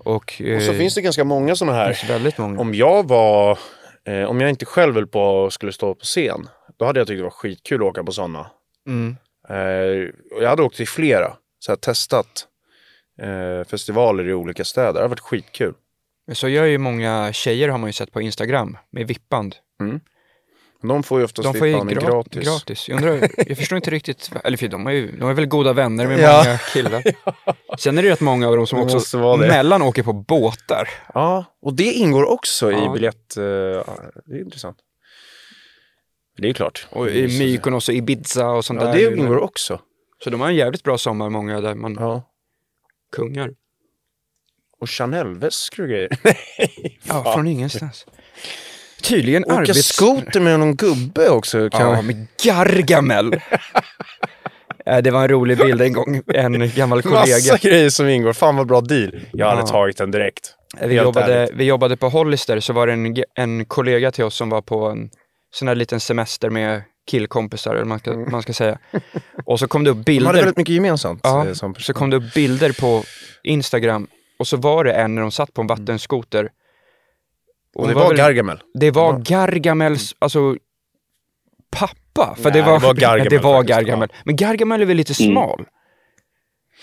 Och, 0.03 0.41
eh, 0.41 0.55
Och 0.55 0.61
så 0.61 0.73
finns 0.73 0.95
det 0.95 1.01
ganska 1.01 1.23
många 1.23 1.55
sådana 1.55 1.77
här. 1.77 2.07
väldigt 2.07 2.37
många. 2.37 2.59
Om 2.61 2.73
jag 2.73 3.07
var, 3.07 3.59
eh, 4.07 4.23
om 4.23 4.41
jag 4.41 4.49
inte 4.49 4.65
själv 4.65 4.95
höll 4.95 5.07
på 5.07 5.21
och 5.21 5.53
skulle 5.53 5.71
stå 5.71 5.95
på 5.95 6.03
scen, 6.05 6.47
då 6.79 6.85
hade 6.85 6.99
jag 6.99 7.07
tyckt 7.07 7.19
det 7.19 7.23
var 7.23 7.29
skitkul 7.29 7.81
att 7.81 7.87
åka 7.87 8.03
på 8.03 8.11
sådana. 8.11 8.47
Mm. 8.87 9.15
Eh, 9.49 10.09
och 10.37 10.43
jag 10.43 10.49
hade 10.49 10.63
åkt 10.63 10.75
till 10.75 10.87
flera, 10.87 11.33
så 11.59 11.71
här, 11.71 11.77
testat 11.77 12.47
eh, 13.21 13.67
festivaler 13.69 14.27
i 14.29 14.33
olika 14.33 14.65
städer. 14.65 14.93
Det 14.93 14.99
hade 14.99 15.07
varit 15.07 15.19
skitkul. 15.19 15.73
Så 16.33 16.47
gör 16.47 16.65
ju 16.65 16.77
många 16.77 17.33
tjejer 17.33 17.69
har 17.69 17.77
man 17.77 17.89
ju 17.89 17.93
sett 17.93 18.11
på 18.11 18.21
Instagram 18.21 18.77
med 18.89 19.07
vippband. 19.07 19.55
De 20.81 21.03
får 21.03 21.19
ju 21.19 21.25
oftast 21.25 21.53
De 21.53 21.59
får 21.59 21.67
ju 21.67 21.75
gra- 21.75 21.93
gratis. 22.09 22.43
gratis. 22.47 22.89
Jag, 22.89 22.95
undrar, 22.95 23.29
jag 23.47 23.57
förstår 23.57 23.75
inte 23.75 23.91
riktigt, 23.91 24.31
eller 24.43 24.57
för 24.57 24.67
de 24.67 24.87
är 24.87 24.91
ju 24.91 25.17
de 25.19 25.29
är 25.29 25.33
väl 25.33 25.45
goda 25.45 25.73
vänner 25.73 26.07
med 26.07 26.19
Ja. 26.23 26.43
många 26.45 26.57
killar. 26.57 27.03
Sen 27.77 27.97
är 27.97 28.03
det 28.03 28.09
rätt 28.09 28.21
många 28.21 28.47
av 28.47 28.55
dem 28.55 28.67
som 28.67 28.79
också 28.79 29.37
mellan 29.37 29.81
åker 29.81 30.03
på 30.03 30.13
båtar. 30.13 30.89
Ja, 31.13 31.45
och 31.61 31.73
det 31.73 31.83
ingår 31.91 32.25
också 32.29 32.71
Ja. 32.71 32.85
i 32.85 32.89
biljett... 32.93 33.37
Eh, 33.37 33.43
det 34.25 34.35
är 34.35 34.39
intressant. 34.41 34.77
Det 36.41 36.49
är 36.49 36.53
klart. 36.53 36.87
Och 36.89 37.09
i 37.09 37.39
Mykonos 37.39 37.89
och 37.89 37.95
Ibiza 37.95 38.49
och 38.49 38.65
sånt 38.65 38.81
Ja, 38.81 38.87
där. 38.87 38.93
det 38.93 39.17
ingår 39.17 39.37
också. 39.39 39.79
Så 40.23 40.29
de 40.29 40.41
har 40.41 40.47
en 40.49 40.55
jävligt 40.55 40.83
bra 40.83 40.97
sommar, 40.97 41.29
många 41.29 41.61
där 41.61 41.75
man 41.75 41.97
Ja. 41.99 42.23
kungar. 43.15 43.51
Och 44.81 44.89
Chanel-väskor 44.89 45.83
och 45.83 45.89
grejer. 45.89 46.09
Ja, 47.07 47.33
från 47.33 47.47
ingenstans. 47.47 48.05
Tydligen 49.03 49.43
Åka 49.45 49.53
arbets... 49.53 49.87
skoter 49.87 50.39
med 50.39 50.59
någon 50.59 50.75
gubbe 50.75 51.29
också. 51.29 51.69
Kan... 51.69 51.81
Ja, 51.81 52.01
med 52.01 52.27
Gargamel. 52.43 53.33
Eh, 54.85 54.97
det 55.03 55.11
var 55.11 55.21
en 55.21 55.27
rolig 55.27 55.57
bild 55.57 55.81
en 55.81 55.93
gång. 55.93 56.21
En 56.27 56.69
gammal 56.75 57.01
kollega. 57.01 57.19
Massa 57.35 57.57
grejer 57.57 57.89
som 57.89 58.07
ingår. 58.09 58.33
Fan 58.33 58.55
vad 58.55 58.67
bra 58.67 58.81
deal. 58.81 59.19
Jag 59.33 59.47
hade 59.49 59.61
Ja. 59.61 59.67
tagit 59.67 59.97
den 59.97 60.11
direkt. 60.11 60.55
Vi 60.81 60.81
Helt 60.81 60.93
jobbade, 60.93 61.33
ärligt. 61.33 61.55
vi 61.55 61.63
jobbade 61.63 61.97
på 61.97 62.09
Hollister, 62.09 62.59
så 62.59 62.73
var 62.73 62.87
det 62.87 62.93
en, 62.93 63.23
en 63.35 63.65
kollega 63.65 64.11
till 64.11 64.23
oss 64.23 64.35
som 64.35 64.49
var 64.49 64.61
på 64.61 64.85
en 64.85 65.09
sån 65.51 65.67
här 65.67 65.75
liten 65.75 65.99
semester 65.99 66.49
med 66.49 66.81
killkompisar, 67.07 67.75
eller 67.75 67.85
man 67.85 67.99
ska, 67.99 68.13
man 68.13 68.41
ska 68.41 68.53
säga. 68.53 68.79
Och 69.45 69.59
så 69.59 69.67
kom 69.67 69.83
det 69.83 69.89
upp 69.89 69.95
De 69.95 69.99
hade 70.13 70.19
bilder. 70.19 70.33
väldigt 70.33 70.57
mycket 70.57 70.75
gemensamt. 70.75 71.19
Ja, 71.23 71.47
eh, 71.47 71.53
som 71.53 71.75
så 71.75 71.93
kom 71.93 72.09
det 72.09 72.17
upp 72.17 72.33
bilder 72.33 72.71
på 72.81 73.03
Instagram 73.43 74.07
och 74.39 74.47
så 74.47 74.57
var 74.57 74.83
det 74.83 74.93
en 74.93 75.15
när 75.15 75.21
de 75.21 75.31
satt 75.31 75.53
på 75.53 75.61
en 75.61 75.67
vattenskoter. 75.67 76.39
Mm. 76.39 76.51
Och 77.75 77.81
hon 77.81 77.87
det 77.89 77.95
var 77.95 78.07
väl- 78.09 78.17
Gargamel. 78.17 78.59
Det 78.73 78.91
var 78.91 79.19
Gargamels, 79.19 80.15
alltså 80.19 80.55
pappa. 81.71 82.35
För 82.35 82.43
Nej, 82.43 82.53
det 82.53 82.61
var, 82.61 82.79
det 82.79 82.85
var 82.85 82.93
Gargamel 82.95 83.29
det 83.29 83.37
var 83.37 83.63
Gargamel. 83.63 84.09
Men 84.25 84.35
Gargamel 84.35 84.81
är 84.81 84.85
väl 84.85 84.97
lite 84.97 85.23
Mm. 85.23 85.33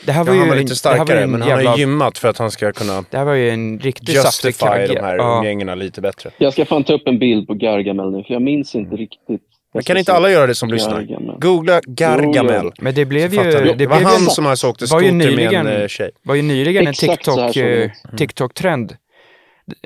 Det 0.04 0.12
här 0.12 0.20
Ja, 0.20 0.24
var 0.24 0.32
ju 0.34 0.38
han 0.38 0.48
var 0.48 0.56
lite 0.56 0.76
starkare, 0.76 1.22
en 1.22 1.30
men 1.30 1.40
han 1.42 1.50
jävla, 1.50 1.70
har 1.70 1.78
gymmat 1.78 2.18
för 2.18 2.28
att 2.28 2.38
han 2.38 2.50
ska 2.50 2.72
kunna 2.72 3.04
Det 3.10 3.16
här 3.18 3.24
var 3.24 3.34
ju 3.34 3.50
en 3.50 3.78
riktigt 3.78 4.22
saftig 4.22 4.48
justify 4.48 4.66
kagge. 4.66 4.86
de 4.86 5.00
här 5.00 5.16
Ja. 5.16 5.38
umgängena 5.38 5.74
lite 5.74 6.00
bättre. 6.00 6.30
Jag 6.38 6.52
ska 6.52 6.64
fan 6.64 6.84
ta 6.84 6.92
upp 6.92 7.02
en 7.06 7.18
bild 7.18 7.46
på 7.46 7.54
Gargamel 7.54 8.10
nu, 8.10 8.22
för 8.24 8.32
jag 8.32 8.42
minns 8.42 8.74
inte 8.74 8.96
riktigt. 8.96 9.18
Jag 9.28 9.38
Men 9.74 9.82
kan 9.82 9.96
inte 9.96 10.12
alla 10.12 10.30
göra 10.30 10.46
det 10.46 10.54
som 10.54 10.68
lyssnar? 10.70 11.00
Gargamel. 11.02 11.36
Googla 11.40 11.80
Gargamel. 11.86 12.60
Jo, 12.64 12.70
Men 12.80 12.94
det 12.94 13.04
blev 13.04 13.34
ju, 13.34 13.42
det 13.42 13.50
du. 13.64 13.74
Det 13.74 13.86
var 13.86 13.96
blev 13.96 14.08
han 14.08 14.20
som 14.20 14.46
alltså 14.46 14.68
åkte 14.68 14.86
skoter 14.86 15.04
med 15.04 15.14
nyligen- 15.14 15.66
en 15.66 15.82
eh, 15.82 15.88
tjej. 15.88 16.10
var 16.22 16.34
ju 16.34 16.42
nyligen 16.42 16.86
en 16.86 16.94
TikTok, 16.94 17.56
eh, 17.56 17.90
TikTok-trend. 18.18 18.96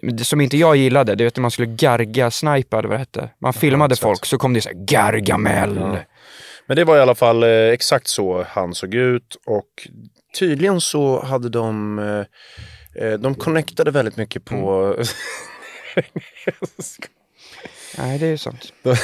Det- 0.02 0.24
Som 0.24 0.40
inte 0.40 0.56
jag 0.56 0.76
gillade, 0.76 1.14
det 1.14 1.24
vet 1.24 1.36
när 1.36 1.42
man 1.42 1.50
skulle 1.50 1.68
garga-snipa 1.68 2.78
eller 2.78 2.88
vad 2.88 2.94
det 2.96 2.98
hette. 2.98 3.28
Man 3.40 3.52
filmade 3.52 3.96
folk 3.96 4.26
så 4.26 4.38
kom 4.38 4.52
det 4.54 4.60
så 4.60 4.68
här 4.68 4.76
Gargamel. 4.76 5.76
Ja. 5.80 5.96
Men 6.70 6.76
det 6.76 6.84
var 6.84 6.96
i 6.96 7.00
alla 7.00 7.14
fall 7.14 7.42
eh, 7.42 7.48
exakt 7.50 8.08
så 8.08 8.46
han 8.48 8.74
såg 8.74 8.94
ut 8.94 9.36
och 9.46 9.88
tydligen 10.38 10.80
så 10.80 11.22
hade 11.24 11.48
de 11.48 11.98
eh, 11.98 12.24
eh, 13.04 13.12
de 13.18 13.34
connectade 13.34 13.90
väldigt 13.90 14.16
mycket 14.16 14.44
på... 14.44 14.94
Nej, 17.98 18.18
det 18.18 18.26
är 18.26 18.36
sant. 18.36 18.72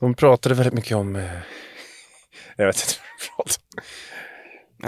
de 0.00 0.14
pratade 0.14 0.54
väldigt 0.54 0.74
mycket 0.74 0.96
om... 0.96 1.14
Jag 2.56 2.66
vet 2.66 2.76
inte 2.76 2.94
vad 3.36 3.46
de 3.46 3.48
pratade 3.52 3.60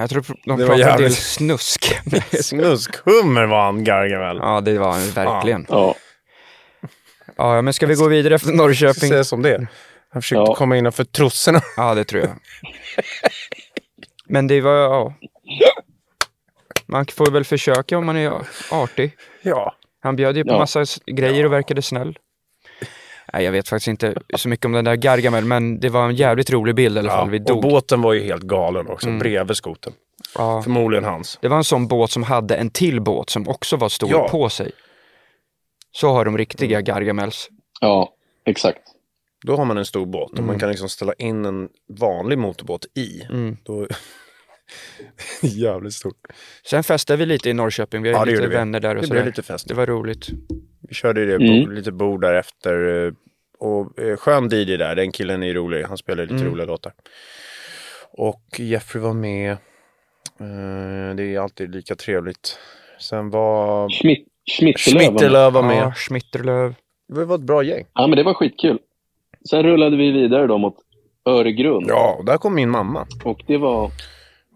Jag 0.01 0.11
tror 0.11 0.25
de 0.45 0.59
Det 0.59 0.67
pratade 0.67 0.91
en 0.91 0.97
del 0.97 1.03
jävligt- 1.03 1.19
snusk. 1.19 2.01
om. 2.07 2.21
Snuskhummer 2.43 3.47
var 3.47 3.65
han, 3.65 3.85
Gargamel. 3.85 4.37
ja, 4.37 4.61
det 4.61 4.79
var 4.79 4.93
han 4.93 5.11
verkligen. 5.11 5.67
Ja, 5.69 5.95
Ja, 7.37 7.63
men 7.63 7.75
ska 7.75 7.87
vi 7.87 7.95
gå 7.95 8.09
vidare 8.09 8.35
efter 8.35 8.53
Norrköping? 8.53 9.09
säger 9.09 9.23
som 9.23 9.43
det 9.43 9.67
Han 10.13 10.23
försökte 10.23 10.51
Ja. 10.51 10.55
komma 10.55 10.77
innanför 10.77 11.05
trossorna. 11.05 11.61
Ja, 11.77 11.95
det 11.95 12.05
tror 12.05 12.23
jag. 12.23 12.31
Men 14.27 14.47
det 14.47 14.61
var, 14.61 14.75
ja. 15.43 15.75
Man 16.87 17.07
får 17.07 17.31
väl 17.31 17.45
försöka 17.45 17.99
om 17.99 18.07
man 18.07 18.17
är 18.17 18.33
artig. 18.71 19.17
Ja. 19.43 19.75
Han 20.01 20.17
bjöd 20.17 20.37
ju 20.37 20.45
på 20.45 20.51
Ja. 20.53 20.59
massa 20.59 20.85
grejer 21.07 21.45
och 21.47 21.53
verkade 21.53 21.83
snäll. 21.83 22.19
Nej, 23.33 23.45
jag 23.45 23.53
vet 23.53 23.69
faktiskt 23.69 23.89
inte 23.89 24.15
så 24.37 24.49
mycket 24.49 24.67
om 24.67 24.73
den 24.73 24.85
där 24.85 24.95
Gargamel, 24.97 25.45
men 25.45 25.81
det 25.81 25.89
var 25.89 26.05
en 26.09 26.15
jävligt 26.15 26.51
rolig 26.51 26.75
bild 26.75 26.97
i 26.97 26.99
alla 27.01 27.11
fall. 27.11 27.31
Vi 27.31 27.39
och 27.39 27.43
dog. 27.45 27.63
båten 27.63 28.03
var 28.03 28.13
ju 28.13 28.21
helt 28.23 28.43
galen 28.43 28.89
också, 28.89 29.07
Mm. 29.07 29.19
bredvid 29.19 29.57
skoten. 29.57 29.93
Ja. 30.35 30.63
Förmodligen 30.63 31.05
hans. 31.05 31.39
Det 31.43 31.49
var 31.49 31.57
en 31.57 31.65
sån 31.65 31.89
båt 31.89 32.11
som 32.11 32.23
hade 32.23 32.57
en 32.57 32.71
till 32.71 33.01
båt 33.01 33.31
som 33.31 33.49
också 33.49 33.77
var 33.77 33.89
stor 33.89 34.11
Ja. 34.11 34.29
på 34.29 34.49
sig. 34.49 34.71
Så 35.93 36.09
har 36.13 36.25
de 36.25 36.39
riktiga 36.39 36.81
Gargamels. 36.81 37.49
ja, 37.81 38.13
exakt. 38.47 38.79
Då 39.43 39.57
har 39.57 39.65
man 39.65 39.79
en 39.79 39.85
stor 39.87 40.07
båt 40.07 40.31
och 40.31 40.39
Mm. 40.39 40.47
man 40.47 40.59
kan 40.59 40.69
liksom 40.69 40.89
ställa 40.89 41.13
in 41.13 41.45
en 41.45 41.69
vanlig 42.01 42.39
motorbåt 42.39 42.87
i. 42.95 43.23
Mm. 43.31 43.57
Då... 43.63 43.87
Jävligt 45.43 45.95
stort. 45.95 46.17
Sen 46.67 46.85
festade 46.85 47.17
vi 47.17 47.27
lite 47.27 47.51
i 47.51 47.53
Norrköping. 47.55 48.03
Vi 48.03 48.13
har 48.13 48.19
Ja, 48.19 48.25
lite 48.25 48.35
gjorde 48.37 48.49
vi. 48.49 48.55
vänner 48.55 48.81
där 48.81 48.95
och 48.97 49.01
Det 49.03 49.09
sådär. 49.09 49.21
blev 49.21 49.27
lite 49.27 49.43
fest. 49.43 49.69
Det 49.69 49.75
var 49.75 49.87
roligt. 49.87 50.27
Vi 50.89 50.95
körde 50.95 51.27
det, 51.27 51.35
Mm. 51.35 51.65
bo- 51.65 51.71
lite 51.71 51.93
bord 51.93 52.21
därefter. 52.21 53.05
eh, 53.07 53.13
Och 53.59 53.99
eh, 54.01 54.17
skön 54.17 54.49
DJ 54.53 54.77
där, 54.77 54.95
den 54.95 55.13
killen 55.13 55.43
är 55.43 55.55
rolig. 55.55 55.83
Han 55.85 55.97
spelar 55.99 56.23
lite 56.23 56.35
Mm. 56.35 56.49
roliga 56.49 56.67
låtar. 56.67 56.93
Och 58.13 58.43
Jeffrey 58.59 59.03
var 59.03 59.13
med. 59.15 59.51
Eh, 60.41 61.15
Det 61.17 61.23
är 61.35 61.39
alltid 61.41 61.75
lika 61.75 61.95
trevligt. 61.97 62.59
Sen 63.01 63.31
var 63.31 63.89
Schmittelöv. 63.91 64.77
Schmitterlöv 64.77 65.53
var 65.53 65.63
med. 65.63 65.77
Ja, 65.77 65.93
Schmitterlöv. 65.95 66.75
Det 67.09 67.25
var 67.25 67.35
ett 67.35 67.41
bra 67.41 67.63
gäng. 67.63 67.87
Ja, 67.95 68.07
men 68.07 68.17
det 68.17 68.23
var 68.23 68.35
skitkul. 68.35 68.79
Sen 69.51 69.63
rullade 69.63 69.97
vi 69.97 70.11
vidare 70.11 70.47
då 70.47 70.59
mot 70.59 70.75
Öregrund. 71.25 71.87
Ja, 71.89 72.17
och 72.19 72.25
där 72.25 72.37
kom 72.39 72.55
min 72.55 72.71
mamma. 72.71 73.07
Och 73.25 73.43
det 73.47 73.57
var... 73.57 73.91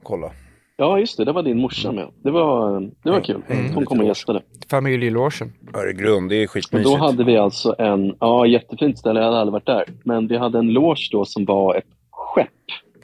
Kolla. 0.02 0.30
Ja, 0.76 0.98
just 0.98 1.16
det. 1.16 1.24
Det 1.24 1.32
var 1.32 1.42
din 1.42 1.58
morsa 1.58 1.92
med. 1.92 2.08
Det 2.22 2.30
var, 2.30 2.80
det 3.02 3.10
var 3.10 3.20
kul. 3.20 3.42
Mm, 3.48 3.74
Hon 3.74 3.84
kom 3.84 4.00
och 4.00 4.06
gästade. 4.06 4.42
Familjelogen. 4.70 5.52
Öregrund, 5.74 6.30
det 6.30 6.36
är 6.36 6.44
Och 6.44 6.50
skitmysigt. 6.50 6.90
då 6.90 6.96
hade 6.96 7.24
vi 7.24 7.36
alltså 7.36 7.74
en, 7.78 8.16
ja 8.20 8.46
jättefint 8.46 8.98
ställe, 8.98 9.20
jag 9.20 9.26
hade 9.26 9.38
aldrig 9.38 9.52
varit 9.52 9.66
där. 9.66 9.84
Men 10.04 10.26
vi 10.28 10.36
hade 10.36 10.58
en 10.58 10.72
loge 10.72 11.08
då 11.12 11.24
som 11.24 11.44
var 11.44 11.74
ett 11.74 11.84
skepp. 12.10 12.48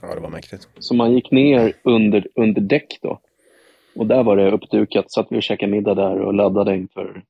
Ja, 0.02 0.14
det 0.14 0.20
var 0.20 0.28
mäktigt. 0.30 0.68
Så 0.78 0.94
man 0.94 1.12
gick 1.12 1.30
ner 1.30 1.72
under, 1.84 2.26
under 2.34 2.60
däck 2.60 2.98
då. 3.02 3.18
Och 3.96 4.06
där 4.06 4.22
var 4.22 4.36
det 4.36 4.50
uppdukat. 4.50 5.10
Satt 5.12 5.26
vi 5.30 5.38
och 5.38 5.42
käkade 5.42 5.72
middag 5.72 5.94
där 5.94 6.20
och 6.20 6.34
laddade 6.34 6.76
inför, 6.76 7.22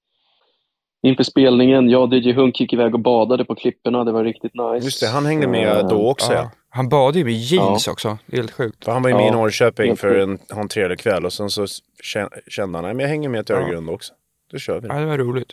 inför 1.03 1.23
spelningen. 1.25 1.91
Jag 1.91 2.03
och 2.03 2.15
DJ 2.19 2.33
Hunk 2.33 2.61
gick 2.61 2.73
iväg 2.73 2.95
och 2.95 3.01
badade 3.01 3.45
på 3.45 3.55
klipporna. 3.55 4.05
Det 4.05 4.13
var 4.13 4.25
riktigt 4.25 4.55
nice. 4.55 4.85
Just 4.85 5.01
det, 5.01 5.07
han 5.07 5.27
hängde 5.27 5.47
med 5.47 5.69
Eh, 5.77 5.89
då 5.89 6.11
också. 6.11 6.33
Ja. 6.33 6.39
Ja. 6.39 6.51
Han 6.71 6.89
badade 6.89 7.19
ju 7.19 7.25
med 7.25 7.35
jeans 7.35 7.89
också. 7.89 8.19
Det 8.27 8.37
är 8.37 8.41
helt 8.41 8.51
sjukt. 8.51 8.85
För 8.85 8.93
han 8.93 9.03
var 9.03 9.11
ju 9.11 9.17
med 9.17 9.25
i 9.25 9.29
Ja, 9.29 9.33
Norrköping 9.33 9.87
helt 9.89 10.01
för 10.01 10.19
en, 10.19 10.39
en 10.57 10.69
trevlig 10.69 10.99
kväll 10.99 11.25
och 11.25 11.33
sen 11.33 11.51
så 11.51 11.65
kä- 11.65 12.29
kände 12.49 12.79
han, 12.79 12.85
nej 12.85 12.95
men 12.95 13.01
jag 13.03 13.09
hänger 13.09 13.29
med 13.29 13.47
till 13.47 13.55
Ja. 13.55 13.61
Öregrund 13.63 13.91
också. 13.91 14.13
Då 14.53 14.59
kör 14.59 14.81
vi. 14.81 14.89
Ja, 14.89 14.95
det 14.95 15.07
var 15.07 15.19
roligt. 15.19 15.49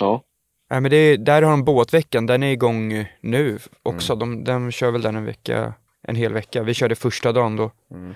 Ja. 0.00 0.22
Nej, 0.70 0.80
men 0.80 0.90
det 0.90 0.96
är, 0.96 1.16
där 1.18 1.42
har 1.42 1.50
de 1.50 1.64
båtveckan, 1.64 2.26
den 2.26 2.42
är 2.42 2.52
igång 2.52 3.04
nu 3.20 3.58
också. 3.82 4.12
Mm. 4.12 4.44
De, 4.44 4.52
de 4.52 4.70
kör 4.70 4.90
väl 4.90 5.02
den 5.02 5.16
en 5.16 5.24
vecka, 5.24 5.72
en 6.02 6.16
hel 6.16 6.32
vecka. 6.32 6.62
Vi 6.62 6.74
körde 6.74 6.94
första 6.94 7.32
dagen 7.32 7.56
då. 7.56 7.70
Mm. 7.94 8.14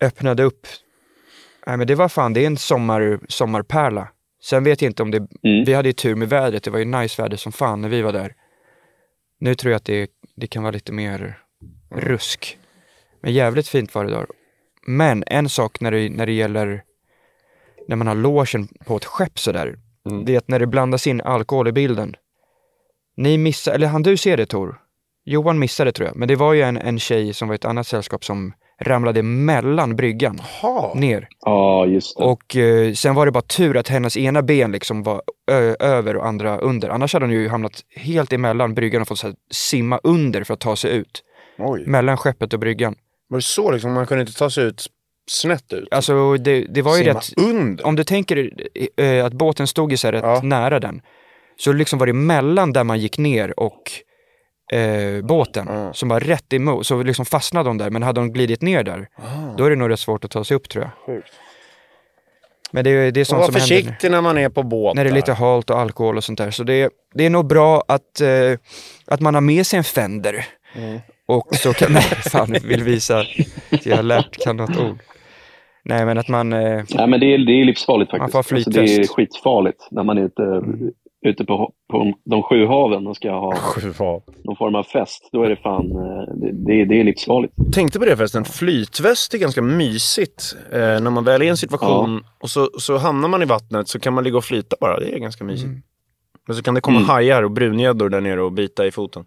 Öppnade 0.00 0.42
upp. 0.42 0.66
Nej 1.66 1.76
men 1.76 1.86
det 1.86 1.94
var 1.94 2.08
fan, 2.08 2.32
det 2.32 2.42
är 2.42 2.46
en 2.46 2.56
sommar, 2.56 3.20
sommarpärla. 3.28 4.08
Sen 4.42 4.64
vet 4.64 4.82
jag 4.82 4.90
inte 4.90 5.02
om 5.02 5.10
det, 5.10 5.16
Mm. 5.18 5.64
vi 5.64 5.74
hade 5.74 5.88
ju 5.88 5.92
tur 5.92 6.14
med 6.14 6.28
vädret, 6.28 6.62
det 6.62 6.70
var 6.70 6.78
ju 6.78 6.84
nice 6.84 7.22
väder 7.22 7.36
som 7.36 7.52
fan 7.52 7.80
när 7.80 7.88
vi 7.88 8.02
var 8.02 8.12
där. 8.12 8.34
Nu 9.40 9.54
tror 9.54 9.70
jag 9.72 9.76
att 9.76 9.84
det, 9.84 10.10
det 10.36 10.46
kan 10.46 10.62
vara 10.62 10.72
lite 10.72 10.92
mer 10.92 11.38
rusk. 11.90 12.58
Men 13.20 13.32
jävligt 13.32 13.68
fint 13.68 13.94
var 13.94 14.04
det 14.04 14.10
där. 14.10 14.26
Men 14.86 15.24
en 15.26 15.48
sak 15.48 15.80
när 15.80 15.90
det, 15.90 16.08
när 16.08 16.26
det 16.26 16.32
gäller 16.32 16.82
när 17.88 17.96
man 17.96 18.06
har 18.06 18.14
logen 18.14 18.68
på 18.84 18.96
ett 18.96 19.04
skepp 19.04 19.38
sådär, 19.38 19.78
Mm. 20.10 20.24
det 20.24 20.34
är 20.34 20.38
att 20.38 20.48
när 20.48 20.58
det 20.58 20.66
blandas 20.66 21.06
in 21.06 21.20
alkohol 21.20 21.68
i 21.68 21.72
bilden. 21.72 22.16
Ni 23.16 23.38
missar, 23.38 23.72
eller 23.72 23.86
han 23.86 24.02
du 24.02 24.16
ser 24.16 24.36
det 24.36 24.46
Tor? 24.46 24.80
Johan 25.24 25.58
missade 25.58 25.92
tror 25.92 26.08
jag, 26.08 26.16
men 26.16 26.28
det 26.28 26.36
var 26.36 26.52
ju 26.52 26.62
en, 26.62 26.76
en 26.76 26.98
tjej 26.98 27.34
som 27.34 27.48
var 27.48 27.54
i 27.54 27.56
ett 27.56 27.64
annat 27.64 27.86
sällskap 27.86 28.24
som 28.24 28.52
ramlade 28.80 29.22
mellan 29.22 29.96
bryggan 29.96 30.40
Jaha. 30.62 30.94
ner. 30.94 31.28
ja, 31.44 31.86
just 31.86 32.18
det. 32.18 32.24
Och 32.24 32.56
eh, 32.56 32.92
sen 32.92 33.14
var 33.14 33.26
det 33.26 33.32
bara 33.32 33.42
tur 33.42 33.76
att 33.76 33.88
hennes 33.88 34.16
ena 34.16 34.42
ben 34.42 34.72
liksom 34.72 35.02
var 35.02 35.22
över 35.80 36.16
och 36.16 36.26
andra 36.26 36.58
under. 36.58 36.88
Annars 36.88 37.12
hade 37.12 37.24
hon 37.26 37.32
ju 37.34 37.48
hamnat 37.48 37.80
helt 37.96 38.32
emellan 38.32 38.74
bryggan 38.74 39.02
och 39.02 39.08
fått 39.08 39.18
så 39.18 39.26
här, 39.26 39.36
simma 39.50 40.00
under 40.02 40.44
för 40.44 40.54
att 40.54 40.60
ta 40.60 40.76
sig 40.76 40.96
ut. 40.96 41.22
Oj. 41.58 41.84
Mellan 41.86 42.16
skeppet 42.16 42.52
och 42.52 42.60
bryggan. 42.60 42.94
Var 43.28 43.38
det 43.38 43.42
så 43.42 43.70
liksom? 43.70 43.92
Man 43.92 44.06
kunde 44.06 44.20
inte 44.20 44.38
ta 44.38 44.50
sig 44.50 44.64
ut 44.64 44.86
snett 45.30 45.72
ut? 45.72 45.88
Alltså 45.90 46.36
det, 46.36 46.60
det 46.60 46.82
var 46.82 46.96
ju 46.96 47.04
Simma 47.04 47.18
rätt, 47.18 47.32
under? 47.36 47.86
om 47.86 47.96
du 47.96 48.04
tänker 48.04 48.50
eh, 48.96 49.24
att 49.24 49.32
båten 49.32 49.66
stod 49.66 49.90
ju 49.90 49.96
så 49.96 50.06
här 50.06 50.12
rätt 50.12 50.22
Ja. 50.24 50.40
nära 50.42 50.80
den. 50.80 51.00
Så 51.56 51.72
liksom 51.72 51.98
var 51.98 52.06
det 52.06 52.12
mellan 52.12 52.72
där 52.72 52.84
man 52.84 52.98
gick 52.98 53.18
ner 53.18 53.60
och 53.60 53.82
eh, 54.72 55.24
båten 55.24 55.66
Ja. 55.70 55.92
som 55.92 56.08
var 56.08 56.20
rätt 56.20 56.52
emot. 56.52 56.86
Så 56.86 57.02
liksom 57.02 57.24
fastnade 57.24 57.68
de 57.70 57.78
där, 57.78 57.90
men 57.90 58.02
hade 58.02 58.20
de 58.20 58.32
glidit 58.32 58.62
ner 58.62 58.82
där, 58.82 59.08
Ah, 59.16 59.22
då 59.56 59.64
är 59.64 59.70
det 59.70 59.76
nog 59.76 59.90
rätt 59.90 60.00
svårt 60.00 60.24
att 60.24 60.30
ta 60.30 60.44
sig 60.44 60.56
upp 60.56 60.68
tror 60.68 60.84
jag. 60.84 61.14
sjukt. 61.16 61.32
Men 62.72 62.84
det, 62.84 62.90
är- 62.90 63.10
det 63.12 63.20
är 63.20 63.24
sånt 63.24 63.38
var 63.38 63.46
som 63.46 63.54
händer. 63.54 63.76
försiktig 63.76 64.10
när 64.10 64.20
man 64.20 64.38
är 64.38 64.48
på 64.48 64.62
båt. 64.62 64.96
när 64.96 65.04
det 65.04 65.10
är 65.10 65.14
lite 65.14 65.32
halt 65.32 65.70
och 65.70 65.78
alkohol 65.78 66.16
och 66.16 66.24
sånt 66.24 66.38
där. 66.38 66.50
Så 66.50 66.62
det, 66.62 66.90
det 67.14 67.26
är 67.26 67.30
nog 67.30 67.46
bra 67.46 67.84
att, 67.88 68.20
eh, 68.20 68.58
att 69.06 69.20
man 69.20 69.34
har 69.34 69.40
med 69.40 69.66
sig 69.66 69.76
en 69.76 69.84
Fender. 69.84 70.46
Mm. 70.76 70.98
Och 71.26 71.54
så 71.56 71.72
kan, 71.72 71.92
nej 71.92 72.02
fan, 72.02 72.56
vill 72.64 72.82
visa 72.82 73.18
att 73.70 73.86
jag 73.86 73.96
har 73.96 74.02
lärt 74.02 74.36
kan 74.44 74.56
något 74.56 74.76
ord. 74.78 74.98
Nej 75.84 76.06
men 76.06 76.18
att 76.18 76.28
man, 76.28 76.52
eh, 76.52 76.84
Nej, 76.94 77.06
men 77.08 77.20
det 77.20 77.26
är, 77.34 77.38
det 77.46 77.52
är 77.52 77.64
livsfarligt 77.64 78.12
Man 78.12 78.20
faktiskt. 78.30 78.48
får 78.48 78.54
ha 78.54 78.58
alltså, 78.58 78.70
det 78.80 78.94
är 79.02 79.06
skitfarligt 79.06 79.88
när 79.90 80.02
man 80.04 80.18
är 80.18 80.22
ute, 80.22 80.42
ute 81.26 81.44
på, 81.44 81.72
på 81.92 82.12
de 82.24 82.42
sju 82.42 82.66
haven 82.66 83.06
och 83.06 83.16
ska 83.16 83.30
ha 83.30 83.54
hav. 83.98 84.22
någon 84.44 84.56
form 84.56 84.74
av 84.74 84.82
fest. 84.82 85.28
Då 85.32 85.42
är 85.42 85.48
det 85.48 85.56
fan, 85.56 85.90
eh, 85.90 86.34
det, 86.34 86.52
det, 86.66 86.80
är- 86.80 86.86
det 86.86 87.00
är 87.00 87.04
livsfarligt. 87.04 87.54
Tänkte 87.74 87.98
på 87.98 88.04
det 88.04 88.16
förresten, 88.16 88.44
flytväst 88.44 89.34
är 89.34 89.38
ganska 89.38 89.62
mysigt. 89.62 90.56
Eh, 90.72 90.78
när 90.78 91.10
man 91.10 91.24
väl 91.24 91.42
är 91.42 91.46
i 91.46 91.48
en 91.48 91.56
situation 91.56 92.24
och 92.42 92.50
så, 92.50 92.70
så 92.78 92.96
hamnar 92.96 93.28
man 93.28 93.42
i 93.42 93.44
vattnet 93.44 93.88
så 93.88 94.00
kan 94.00 94.14
man 94.14 94.24
ligga 94.24 94.36
och 94.36 94.44
flyta 94.44 94.76
bara. 94.80 95.00
Det 95.00 95.14
är 95.14 95.18
ganska 95.18 95.44
mysigt. 95.44 95.68
Mm. 95.68 95.82
Men 96.46 96.56
så 96.56 96.62
kan 96.62 96.74
det 96.74 96.80
komma 96.80 96.96
Mm. 96.98 97.08
hajar 97.08 97.42
och 97.42 97.50
brungäddor 97.50 98.08
där 98.08 98.20
nere 98.20 98.42
och 98.42 98.52
bita 98.52 98.86
i 98.86 98.90
foten. 98.90 99.24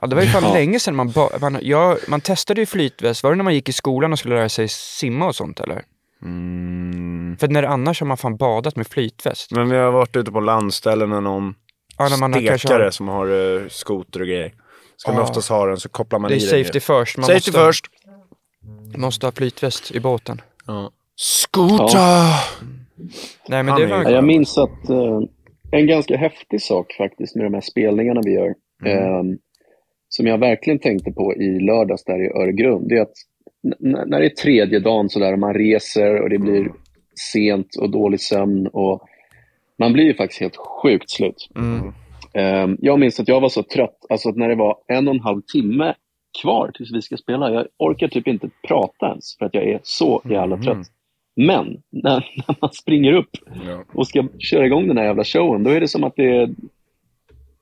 Ja, 0.00 0.06
det 0.06 0.14
var 0.16 0.22
ju 0.22 0.28
fan 0.28 0.42
Ja. 0.46 0.52
länge 0.54 0.80
sedan 0.80 0.96
man, 0.96 1.10
ba- 1.10 1.38
man, 1.40 1.58
ja, 1.62 1.96
man 2.08 2.20
testade 2.20 2.60
ju 2.60 2.66
flytväst. 2.66 3.22
Var 3.22 3.30
det 3.30 3.36
när 3.36 3.44
man 3.44 3.54
gick 3.54 3.68
i 3.68 3.72
skolan 3.72 4.12
och 4.12 4.18
skulle 4.18 4.34
lära 4.34 4.48
sig 4.48 4.68
simma 4.68 5.26
och 5.26 5.34
sånt 5.34 5.60
eller? 5.60 5.82
Mm. 6.22 7.36
För 7.40 7.48
när 7.48 7.62
annars 7.62 8.00
har 8.00 8.06
man 8.06 8.16
fan 8.16 8.36
badat 8.36 8.76
med 8.76 8.86
flytväst. 8.86 9.50
Men 9.52 9.70
vi 9.70 9.76
har 9.76 9.90
varit 9.92 10.16
ute 10.16 10.32
på 10.32 10.40
landställen 10.40 11.08
med 11.08 11.22
någon 11.22 11.54
Ja, 11.98 12.08
när 12.08 12.16
man 12.28 12.32
stekare 12.32 12.82
har, 12.82 12.90
som 12.90 13.08
har 13.08 13.26
uh, 13.30 13.68
skoter 13.68 14.20
och 14.20 14.26
grejer. 14.26 14.52
Ska 14.96 15.10
man 15.12 15.20
Ja. 15.20 15.24
oftast 15.28 15.48
ha 15.48 15.66
den 15.66 15.76
så 15.76 15.88
kopplar 15.88 16.18
man 16.18 16.30
det 16.30 16.34
är 16.34 16.36
i 16.36 16.40
den. 16.40 16.48
safety 16.64 16.76
ju. 16.76 16.80
first. 16.80 17.16
Man 17.18 17.26
Safety 17.26 17.34
måste, 17.34 17.52
först. 17.52 17.86
måste 18.96 19.26
ha 19.26 19.32
flytväst 19.32 19.90
i 19.94 20.00
båten. 20.00 20.40
Ja. 20.66 20.90
Skoter! 21.16 22.34
Nej 23.48 23.62
men 23.62 23.74
det 23.76 23.82
är 23.82 23.86
var 23.88 24.02
Ja, 24.02 24.10
Jag 24.10 24.24
minns 24.24 24.58
att 24.58 24.88
eh, 24.90 25.18
en 25.70 25.86
ganska 25.86 26.16
häftig 26.16 26.62
sak 26.62 26.92
faktiskt 26.98 27.36
med 27.36 27.44
de 27.46 27.54
här 27.54 27.60
spelningarna 27.60 28.20
vi 28.24 28.32
gör, 28.32 28.48
eh, 28.84 29.22
som 30.08 30.26
jag 30.26 30.38
verkligen 30.38 30.78
tänkte 30.78 31.10
på 31.12 31.34
i 31.34 31.60
lördags 31.60 32.04
där 32.04 32.22
i 32.24 32.42
Öregrund, 32.42 32.88
det 32.88 32.94
är 32.98 33.02
att 33.02 33.14
när 33.78 34.20
det 34.20 34.26
är 34.26 34.42
tredje 34.42 34.80
dagen 34.80 35.08
sådär 35.08 35.32
och 35.32 35.38
man 35.38 35.54
reser 35.54 36.22
och 36.22 36.30
det 36.30 36.38
blir 36.38 36.72
sent 37.32 37.76
och 37.76 37.90
dålig 37.90 38.20
sömn 38.20 38.66
och 38.66 39.08
man 39.78 39.92
blir 39.92 40.04
ju 40.04 40.14
faktiskt 40.14 40.40
helt 40.40 40.56
sjukt 40.56 41.10
slut. 41.10 41.48
Mm. 41.56 41.92
Eh, 42.32 42.76
jag 42.80 42.98
minns 42.98 43.20
att 43.20 43.28
jag 43.28 43.40
var 43.40 43.48
så 43.48 43.62
trött, 43.62 44.06
alltså 44.08 44.28
att 44.28 44.36
när 44.36 44.48
det 44.48 44.54
var 44.54 44.76
en 44.86 45.08
och 45.08 45.14
en 45.14 45.20
halv 45.20 45.42
timme 45.52 45.94
kvar 46.42 46.70
tills 46.74 46.92
vi 46.92 47.02
ska 47.02 47.16
spela, 47.16 47.50
jag 47.50 47.66
orkar 47.78 48.08
typ 48.08 48.28
inte 48.28 48.50
prata 48.68 49.08
ens 49.08 49.36
för 49.38 49.46
att 49.46 49.54
jag 49.54 49.64
är 49.64 49.80
så 49.82 50.22
jävla 50.24 50.56
trött. 50.56 50.86
Men 51.36 51.82
när, 51.90 52.12
när 52.48 52.56
man 52.60 52.72
springer 52.72 53.12
upp 53.12 53.30
och 53.92 54.06
ska 54.06 54.28
köra 54.38 54.66
igång 54.66 54.88
den 54.88 54.96
här 54.96 55.04
jävla 55.04 55.24
showen, 55.24 55.64
då 55.64 55.70
är 55.70 55.80
det 55.80 55.88
som 55.88 56.04
att 56.04 56.16
det 56.16 56.36
är, 56.36 56.50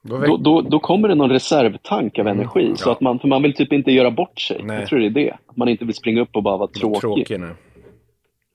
Då 0.08 0.36
då, 0.36 0.60
då, 0.60 0.80
kommer 0.80 1.08
det 1.08 1.14
någon 1.14 1.30
reservtank 1.30 2.18
av 2.18 2.28
energi. 2.28 2.72
Så 2.76 2.88
Ja. 2.88 2.92
att 2.92 3.00
man, 3.00 3.18
för 3.18 3.28
man 3.28 3.42
vill 3.42 3.54
typ 3.54 3.72
inte 3.72 3.90
göra 3.90 4.10
bort 4.10 4.40
sig. 4.40 4.60
Nej. 4.64 4.78
Jag 4.80 4.88
tror 4.88 4.98
det 4.98 5.06
är 5.06 5.10
det. 5.10 5.36
Man 5.56 5.68
inte 5.68 5.84
vill 5.84 5.94
springa 5.94 6.20
upp 6.20 6.36
och 6.36 6.42
bara 6.42 6.56
vara 6.56 6.68
tråkig. 6.68 7.00
Tråkig 7.00 7.40
nu. 7.40 7.50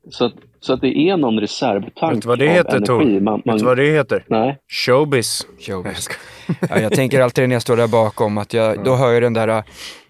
Så, 0.10 0.26
att, 0.26 0.34
så 0.60 0.74
att 0.74 0.82
det 0.82 0.98
är 0.98 1.18
någon 1.18 1.40
reservtank 1.40 2.16
Vet 2.16 2.22
du 2.22 2.28
vad 2.28 2.40
det 2.40 2.50
av 2.50 2.56
heter 2.56 2.78
energi. 2.78 3.20
Man, 3.20 3.42
man, 3.46 3.56
Vet 3.56 3.60
du 3.60 3.66
vad 3.66 3.78
det 3.78 3.86
heter? 3.92 4.24
Nej. 4.28 4.58
Showbiz. 4.86 5.48
Showbiz. 5.60 6.10
Ja, 6.70 6.80
jag 6.80 6.94
tänker 6.94 7.22
alltid 7.22 7.50
när 7.50 7.56
jag 7.56 7.62
står 7.62 7.78
där 7.78 7.88
bakom 7.88 8.38
att 8.38 8.54
jag, 8.54 8.84
då 8.84 8.96
hör 8.96 9.12
jag 9.12 9.22
den 9.22 9.34
där 9.34 9.48
uh, 9.48 9.64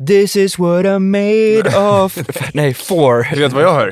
This 0.08 0.36
is 0.36 0.60
what 0.60 0.86
I'm 0.86 0.99
made 0.99 2.04
of. 2.04 2.17
Nej, 2.54 2.73
for. 2.73 3.36
Du 3.36 3.41
vet 3.41 3.54
vad 3.54 3.63
jag 3.63 3.73
hör? 3.73 3.91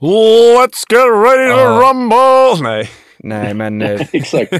Let's 0.00 0.84
get 0.90 1.06
ready 1.26 1.50
to 1.50 1.80
rumble! 1.80 2.68
Nej. 2.68 2.88
Nej, 3.18 3.54
men 3.54 3.82
eh, 3.82 4.00
Exakt. 4.12 4.52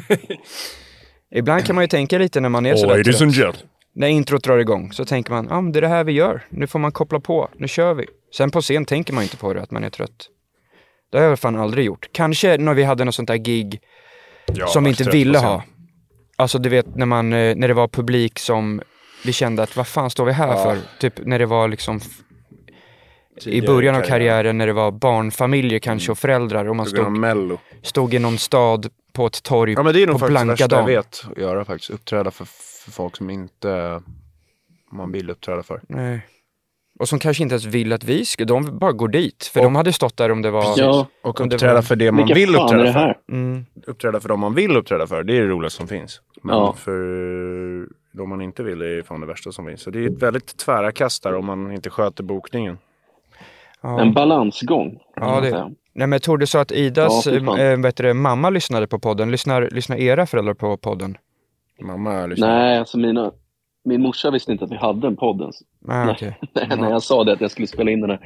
Ibland 1.30 1.64
kan 1.64 1.74
man 1.74 1.84
ju 1.84 1.88
tänka 1.88 2.18
lite 2.18 2.40
när 2.40 2.48
man 2.48 2.66
är 2.66 2.76
sådär 2.76 2.96
Ladies 2.96 3.22
and 3.22 3.34
gentlemen. 3.34 3.68
När 3.92 4.08
introt 4.08 4.44
drar 4.44 4.58
igång 4.58 4.92
så 4.92 5.04
tänker 5.04 5.32
man, 5.32 5.46
ja 5.50 5.56
ah, 5.56 5.60
men 5.60 5.72
det 5.72 5.78
är 5.78 5.80
det 5.80 5.88
här 5.88 6.04
vi 6.04 6.12
gör. 6.12 6.46
Nu 6.50 6.66
får 6.66 6.78
man 6.78 6.92
koppla 6.92 7.20
på, 7.20 7.48
nu 7.56 7.68
kör 7.68 7.94
vi. 7.94 8.06
Sen 8.36 8.50
på 8.50 8.60
scen 8.60 8.84
tänker 8.84 9.12
man 9.12 9.22
inte 9.22 9.36
på 9.36 9.54
det, 9.54 9.62
att 9.62 9.70
man 9.70 9.84
är 9.84 9.90
trött. 9.90 10.28
Det 11.12 11.18
har 11.18 11.24
jag 11.24 11.38
fan 11.38 11.56
aldrig 11.56 11.84
gjort. 11.84 12.08
Kanske 12.12 12.56
när 12.56 12.74
vi 12.74 12.82
hade 12.82 13.04
något 13.04 13.14
sånt 13.14 13.28
där 13.28 13.36
gig 13.36 13.80
Ja, 14.54 14.66
som 14.66 14.84
vi 14.84 14.90
inte 14.90 15.10
ville 15.10 15.38
ha. 15.38 15.62
Alltså 16.36 16.58
du 16.58 16.68
vet 16.68 16.96
när, 16.96 17.06
man, 17.06 17.32
eh, 17.32 17.56
när 17.56 17.68
det 17.68 17.74
var 17.74 17.88
publik 17.88 18.38
som 18.38 18.80
vi 19.24 19.32
kände 19.32 19.62
att 19.62 19.76
vad 19.76 19.86
fan 19.86 20.10
står 20.10 20.24
vi 20.24 20.32
här 20.32 20.48
Ja. 20.48 20.62
för? 20.64 20.78
Typ 21.00 21.26
när 21.26 21.38
det 21.38 21.46
var 21.46 21.68
liksom 21.68 22.00
i 23.46 23.62
början 23.62 23.94
av 23.94 24.00
karriär. 24.00 24.10
karriären 24.18 24.58
när 24.58 24.66
det 24.66 24.72
var 24.72 24.90
barnfamiljer 24.90 25.78
kanske 25.78 26.12
och 26.12 26.18
föräldrar 26.18 26.64
och 26.68 26.76
man 26.76 26.86
På 26.86 26.90
stod, 26.90 27.58
stod 27.82 28.14
i 28.14 28.18
någon 28.18 28.38
stad 28.38 28.86
på 29.12 29.26
ett 29.26 29.42
torg 29.42 29.72
Ja 29.72 29.82
men 29.82 29.94
det 29.94 30.02
är 30.02 30.06
nog 30.06 30.14
på 30.14 30.18
faktiskt 30.18 30.38
det 30.40 30.44
blanka 30.44 30.50
värsta 30.50 30.62
jag 30.62 30.70
dagen. 30.70 30.86
vet 30.86 31.24
att 31.30 31.38
göra 31.38 31.64
faktiskt. 31.64 31.90
Uppträda 31.90 32.30
för, 32.30 32.44
för 32.84 32.90
folk 32.90 33.16
som 33.16 33.30
inte 33.30 34.02
man 34.92 35.12
vill 35.12 35.30
uppträda 35.30 35.62
för. 35.62 35.80
Nej. 35.88 36.26
Och 36.98 37.08
som 37.08 37.18
kanske 37.18 37.42
inte 37.42 37.52
ens 37.52 37.64
vill 37.64 37.92
att 37.92 38.04
vi 38.04 38.24
ska, 38.24 38.44
de 38.44 38.78
bara 38.78 38.92
går 38.92 39.08
dit. 39.08 39.50
För 39.54 39.60
Och- 39.60 39.64
de 39.64 39.74
hade 39.76 39.92
stått 39.92 40.16
där 40.16 40.30
om 40.30 40.42
det 40.42 40.50
var... 40.50 40.74
Ja, 40.76 41.06
Och 41.22 41.36
det 41.48 41.54
uppträda 41.54 41.74
var- 41.74 41.82
för 41.82 41.96
det 41.96 42.12
man 42.12 42.16
vilka 42.26 42.34
vill 42.34 42.56
uppträda 42.56 42.82
det 42.82 42.92
för. 42.92 42.98
här? 43.00 43.16
Mm. 43.32 43.66
Uppträda 43.86 44.20
för 44.20 44.28
de 44.28 44.40
man 44.40 44.54
vill 44.54 44.76
uppträda 44.76 45.06
för. 45.06 45.22
Det 45.22 45.36
är 45.36 45.40
det 45.40 45.46
roligaste 45.48 45.76
som 45.76 45.88
finns. 45.88 46.20
Men 46.42 46.56
Ja. 46.56 46.72
för 46.72 47.88
de 48.12 48.28
man 48.28 48.42
inte 48.42 48.62
vill 48.62 48.82
är 48.82 49.02
fan 49.02 49.20
det 49.20 49.26
värsta 49.26 49.52
som 49.52 49.66
finns. 49.66 49.80
Så 49.82 49.90
det 49.90 49.98
är 50.04 50.06
ett 50.10 50.22
väldigt 50.22 50.56
tvära 50.56 50.92
kast 50.92 51.22
där 51.22 51.34
om 51.34 51.44
man 51.46 51.72
inte 51.72 51.90
sköter 51.90 52.22
bokningen. 52.24 52.78
Ja. 53.82 54.00
En 54.00 54.12
balansgång. 54.12 54.98
Ja, 55.16 55.40
det-. 55.40 55.74
Nej 55.92 56.06
men 56.06 56.20
Tor, 56.20 56.38
du 56.38 56.46
sa 56.46 56.60
att 56.60 56.72
Idas 56.72 57.26
Ja, 57.26 57.58
äh, 57.58 57.80
vet 57.80 57.96
du, 57.96 58.02
det, 58.02 58.14
mamma 58.14 58.50
lyssnade 58.50 58.86
på 58.86 58.98
podden. 58.98 59.30
Lyssnar, 59.30 59.68
lyssnar 59.72 59.96
era 59.96 60.26
föräldrar 60.26 60.54
på 60.54 60.76
podden? 60.76 61.16
Mamma 61.80 62.26
lyssnar. 62.26 62.48
Nej, 62.48 62.78
alltså 62.78 62.98
mina, 62.98 63.32
min 63.84 64.02
morsa 64.02 64.30
visste 64.30 64.52
inte 64.52 64.64
att 64.64 64.70
vi 64.70 64.76
hade 64.76 65.06
en 65.06 65.16
podd 65.16 65.40
ens. 65.40 65.56
Ah, 65.88 66.04
Nej. 66.04 66.14
okej. 66.14 66.38
när 66.78 66.90
jag 66.90 67.02
sa 67.02 67.24
det 67.24 67.32
att 67.32 67.40
jag 67.40 67.50
skulle 67.50 67.66
spela 67.66 67.90
in 67.90 68.00
den 68.00 68.10
här. 68.10 68.20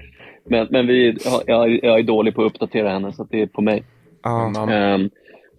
Men, 0.51 0.69
men 0.71 0.87
vi, 0.87 1.17
ja, 1.25 1.43
jag, 1.47 1.85
jag 1.85 1.99
är 1.99 2.03
dålig 2.03 2.35
på 2.35 2.43
att 2.43 2.47
uppdatera 2.47 2.93
henne, 2.93 3.13
så 3.13 3.23
att 3.23 3.31
det 3.31 3.43
är 3.43 3.47
på 3.47 3.63
mig. 3.63 3.85
Mamma. 4.25 4.95
Um, 4.95 5.11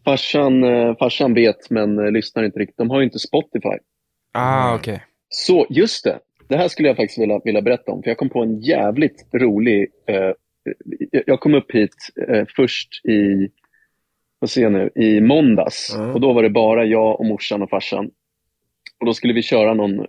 farsan, 0.06 0.64
eh, 0.64 0.96
farsan 1.00 1.34
vet, 1.34 1.70
men 1.70 2.00
eh, 2.00 2.12
lyssnar 2.12 2.44
inte 2.44 2.60
riktigt. 2.60 2.78
De 2.78 2.90
har 2.90 3.00
ju 3.00 3.06
inte 3.06 3.20
Spotify. 3.20 3.78
Ah, 4.34 4.76
okej. 4.76 5.04
Så 5.30 5.66
just 5.70 6.04
det, 6.04 6.20
det 6.48 6.58
här 6.58 6.68
skulle 6.68 6.88
jag 6.90 6.98
faktiskt 6.98 7.20
vilja, 7.22 7.42
vilja 7.44 7.62
berätta 7.62 7.92
om. 7.92 8.04
För 8.04 8.10
jag 8.10 8.18
kom 8.18 8.30
på 8.30 8.42
en 8.44 8.60
jävligt 8.62 9.26
rolig... 9.34 9.88
Eh, 10.08 10.32
jag- 11.26 11.40
kom 11.40 11.54
upp 11.54 11.72
hit 11.72 11.96
eh, 12.30 12.46
först 12.56 13.06
i, 13.06 13.50
vad 14.40 14.50
ser 14.50 14.62
jag 14.62 14.72
nu, 14.72 14.90
i 14.96 15.22
måndags. 15.22 15.96
Mm. 15.96 16.10
Och 16.10 16.22
då 16.22 16.34
var 16.34 16.44
det 16.44 16.50
bara 16.50 16.86
jag 16.86 17.20
och 17.20 17.26
morsan 17.26 17.62
och 17.62 17.70
farsan. 17.70 18.06
Och 19.00 19.06
då 19.06 19.14
skulle 19.14 19.34
vi 19.34 19.42
köra 19.42 19.74
någon... 19.74 20.00
eh, 20.00 20.06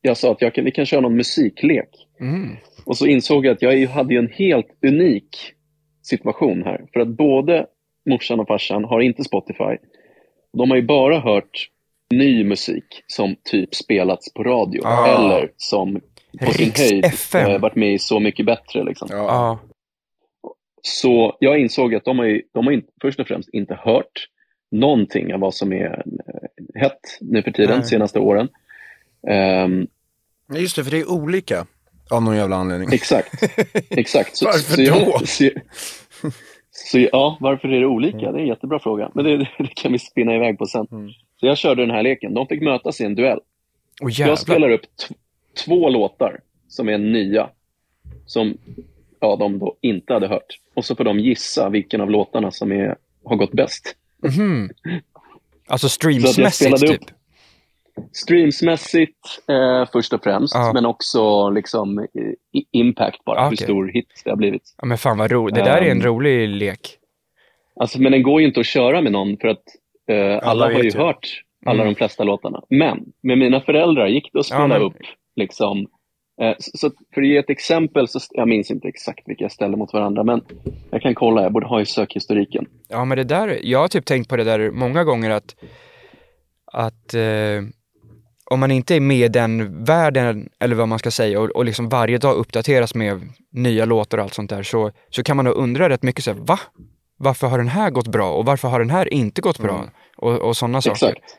Jag 0.00 0.16
sa 0.16 0.32
att 0.32 0.42
jag 0.42 0.54
kan, 0.54 0.64
vi 0.64 0.70
kan 0.70 0.86
köra 0.86 1.00
någon 1.00 1.16
musiklek. 1.16 1.88
Mm. 2.20 2.56
Och 2.86 2.96
så 2.96 3.06
insåg 3.06 3.46
jag 3.46 3.52
att 3.52 3.62
jag 3.62 3.88
hade 3.88 4.14
en 4.14 4.28
helt 4.32 4.78
unik 4.86 5.36
situation 6.02 6.62
här. 6.62 6.84
För 6.92 7.00
att 7.00 7.08
både 7.08 7.66
morsan 8.10 8.40
och 8.40 8.48
farsan 8.48 8.84
har 8.84 9.00
inte 9.00 9.24
Spotify. 9.24 9.76
De 10.52 10.70
har 10.70 10.76
ju 10.76 10.82
bara 10.82 11.18
hört 11.20 11.70
ny 12.18 12.44
musik 12.44 12.84
som 13.06 13.36
typ 13.44 13.74
spelats 13.74 14.34
på 14.34 14.42
radio. 14.44 14.82
Ah. 14.84 15.06
Eller 15.06 15.50
som 15.56 16.00
på 16.40 16.52
sin 16.52 16.66
Riks 16.66 16.80
höjd 16.80 17.04
FM. 17.04 17.50
eh, 17.50 17.58
varit 17.60 17.76
med 17.76 17.94
i 17.94 17.98
Så 17.98 18.20
mycket 18.20 18.46
bättre. 18.46 18.84
Liksom. 18.84 19.08
Ja. 19.10 19.58
Så 20.82 21.36
jag 21.40 21.58
insåg 21.58 21.94
att 21.94 22.04
de 22.04 22.18
har, 22.18 22.26
ju, 22.26 22.42
de 22.54 22.66
har 22.66 22.72
inte, 22.72 22.88
först 23.02 23.20
och 23.20 23.26
främst 23.26 23.48
inte 23.52 23.74
hört 23.74 24.28
någonting 24.70 25.34
av 25.34 25.40
vad 25.40 25.54
som 25.54 25.72
är 25.72 25.84
eh, 25.84 26.80
hett 26.80 27.00
nu 27.20 27.42
för 27.42 27.50
tiden, 27.50 27.78
Nej. 27.78 27.88
senaste 27.88 28.18
åren. 28.18 28.48
Nej, 30.48 30.60
Just 30.62 30.76
det, 30.76 30.84
för 30.84 30.90
det 30.90 31.00
är 31.00 31.10
olika. 31.10 31.66
Av 32.10 32.22
någon 32.22 32.36
jävla 32.36 32.56
anledning. 32.56 32.88
Exakt. 32.92 33.42
Exakt. 33.90 34.36
Så, 34.36 34.44
Varför 34.46 34.74
så 34.74 34.82
jag, 34.82 35.06
då? 35.06 35.26
Så, 35.26 35.50
så, 36.76 36.98
ja, 36.98 37.36
varför 37.40 37.68
är 37.68 37.80
det 37.80 37.86
olika? 37.86 38.32
Det 38.32 38.38
är 38.38 38.42
en 38.42 38.46
jättebra 38.46 38.78
fråga. 38.78 39.10
Men 39.14 39.24
det, 39.24 39.36
det 39.58 39.74
kan 39.74 39.92
vi 39.92 39.98
spinna 39.98 40.34
iväg 40.34 40.58
på 40.58 40.66
sen. 40.66 40.86
Mm. 40.92 41.10
Så 41.40 41.46
jag 41.46 41.58
körde 41.58 41.82
den 41.82 41.90
här 41.90 42.02
leken. 42.02 42.34
De 42.34 42.46
fick 42.46 42.62
mötas 42.62 43.00
i 43.00 43.04
en 43.04 43.14
duell. 43.14 43.40
Och 44.02 44.10
Jag 44.10 44.38
spelar 44.38 44.70
upp 44.70 44.86
två 45.64 45.88
låtar 45.88 46.40
som 46.68 46.88
är 46.88 46.98
nya. 46.98 47.48
Som 48.26 48.58
ja, 49.20 49.36
de 49.36 49.58
då 49.58 49.76
inte 49.80 50.12
hade 50.12 50.28
hört. 50.28 50.58
Och 50.74 50.84
så 50.84 50.96
får 50.96 51.04
de 51.04 51.18
gissa 51.18 51.68
vilken 51.68 52.00
av 52.00 52.10
låtarna 52.10 52.50
som 52.50 52.72
är, 52.72 52.96
har 53.24 53.36
gått 53.36 53.52
bäst. 53.52 53.96
Mhm. 54.22 54.70
Alltså 55.66 55.88
streamsmässigt 55.88 56.80
typ? 56.80 56.90
upp 56.90 57.10
Streamsmässigt 58.12 59.18
eh, 59.48 59.88
först 59.92 60.12
och 60.12 60.22
främst, 60.22 60.54
Ja. 60.54 60.70
men 60.74 60.86
också 60.86 61.50
liksom 61.50 61.98
eh, 61.98 62.06
impact 62.72 63.24
bara, 63.24 63.40
Ah, 63.40 63.48
hur 63.48 63.56
stor 63.56 63.88
hit 63.88 64.22
det 64.24 64.30
har 64.30 64.36
blivit. 64.36 64.74
Ja 64.78 64.86
men 64.86 64.98
fan 64.98 65.18
vad 65.18 65.30
roligt. 65.30 65.54
Det 65.54 65.62
där 65.62 65.76
är 65.82 65.90
en 65.90 66.00
Ehm. 66.00 66.02
rolig 66.06 66.48
lek. 66.48 66.98
Alltså, 67.80 68.00
men 68.00 68.12
den 68.12 68.22
går 68.22 68.40
ju 68.40 68.46
inte 68.46 68.60
att 68.60 68.66
köra 68.66 69.00
med 69.00 69.12
någon 69.12 69.36
för 69.36 69.48
att 69.48 69.62
eh, 70.08 70.48
alla, 70.48 70.64
har 70.64 70.72
vet 70.72 70.84
ju 70.84 70.88
ju. 70.90 70.98
hört 70.98 71.42
alla 71.66 71.82
Mm. 71.82 71.94
de 71.94 71.98
flesta 71.98 72.24
låtarna. 72.24 72.62
Men 72.68 73.04
med 73.22 73.38
mina 73.38 73.60
föräldrar 73.60 74.06
gick 74.06 74.30
det 74.32 74.38
att 74.38 74.46
spela 74.46 74.60
Ja, 74.62 74.66
men- 74.68 74.82
upp 74.82 74.96
liksom 75.36 75.86
eh, 76.40 76.54
så, 76.58 76.90
för 77.14 77.20
att 77.22 77.28
ge 77.28 77.36
ett 77.36 77.50
exempel, 77.50 78.08
så, 78.08 78.18
jag 78.30 78.48
minns 78.48 78.70
inte 78.70 78.88
exakt 78.88 79.28
vilka 79.28 79.44
jag 79.44 79.52
ställer 79.52 79.76
mot 79.76 79.92
varandra, 79.92 80.22
men 80.24 80.40
jag 80.90 81.02
kan 81.02 81.14
kolla, 81.14 81.42
jag 81.42 81.52
borde 81.52 81.66
ha 81.66 81.80
i 81.80 81.86
sökhistoriken. 81.86 82.66
Ja 82.88 83.04
men 83.04 83.18
det 83.18 83.24
där, 83.24 83.58
jag 83.62 83.78
har 83.78 83.88
typ 83.88 84.04
tänkt 84.04 84.28
på 84.28 84.36
det 84.36 84.44
där 84.44 84.70
många 84.70 85.04
gånger 85.04 85.30
att, 85.30 85.56
att 86.72 87.14
eh, 87.14 87.62
om 88.50 88.60
man 88.60 88.70
inte 88.70 88.94
är 88.96 89.00
med 89.00 89.16
i 89.16 89.28
den 89.28 89.84
världen, 89.84 90.48
eller 90.60 90.76
vad 90.76 90.88
man 90.88 90.98
ska 90.98 91.10
säga, 91.10 91.40
och, 91.40 91.50
och 91.50 91.64
liksom 91.64 91.88
varje 91.88 92.18
dag 92.18 92.36
uppdateras 92.36 92.94
med 92.94 93.20
nya 93.50 93.84
låtar 93.84 94.18
och 94.18 94.24
allt 94.24 94.34
sånt 94.34 94.50
där, 94.50 94.62
så, 94.62 94.90
så 95.10 95.22
kan 95.22 95.36
man 95.36 95.44
nog 95.44 95.54
undra 95.56 95.88
rätt 95.88 96.02
mycket 96.02 96.24
så 96.24 96.32
här, 96.32 96.38
va? 96.40 96.58
Varför 97.16 97.46
har 97.46 97.58
den 97.58 97.68
här 97.68 97.90
gått 97.90 98.08
bra 98.08 98.32
och 98.32 98.44
varför 98.44 98.68
har 98.68 98.78
den 98.78 98.90
här 98.90 99.14
inte 99.14 99.40
gått 99.40 99.58
bra? 99.58 99.74
Mm. 99.78 99.88
Och, 100.16 100.32
och 100.40 100.56
sådana 100.56 100.80
saker. 100.82 101.06
Exakt. 101.06 101.36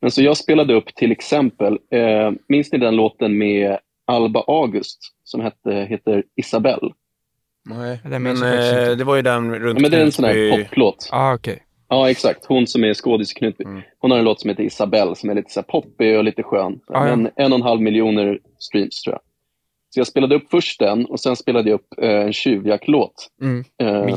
Men 0.00 0.10
så 0.10 0.22
jag 0.22 0.36
spelade 0.36 0.74
upp 0.74 0.94
till 0.94 1.12
exempel, 1.12 1.78
eh, 1.90 2.30
minns 2.48 2.72
ni 2.72 2.78
den 2.78 2.96
låten 2.96 3.38
med 3.38 3.78
Alba 4.06 4.44
August 4.46 4.98
som 5.24 5.40
hette, 5.40 5.86
heter 5.90 6.22
Isabelle? 6.36 6.92
Nej, 7.64 8.00
Det 8.04 8.18
men 8.18 8.26
eh, 8.26 8.32
inte. 8.52 8.94
det 8.94 9.04
var 9.04 9.16
ju 9.16 9.22
den 9.22 9.54
runt 9.54 9.78
Ja, 9.78 9.82
men 9.82 9.90
det 9.90 9.96
är 9.96 10.04
en 10.04 10.12
sån 10.12 10.24
här 10.24 10.64
poplåt. 10.64 11.08
Ah, 11.12 11.34
okej. 11.34 11.62
Ja, 11.92 12.10
exakt. 12.10 12.44
Hon 12.46 12.66
som 12.66 12.84
är 12.84 12.94
skådis 12.94 13.32
i 13.32 13.34
Knutby. 13.34 13.64
Hon 13.98 14.10
har 14.10 14.18
en 14.18 14.24
låt 14.24 14.40
som 14.40 14.50
heter 14.50 14.62
Isabelle 14.62 15.16
som 15.16 15.30
är 15.30 15.34
lite 15.34 15.50
så 15.52 15.62
poppig 15.62 16.18
och 16.18 16.24
lite 16.24 16.42
skön. 16.42 16.80
ja. 16.88 17.04
Men 17.04 17.30
en 17.36 17.52
och 17.52 17.58
en 17.58 17.62
halv 17.62 17.80
miljoner 17.80 18.38
streams 18.58 19.02
tror 19.02 19.14
jag. 19.14 19.20
Så 19.94 20.00
jag 20.00 20.06
spelade 20.06 20.34
upp 20.34 20.50
först 20.50 20.78
den 20.78 21.06
och 21.06 21.20
sen 21.20 21.36
spelade 21.36 21.70
jag 21.70 21.74
upp 21.74 21.86
eh, 22.02 22.10
en 22.10 22.32
tjuvjakt-låt. 22.32 23.28
Mm. 23.42 23.64
Eh, 23.82 24.16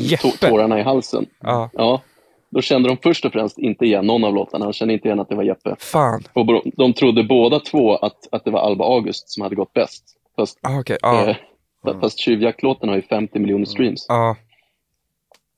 Tårarna 0.50 0.80
i 0.80 0.84
halsen. 0.84 1.26
Ja, 1.42 1.70
Ja. 1.74 2.02
Då 2.50 2.62
kände 2.62 2.90
de 2.90 2.98
först 3.04 3.26
och 3.26 3.32
främst 3.34 3.58
inte 3.58 3.86
igen 3.86 4.06
någon 4.06 4.24
av 4.24 4.34
låtarna. 4.34 4.66
De 4.66 4.74
kände 4.74 4.94
inte 4.94 5.08
igen 5.08 5.20
att 5.20 5.30
det 5.30 5.36
var 5.36 5.44
Jeppe. 5.44 5.76
fan. 5.80 6.24
Och 6.34 6.46
de 6.78 6.94
trodde 6.94 7.24
båda 7.24 7.60
två 7.60 7.96
att, 7.96 8.18
att 8.32 8.46
det 8.46 8.52
var 8.52 8.60
Alba 8.60 8.86
August 8.86 9.30
som 9.30 9.44
hade 9.44 9.56
gått 9.56 9.74
bäst. 9.74 10.04
Fast, 10.36 10.60
Ah, 10.62 10.80
Okej, 10.80 10.98
ja. 11.02 11.30
eh, 11.30 11.36
fa- 11.84 12.00
fast 12.02 12.20
tjuvjakt-låten 12.20 12.90
har 12.90 12.96
ju 12.96 13.02
50 13.02 13.40
miljoner 13.40 13.66
streams. 13.66 14.06
ja. 14.10 14.36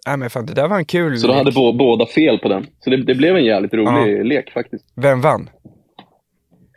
Nej 0.07 0.17
men 0.17 0.29
fan, 0.29 0.45
det 0.45 0.53
där 0.53 0.67
var 0.67 0.77
en 0.77 0.85
kul 0.85 1.17
Så 1.19 1.27
då 1.27 1.33
hade 1.33 1.45
lek. 1.45 1.55
bå- 1.55 1.77
båda 1.77 2.05
fel 2.05 2.39
på 2.39 2.47
den. 2.49 2.65
Så 2.79 2.89
det, 2.89 2.97
det 3.03 3.15
blev 3.15 3.35
en 3.35 3.45
jävligt 3.45 3.73
rolig 3.73 4.25
lek 4.25 4.51
faktiskt. 4.51 4.85
Vem 4.95 5.21
vann? 5.21 5.49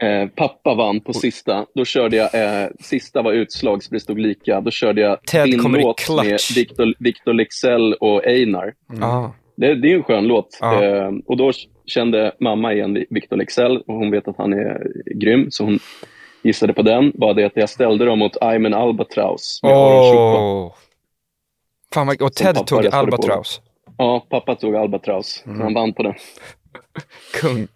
Eh, 0.02 0.28
pappa 0.36 0.74
vann 0.74 1.00
på 1.00 1.12
sista. 1.12 1.66
Då 1.74 1.84
körde 1.84 2.16
jag, 2.16 2.34
eh, 2.34 2.68
sista 2.80 3.22
var 3.22 3.32
utslag 3.32 3.82
så 3.82 3.94
det 3.94 4.00
stod 4.00 4.18
lika. 4.18 4.60
Då 4.60 4.70
körde 4.70 5.00
jag 5.00 5.22
Ted 5.22 5.44
din 5.44 5.62
kommer 5.62 5.78
i 5.78 5.82
låt 5.82 6.08
med. 6.10 6.38
Victor, 6.56 6.94
Victor 6.98 7.32
Lexell 7.32 7.94
och 7.94 8.26
Einar. 8.26 8.72
Ja. 9.00 9.34
Det, 9.56 9.74
det 9.74 9.92
är 9.92 9.96
en 9.96 10.02
skön 10.02 10.26
låt. 10.26 10.58
Ja. 10.60 10.84
Eh, 10.84 11.10
och 11.26 11.36
då 11.36 11.52
kände 11.86 12.32
mamma 12.40 12.72
igen 12.72 13.04
Victor 13.10 13.36
Lexell 13.36 13.76
och 13.76 13.94
hon 13.94 14.10
vet 14.10 14.28
att 14.28 14.36
han 14.38 14.52
är 14.52 14.86
grym. 15.14 15.46
Så 15.50 15.64
hon 15.64 15.78
gissade 16.42 16.72
på 16.72 16.82
den. 16.82 17.12
Bara 17.14 17.32
det 17.34 17.44
att 17.44 17.52
jag 17.56 17.68
ställde 17.68 18.04
dem 18.04 18.18
mot 18.18 18.36
I'm 18.36 18.66
an 18.66 18.74
Albatross 18.74 19.60
med 19.62 19.72
Aron 19.72 20.10
Chupa. 20.12 20.76
Fan 21.94 22.06
vad, 22.06 22.22
och 22.22 22.34
Ted 22.34 22.66
tog. 22.66 22.86
Albatross. 22.86 23.60
Ja, 23.98 24.26
pappa 24.30 24.54
tog 24.54 24.76
Albatross. 24.76 25.42
Så 25.44 25.50
han 25.50 25.74
vann 25.74 25.92
på 25.94 26.02
den. 26.02 26.14
Kung. 27.40 27.68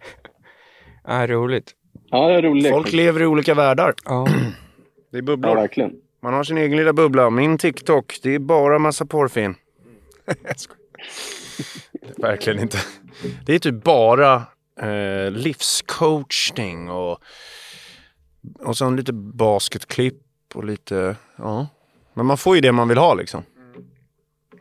Ja, 1.05 1.27
roligt. 1.27 1.73
Ja, 2.11 2.29
det 2.29 2.35
är 2.35 2.39
en 2.39 2.43
rolig 2.45 2.63
lek. 2.63 2.73
Folk 2.73 2.93
lever 2.93 3.23
i 3.23 3.27
olika 3.27 3.55
världar. 3.55 3.95
Ja. 4.05 4.27
Det 5.11 5.19
är 5.19 5.23
Ja, 5.23 5.27
bubblor. 5.27 5.55
verkligen. 5.55 5.93
Man 6.23 6.35
har 6.35 6.45
sin 6.45 6.59
egen 6.59 6.77
lilla 6.77 6.93
bubbla. 6.93 7.31
Min 7.31 7.59
TikTok, 7.59 8.19
det 8.23 8.35
är 8.35 8.39
bara 8.39 8.79
massa 8.79 9.07
porrfilm. 9.07 9.55
Verkligen 12.17 12.61
inte. 12.61 12.79
Det 13.47 13.55
är 13.55 13.59
typ 13.59 13.85
bara 13.85 14.35
eh, 14.81 15.31
livscoachning 15.31 16.91
och, 16.91 17.19
och 18.61 18.77
sen 18.77 18.97
lite 18.97 19.13
basketklipp 19.13 20.23
och 20.55 20.65
lite, 20.65 21.17
ja. 21.37 21.67
Men 22.15 22.27
man 22.27 22.37
får 22.39 22.55
ju 22.55 22.61
det 22.61 22.73
man 22.73 22.89
vill 22.89 22.99
ha 22.99 23.15
liksom. 23.15 23.43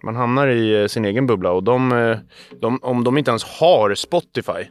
Man 0.04 0.16
hamnar 0.16 0.48
i 0.48 0.82
eh, 0.82 0.88
sin 0.88 1.06
egen 1.06 1.28
bubbla 1.28 1.52
och 1.52 1.64
de, 1.64 1.92
eh, 1.92 2.18
de, 2.62 2.80
om 2.82 3.04
de 3.04 3.18
inte 3.18 3.32
ens 3.32 3.44
har 3.44 3.96
Spotify, 3.96 4.68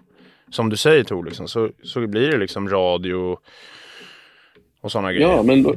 som 0.51 0.69
du 0.69 0.77
säger 0.77 1.05
Tor, 1.05 1.25
liksom, 1.25 1.49
så, 1.49 1.71
så 1.83 2.07
blir 2.07 2.31
det 2.31 2.39
liksom 2.39 2.69
radio 2.69 3.39
och 4.81 4.93
sådana 4.93 5.13
grejer. 5.13 5.29
Ja, 5.29 5.43
men 5.43 5.63
då, 5.63 5.75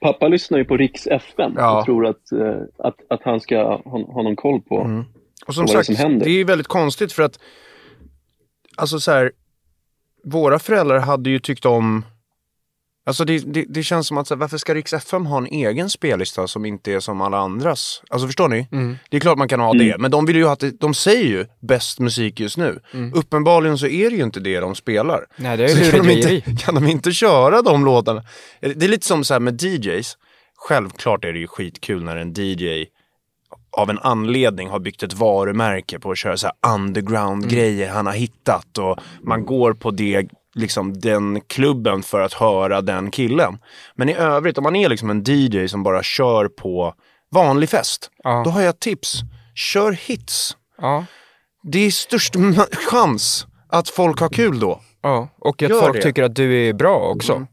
pappa 0.00 0.28
lyssnar 0.28 0.58
ju 0.58 0.64
på 0.64 0.76
Riks 0.76 1.06
FM 1.06 1.52
Ja. 1.56 1.78
och 1.78 1.84
tror 1.84 2.06
att, 2.06 2.32
eh, 2.32 2.60
att, 2.78 2.96
att 3.08 3.22
han 3.22 3.40
ska 3.40 3.56
ha, 3.62 3.82
ha 3.84 4.22
någon 4.22 4.36
koll 4.36 4.60
på. 4.60 4.80
Mm. 4.80 5.04
Och 5.46 5.54
som 5.54 5.66
vad 5.66 5.70
är 5.70 5.74
sagt, 5.74 5.86
som 5.86 5.96
händer. 5.96 6.24
det 6.24 6.30
är 6.30 6.36
ju 6.38 6.44
väldigt 6.44 6.68
konstigt 6.68 7.12
för 7.12 7.22
att 7.22 7.38
alltså 8.76 9.00
så 9.00 9.10
här, 9.10 9.32
våra 10.24 10.58
föräldrar 10.58 10.98
hade 10.98 11.30
ju 11.30 11.38
tyckt 11.38 11.66
om 11.66 12.04
Alltså 13.08 13.24
det, 13.24 13.38
det, 13.38 13.64
det 13.68 13.82
känns 13.82 14.06
som 14.06 14.18
att 14.18 14.26
så 14.28 14.34
här, 14.34 14.40
varför 14.40 14.58
ska 14.58 14.74
Rix 14.74 14.92
FM 14.92 15.26
ha 15.26 15.38
en 15.38 15.46
egen 15.46 15.90
spellista 15.90 16.46
som 16.48 16.64
inte 16.64 16.92
är 16.92 17.00
som 17.00 17.20
alla 17.20 17.38
andras? 17.38 18.02
Alltså 18.10 18.26
förstår 18.26 18.48
ni? 18.48 18.66
Det 19.10 19.16
är 19.16 19.20
klart 19.20 19.38
man 19.38 19.48
kan 19.48 19.60
ha 19.60 19.70
Mm. 19.74 19.86
det, 19.86 19.98
men 19.98 20.10
de 20.10 20.26
vill 20.26 20.36
ju 20.36 20.44
ha 20.44 20.54
det, 20.54 20.80
de 20.80 20.94
säger 20.94 21.24
ju 21.24 21.46
bäst 21.60 22.00
musik 22.00 22.40
just 22.40 22.56
nu. 22.56 22.80
Uppenbarligen 23.14 23.78
så 23.78 23.86
är 23.86 24.10
det 24.10 24.16
ju 24.16 24.22
inte 24.22 24.40
det 24.40 24.60
de 24.60 24.74
spelar. 24.74 25.24
Nej, 25.36 25.56
det 25.56 25.64
är 25.64 25.68
Så 25.68 25.90
kan 25.96 26.06
de, 26.06 26.12
inte, 26.12 26.40
kan 26.64 26.74
de 26.74 26.86
inte 26.86 27.12
köra 27.12 27.62
de 27.62 27.84
låtarna? 27.84 28.22
Det 28.60 28.82
är 28.84 28.88
lite 28.88 29.06
som 29.06 29.24
så 29.24 29.34
här 29.34 29.40
med 29.40 29.62
DJs. 29.62 30.16
Självklart 30.56 31.24
är 31.24 31.32
det 31.32 31.38
ju 31.38 31.46
skitkul 31.46 32.04
när 32.04 32.16
en 32.16 32.32
DJ 32.36 32.86
av 33.70 33.90
en 33.90 33.98
anledning 33.98 34.68
har 34.68 34.78
byggt 34.78 35.02
ett 35.02 35.12
varumärke 35.12 35.98
på 35.98 36.10
att 36.10 36.18
köra 36.18 36.36
så 36.36 36.50
underground-grejer 36.74 37.90
han 37.90 38.06
har 38.06 38.12
hittat 38.12 38.78
och 38.78 38.98
man 39.22 39.44
går 39.44 39.72
på 39.72 39.90
det, 39.90 40.28
liksom 40.58 41.00
den 41.00 41.40
klubben 41.40 42.02
för 42.02 42.20
att 42.20 42.32
höra 42.32 42.80
den 42.80 43.10
killen. 43.10 43.58
Men 43.94 44.08
i 44.08 44.14
övrigt, 44.14 44.58
om 44.58 44.64
man 44.64 44.76
är 44.76 44.88
liksom 44.88 45.10
en 45.10 45.22
DJ 45.26 45.68
som 45.68 45.82
bara 45.82 46.02
kör 46.02 46.48
på 46.48 46.94
vanlig 47.34 47.68
fest, 47.68 48.10
Ja. 48.24 48.42
då 48.44 48.50
har 48.50 48.60
jag 48.62 48.80
tips. 48.80 49.20
Kör 49.54 49.92
hits. 49.92 50.56
Ja. 50.80 51.04
Det 51.62 51.78
är 51.86 51.90
störst 51.90 52.34
chans 52.90 53.46
att 53.68 53.88
folk 53.88 54.20
har 54.20 54.28
kul 54.28 54.60
då. 54.60 54.80
ja. 55.02 55.28
Och 55.38 55.62
att 55.62 55.70
Gör 55.70 55.80
folk 55.80 55.94
det. 55.94 56.02
tycker 56.02 56.22
att 56.22 56.34
du 56.34 56.68
är 56.68 56.72
bra 56.72 56.96
också. 56.98 57.46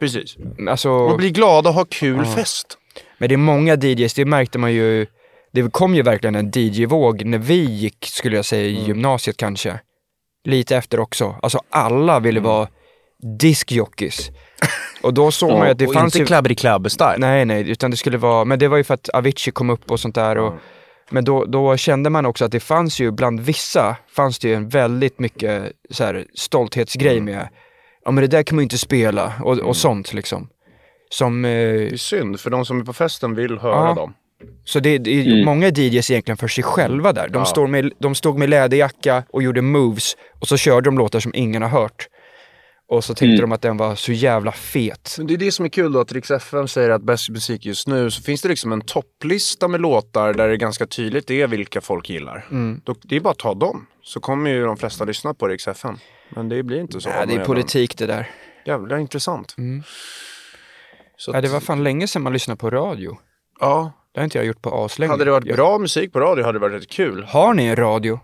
Precis. 0.00 0.36
Alltså, 0.70 0.90
Och 0.90 1.16
bli 1.16 1.30
glada 1.30 1.68
och 1.68 1.74
ha 1.74 1.84
kul 1.84 2.24
fest. 2.24 2.78
men 3.18 3.28
det 3.28 3.34
är 3.34 3.36
många 3.36 3.74
DJs, 3.74 4.14
det 4.14 4.24
märkte 4.24 4.58
man 4.58 4.72
ju, 4.72 5.06
det 5.52 5.70
kom 5.72 5.94
ju 5.94 6.02
verkligen 6.02 6.34
en 6.34 6.50
DJ-våg 6.54 7.24
när 7.24 7.38
vi 7.38 7.54
gick, 7.64 8.06
skulle 8.06 8.36
jag 8.36 8.44
säga, 8.44 8.68
Mm. 8.70 8.82
i 8.82 8.86
gymnasiet 8.86 9.36
kanske. 9.36 9.80
Lite 10.44 10.76
efter 10.76 11.00
också. 11.00 11.36
Alltså 11.42 11.60
alla 11.70 12.12
Mm. 12.12 12.22
ville 12.22 12.40
vara 12.40 12.68
diskjockeys. 13.40 14.30
Och 15.02 15.14
då 15.14 15.30
såg 15.30 15.50
man 15.58 15.66
ju 15.66 15.72
att 15.72 15.78
det 15.78 15.86
och 15.86 15.94
fanns 15.94 16.04
inte 16.14 16.18
ju... 16.18 16.26
klabberi 16.26 16.54
klabb 16.54 16.90
style. 16.90 17.14
Nej, 17.18 17.44
nej, 17.44 17.70
utan 17.70 17.90
det 17.90 17.96
skulle 17.96 18.18
vara, 18.18 18.44
men 18.44 18.58
det 18.58 18.68
var 18.68 18.76
ju 18.76 18.84
för 18.84 18.94
att 18.94 19.08
Avicii 19.08 19.52
kom 19.52 19.70
upp 19.70 19.90
och 19.90 20.00
sånt 20.00 20.14
där 20.14 20.38
och 20.38 20.54
Men 21.10 21.24
då, 21.24 21.44
då 21.44 21.76
kände 21.76 22.10
man 22.10 22.26
också 22.26 22.44
att 22.44 22.52
det 22.52 22.60
fanns 22.60 23.00
ju 23.00 23.10
bland 23.10 23.40
vissa, 23.40 23.96
fanns 24.16 24.38
det 24.38 24.48
ju 24.48 24.54
en 24.54 24.68
väldigt 24.68 25.18
mycket 25.18 25.72
så 25.90 26.04
här, 26.04 26.24
stolthetsgrej 26.34 27.20
med, 27.20 27.48
ja 28.04 28.10
men 28.10 28.22
det 28.22 28.28
där 28.28 28.42
kan 28.42 28.56
man 28.56 28.62
ju 28.62 28.64
inte 28.64 28.78
spela 28.78 29.32
och, 29.44 29.58
och 29.58 29.76
sånt 29.76 30.12
liksom. 30.12 30.48
Som, 31.10 31.44
eh, 31.44 31.50
Det 31.50 31.92
är 31.92 31.96
synd, 31.96 32.40
för 32.40 32.50
de 32.50 32.64
som 32.64 32.80
är 32.80 32.84
på 32.84 32.92
festen 32.92 33.34
vill 33.34 33.58
höra 33.58 33.88
Ja. 33.88 33.94
dem. 33.94 34.14
Så 34.64 34.80
det, 34.80 34.98
det 34.98 35.10
är 35.10 35.22
ju 35.22 35.44
många 35.44 35.68
DJs 35.68 36.10
egentligen 36.10 36.36
för 36.36 36.48
sig 36.48 36.64
själva 36.64 37.12
där. 37.12 37.28
De, 37.28 37.38
Ja. 37.38 37.44
står 37.44 37.66
med, 37.66 37.92
de 37.98 38.14
stod 38.14 38.38
med 38.38 38.48
läderjacka 38.50 39.22
och 39.30 39.42
gjorde 39.42 39.62
moves 39.62 40.16
och 40.40 40.48
så 40.48 40.56
körde 40.56 40.84
de 40.84 40.98
låtar 40.98 41.20
som 41.20 41.32
ingen 41.34 41.62
har 41.62 41.68
hört. 41.68 42.08
Och 42.90 43.04
så 43.04 43.14
tyckte 43.14 43.40
de 43.42 43.52
att 43.52 43.62
den 43.62 43.76
var 43.76 43.94
så 43.94 44.12
jävla 44.12 44.52
fet. 44.52 45.14
Men 45.18 45.26
det 45.26 45.34
är 45.34 45.38
det 45.38 45.52
som 45.52 45.64
är 45.64 45.68
kul 45.68 45.92
då, 45.92 46.00
att 46.00 46.12
Rix 46.12 46.30
FM 46.30 46.68
säger 46.68 46.90
att 46.90 47.02
bäst 47.02 47.28
musik 47.30 47.66
just 47.66 47.88
nu, 47.88 48.10
så 48.10 48.22
finns 48.22 48.42
det 48.42 48.48
liksom 48.48 48.72
en 48.72 48.80
topplista 48.80 49.68
med 49.68 49.80
låtar 49.80 50.34
där 50.34 50.48
det 50.48 50.56
ganska 50.56 50.86
tydligt 50.86 51.30
är 51.30 51.46
vilka 51.46 51.80
folk 51.80 52.10
gillar. 52.10 52.46
Mm. 52.50 52.80
Då, 52.84 52.94
det 53.02 53.16
är 53.16 53.20
bara 53.20 53.30
att 53.30 53.38
ta 53.38 53.54
dem, 53.54 53.86
så 54.02 54.20
kommer 54.20 54.50
ju 54.50 54.64
de 54.64 54.76
flesta 54.76 55.04
lyssna 55.04 55.34
på 55.34 55.48
Rix 55.48 55.68
FM. 55.68 55.96
Men 56.30 56.48
det 56.48 56.62
blir 56.62 56.80
inte 56.80 57.00
så. 57.00 57.08
Ja, 57.08 57.26
det 57.26 57.34
är 57.34 57.44
politik 57.44 57.98
det 57.98 58.06
där. 58.06 58.30
Jävla 58.66 58.98
intressant. 59.00 59.54
Så 61.16 61.30
Ja, 61.30 61.36
att- 61.38 61.44
det 61.44 61.48
var 61.50 61.60
fan 61.60 61.84
länge 61.84 62.06
sedan 62.08 62.22
man 62.22 62.32
lyssnade 62.32 62.58
på 62.58 62.70
radio. 62.70 63.18
ja. 63.60 63.92
Det 64.18 64.22
har 64.22 64.24
inte 64.24 64.38
jag 64.38 64.46
gjort 64.46 64.62
på 64.62 64.84
aslänge. 64.84 65.12
Hade 65.12 65.24
det 65.24 65.30
varit 65.30 65.46
Jag- 65.46 65.56
bra 65.56 65.78
musik 65.78 66.12
på 66.12 66.20
radio 66.20 66.44
hade 66.44 66.58
det 66.58 66.62
varit 66.68 66.82
rätt 66.82 66.88
kul. 66.90 67.24
Har 67.24 67.54
ni 67.54 67.66
en 67.66 67.76
radio? 67.76 68.20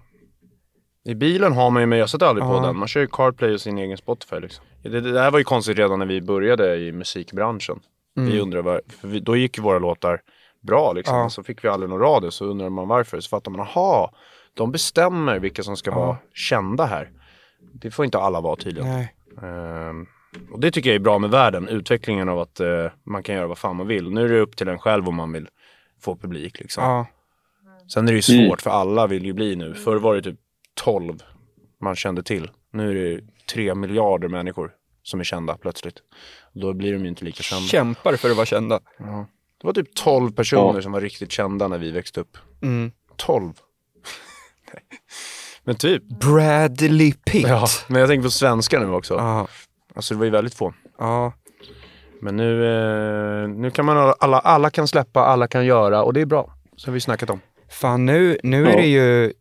I 1.04 1.14
bilen 1.14 1.52
har 1.52 1.70
man 1.70 1.82
ju, 1.82 1.86
men 1.86 1.98
jag 1.98 2.10
sätter 2.10 2.26
aldrig 2.26 2.46
på 2.46 2.54
Ja. 2.54 2.60
den. 2.66 2.76
Man 2.76 2.88
kör 2.88 3.00
ju 3.00 3.06
CarPlay 3.06 3.54
och 3.54 3.60
sin 3.60 3.78
egen 3.78 3.96
Spotify 3.96 4.40
liksom. 4.40 4.64
Det, 4.82 5.00
det, 5.00 5.20
här 5.20 5.30
var 5.30 5.38
ju 5.38 5.44
konstigt 5.44 5.78
redan 5.78 5.98
när 5.98 6.06
vi 6.06 6.20
började 6.20 6.76
i 6.76 6.92
musikbranschen. 6.92 7.80
Vi 8.14 8.40
undrade 8.40 8.62
var, 8.62 8.80
för 9.00 9.08
vi, 9.08 9.20
då 9.20 9.36
gick 9.36 9.56
ju 9.58 9.62
våra 9.62 9.78
låtar 9.78 10.20
bra 10.62 10.92
liksom. 10.92 11.16
Ja. 11.18 11.30
Så 11.30 11.42
fick 11.42 11.64
vi 11.64 11.68
aldrig 11.68 11.90
någon 11.90 12.00
radio, 12.00 12.30
så 12.30 12.44
undrade 12.44 12.70
man 12.70 12.88
varför. 12.88 13.20
Så 13.20 13.28
fattar 13.28 13.50
man, 13.50 13.60
aha, 13.60 14.12
de 14.54 14.72
bestämmer 14.72 15.38
vilka 15.38 15.62
som 15.62 15.76
ska 15.76 15.90
vara 15.94 16.16
kända 16.34 16.84
här. 16.84 17.10
Det 17.72 17.90
får 17.90 18.04
inte 18.04 18.18
alla 18.18 18.40
vara 18.40 18.56
tydligen. 18.56 18.90
Nej. 18.90 19.14
Ehm, 19.42 20.06
och 20.52 20.60
det 20.60 20.70
tycker 20.70 20.90
jag 20.90 20.94
är 20.94 21.00
bra 21.00 21.18
med 21.18 21.30
världen, 21.30 21.68
utvecklingen 21.68 22.28
av 22.28 22.38
att 22.38 22.60
eh, 22.60 22.86
man 23.06 23.22
kan 23.22 23.34
göra 23.34 23.46
vad 23.46 23.58
fan 23.58 23.76
man 23.76 23.86
vill. 23.86 24.10
Nu 24.10 24.24
är 24.24 24.28
det 24.28 24.40
upp 24.40 24.56
till 24.56 24.68
en 24.68 24.78
själv 24.78 25.08
om 25.08 25.14
man 25.14 25.32
vill 25.32 25.48
få 26.00 26.16
publik 26.16 26.58
liksom. 26.60 26.84
Ja. 26.84 27.06
Sen 27.92 28.08
är 28.08 28.12
det 28.12 28.16
ju 28.16 28.22
svårt 28.48 28.62
för 28.62 28.70
alla 28.70 29.06
vill 29.06 29.24
ju 29.24 29.32
bli 29.32 29.56
nu. 29.56 29.74
Förr 29.74 29.96
var 29.96 30.14
det 30.14 30.22
typ 30.22 30.38
12 30.74 31.18
man 31.80 31.96
kände 31.96 32.22
till. 32.22 32.50
Nu 32.72 32.90
är 32.90 32.94
det 33.16 33.20
3 33.52 33.74
miljarder 33.74 34.28
människor 34.28 34.72
som 35.02 35.20
är 35.20 35.24
kända 35.24 35.56
plötsligt. 35.56 35.96
Då 36.52 36.72
blir 36.72 36.92
de 36.92 37.02
ju 37.02 37.08
inte 37.08 37.24
lika 37.24 37.42
kända. 37.42 37.66
Kämpar 37.68 38.16
för 38.16 38.30
att 38.30 38.36
vara 38.36 38.46
kända. 38.46 38.80
Det 39.60 39.66
var 39.66 39.72
typ 39.72 39.94
12 39.94 40.32
personer 40.32 40.74
Ja. 40.74 40.82
som 40.82 40.92
var 40.92 41.00
riktigt 41.00 41.32
kända 41.32 41.68
när 41.68 41.78
vi 41.78 41.90
växte 41.90 42.20
upp. 42.20 42.38
Mm. 42.62 42.92
12. 43.16 43.52
Nej. 44.72 44.82
Men 45.64 45.76
typ. 45.76 46.02
Bradley 46.02 47.12
Pitt. 47.12 47.46
Ja, 47.48 47.66
men 47.88 48.00
jag 48.00 48.08
tänker 48.10 48.22
på 48.24 48.30
svenskar 48.30 48.80
nu 48.80 48.92
också. 48.92 49.14
Ja. 49.14 49.48
Alltså 49.94 50.14
det 50.14 50.18
var 50.18 50.24
ju 50.24 50.30
väldigt 50.30 50.54
få. 50.54 50.74
ja. 50.98 51.32
Men 52.24 52.36
nu, 52.36 52.64
eh, 53.42 53.48
nu 53.48 53.70
kan 53.70 53.84
man 53.84 54.14
alla, 54.20 54.38
alla 54.38 54.70
kan 54.70 54.88
släppa, 54.88 55.20
alla 55.20 55.46
kan 55.48 55.66
göra 55.66 56.02
och 56.02 56.12
det 56.12 56.20
är 56.20 56.26
bra. 56.26 56.54
Så 56.76 56.88
har 56.88 56.92
vi 56.92 57.00
snackat 57.00 57.30
om. 57.30 57.40
Fan 57.70 58.06
nu, 58.06 58.38
nu 58.42 58.62
Ja. 58.62 58.68
är 58.70 58.76
det 58.76 58.86
ju, 58.86 59.32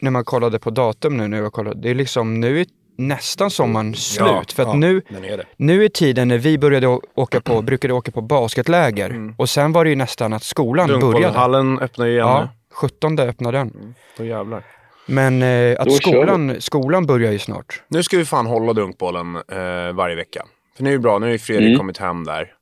när 0.00 0.10
man 0.10 0.24
kollade 0.24 0.58
på 0.58 0.70
datum 0.70 1.16
nu, 1.16 1.28
när 1.28 1.38
jag 1.42 1.52
kollade, 1.52 1.80
det 1.80 1.90
är 1.90 1.94
liksom, 1.94 2.40
nu 2.40 2.60
är 2.60 2.66
nästan 2.98 3.50
sommaren 3.50 3.94
slut. 3.94 4.52
för 4.52 4.62
att 4.62 4.68
ja, 4.68 4.74
nu, 4.74 4.96
är 4.96 5.44
nu 5.56 5.84
är 5.84 5.88
tiden 5.88 6.28
när 6.28 6.38
vi 6.38 6.58
började 6.58 6.86
åka 7.14 7.40
på, 7.40 7.62
brukade 7.62 7.94
åka 7.94 8.10
på 8.10 8.20
basketläger. 8.20 9.34
Och 9.38 9.48
sen 9.48 9.72
var 9.72 9.84
det 9.84 9.90
ju 9.90 9.96
nästan 9.96 10.32
att 10.32 10.42
skolan 10.42 11.00
började. 11.00 11.80
Öppnar 11.84 12.06
ju 12.06 12.12
igen 12.12 12.26
Ja, 12.26 12.40
nu. 12.42 12.48
17 12.74 13.18
öppnade 13.18 13.58
den. 13.58 13.94
Då 14.16 14.24
jävlar. 14.24 14.64
Men 15.06 15.42
eh, 15.42 15.76
att 15.80 15.92
skolan, 15.92 16.56
skolan 16.60 17.06
börjar 17.06 17.32
ju 17.32 17.38
snart. 17.38 17.82
Nu 17.88 18.02
ska 18.02 18.16
vi 18.16 18.24
fan 18.24 18.46
hålla 18.46 18.72
dunkbollen 18.72 19.36
eh, 19.36 19.92
varje 19.94 20.16
vecka. 20.16 20.44
För 20.76 20.82
nu 20.84 20.88
är 20.90 20.92
det 20.92 20.98
bra, 20.98 21.18
nu 21.18 21.26
har 21.26 21.32
ju 21.32 21.38
Fredrik 21.38 21.66
Mm. 21.68 21.78
kommit 21.78 21.98
hem 21.98 22.24
där. 22.24 22.54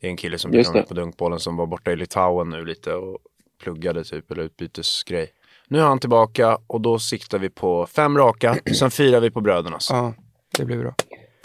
Det 0.00 0.06
är 0.06 0.10
en 0.10 0.16
kille 0.16 0.38
som 0.38 0.50
det. 0.50 0.88
på 0.88 0.94
dunkbollen 0.94 1.38
som 1.40 1.56
var 1.56 1.66
borta 1.66 1.92
i 1.92 1.96
Litauen 1.96 2.50
nu 2.50 2.64
lite 2.64 2.94
och 2.94 3.18
pluggade 3.62 4.04
typ, 4.04 4.30
eller 4.30 4.42
utbytesgrej. 4.42 5.30
Nu 5.68 5.78
är 5.78 5.82
han 5.82 5.98
tillbaka 5.98 6.58
och 6.66 6.80
då 6.80 6.98
siktar 6.98 7.38
vi 7.38 7.50
på 7.50 7.86
fem 7.86 8.18
raka, 8.18 8.56
sen 8.78 8.90
firar 8.90 9.20
vi 9.20 9.30
på 9.30 9.40
brödernas. 9.40 9.88
Ja, 9.90 10.14
det 10.58 10.64
blir 10.64 10.78
bra. 10.78 10.94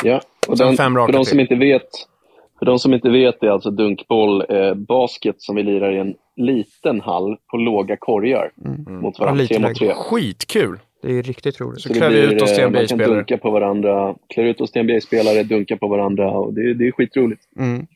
Ja, 0.04 0.22
och 0.48 0.58
den, 0.58 0.78
fem 0.78 0.98
raka 0.98 1.06
för 1.12 1.18
de 1.20 1.24
till. 1.24 1.30
som 1.30 1.40
inte 1.40 1.56
vet, 1.56 1.90
för 2.60 2.66
de 2.66 2.80
som 2.80 2.94
inte 2.94 3.10
vet 3.10 3.40
det 3.40 3.48
är 3.48 3.52
alltså 3.52 3.72
dunkboll 3.72 4.46
eh, 4.50 4.74
basket 4.74 5.36
som 5.42 5.56
vi 5.56 5.64
lirar 5.64 5.92
i 5.96 6.00
en 6.00 6.16
liten 6.36 7.02
hall 7.02 7.38
på 7.52 7.58
låga 7.58 7.98
korgar 8.00 8.52
mot 8.88 9.16
Ja, 9.18 9.24
varandra, 9.24 9.42
lite 9.42 9.54
tre 9.54 9.68
mot 9.68 9.78
tre. 9.78 9.94
Skitkul! 9.94 10.80
Det 11.02 11.12
är 11.12 11.24
riktigt 11.24 11.62
roligt. 11.62 11.82
Så 11.82 11.90
det 11.90 11.96
klär 11.96 12.10
vi 12.10 12.20
ut 12.20 12.42
oss 12.42 12.50
till 12.50 12.60
eh, 12.60 12.66
en 12.66 12.72
Man 12.72 12.88
kan 12.88 12.98
NBA-spelare. 12.98 13.16
dunka 13.16 13.38
på 13.38 13.52
varandra, 13.52 14.16
klär 14.34 14.44
ut 14.44 14.62
oss 14.62 14.72
till 14.72 14.84
NBA-spelare, 14.84 15.44
dunka 15.44 15.78
på 15.78 15.88
varandra 15.88 16.32
och 16.32 16.54
det, 16.54 16.74
det 16.74 16.88
är 16.88 16.92
skitroligt. 16.92 17.42
Mm. 17.60 17.88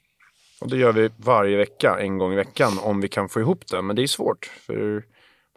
Och 0.62 0.70
det 0.70 0.78
gör 0.78 0.91
vi 0.91 1.10
varje 1.18 1.58
vecka, 1.58 1.97
en 2.00 2.18
gång 2.18 2.34
i 2.34 2.36
veckan, 2.36 2.80
om 2.84 3.02
vi 3.02 3.08
kan 3.08 3.30
få 3.30 3.39
ihop 3.39 3.68
det. 3.68 3.82
Men 3.82 3.95
det 3.95 4.04
är 4.04 4.08
svårt, 4.08 4.52
för 4.66 4.93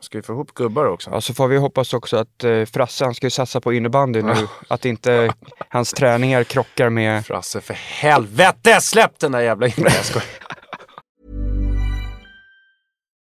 man 0.03 0.05
ska 0.05 0.19
ju 0.19 0.23
få 0.23 0.33
ihop 0.33 0.55
gubbar 0.55 0.87
också. 0.87 1.11
Ja, 1.11 1.21
så 1.21 1.35
får 1.35 1.49
vi 1.49 1.57
hoppas 1.57 1.95
också 1.95 2.17
att 2.17 2.45
eh, 2.45 2.65
Frasse, 2.65 3.05
han 3.05 3.15
ska 3.15 3.27
ju 3.27 3.31
satsa 3.31 3.61
på 3.61 3.73
innebandy 3.73 4.23
nu. 4.23 4.35
Att 4.69 4.85
inte 4.85 5.33
hans 5.69 5.93
träningar 5.93 6.45
krockar 6.45 6.91
med... 6.91 7.27
Frasse, 7.27 7.61
för 7.61 7.75
helvete! 7.75 8.81
Släpp 8.81 9.19
den 9.19 9.33
där 9.33 9.41
jävla 9.41 9.67
in... 9.67 9.73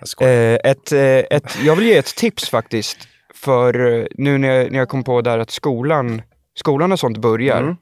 Jag. 0.00 0.28
Eh, 0.28 0.58
ett, 0.64 0.92
eh, 0.92 1.36
ett, 1.36 1.58
jag 1.64 1.76
vill 1.76 1.86
ge 1.86 1.96
ett 1.96 2.16
tips 2.16 2.50
faktiskt. 2.50 2.98
För 3.34 3.94
eh, 3.94 4.06
nu 4.14 4.38
när 4.38 4.48
jag, 4.48 4.72
när 4.72 4.78
jag 4.78 4.88
kom 4.88 5.04
på 5.04 5.20
där 5.20 5.38
att 5.38 5.50
skolan, 5.50 6.22
skolan 6.54 6.92
och 6.92 7.00
sånt 7.00 7.18
börjar. 7.18 7.62
Mm. 7.62 7.76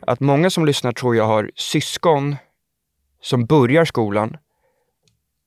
Att 0.00 0.20
många 0.20 0.50
som 0.50 0.66
lyssnar 0.66 0.92
tror 0.92 1.16
jag 1.16 1.24
har 1.24 1.50
syskon 1.54 2.36
som 3.22 3.46
börjar 3.46 3.84
skolan. 3.84 4.36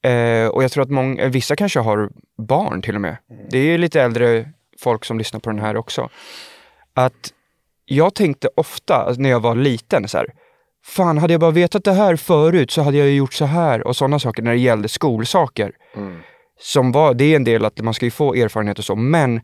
Eh, 0.03 0.47
och 0.47 0.64
jag 0.64 0.72
tror 0.72 0.84
att 0.84 0.89
många, 0.89 1.28
vissa 1.28 1.55
kanske 1.55 1.80
har 1.80 2.09
barn 2.38 2.82
till 2.82 2.95
och 2.95 3.01
med. 3.01 3.18
Det 3.49 3.57
är 3.57 3.66
ju 3.66 3.78
lite 3.78 4.01
äldre 4.01 4.49
folk 4.80 5.05
som 5.05 5.18
lyssnar 5.18 5.39
på 5.39 5.49
den 5.49 5.59
här 5.59 5.78
också. 5.78 6.09
Att 6.93 7.34
jag 7.86 8.16
tänkte 8.16 8.49
ofta 8.55 8.95
alltså, 8.95 9.22
när 9.22 9.30
jag 9.30 9.39
var 9.39 9.55
liten 9.55 10.07
så 10.07 10.18
här. 10.18 10.28
Fan, 10.86 11.18
hade 11.18 11.34
jag 11.34 11.42
bara 11.42 11.52
vetat 11.52 11.84
det 11.84 11.94
här 11.94 12.16
förut 12.16 12.72
så 12.72 12.82
hade 12.82 12.98
jag 12.98 13.08
ju 13.08 13.16
gjort 13.16 13.34
så 13.34 13.46
här 13.46 13.88
och 13.88 13.96
sådana 13.96 14.20
saker 14.20 14.44
när 14.44 14.52
det 14.52 14.58
gällde 14.58 14.88
skolsaker. 14.90 15.72
Som 16.60 16.92
var, 16.92 17.14
det 17.14 17.24
är 17.24 17.36
en 17.36 17.44
del 17.44 17.66
att 17.66 17.80
man 17.82 17.94
ska 17.94 18.06
ju 18.06 18.12
få 18.12 18.34
erfarenhet 18.34 18.80
och 18.80 18.86
så, 18.86 18.96
men 18.96 19.42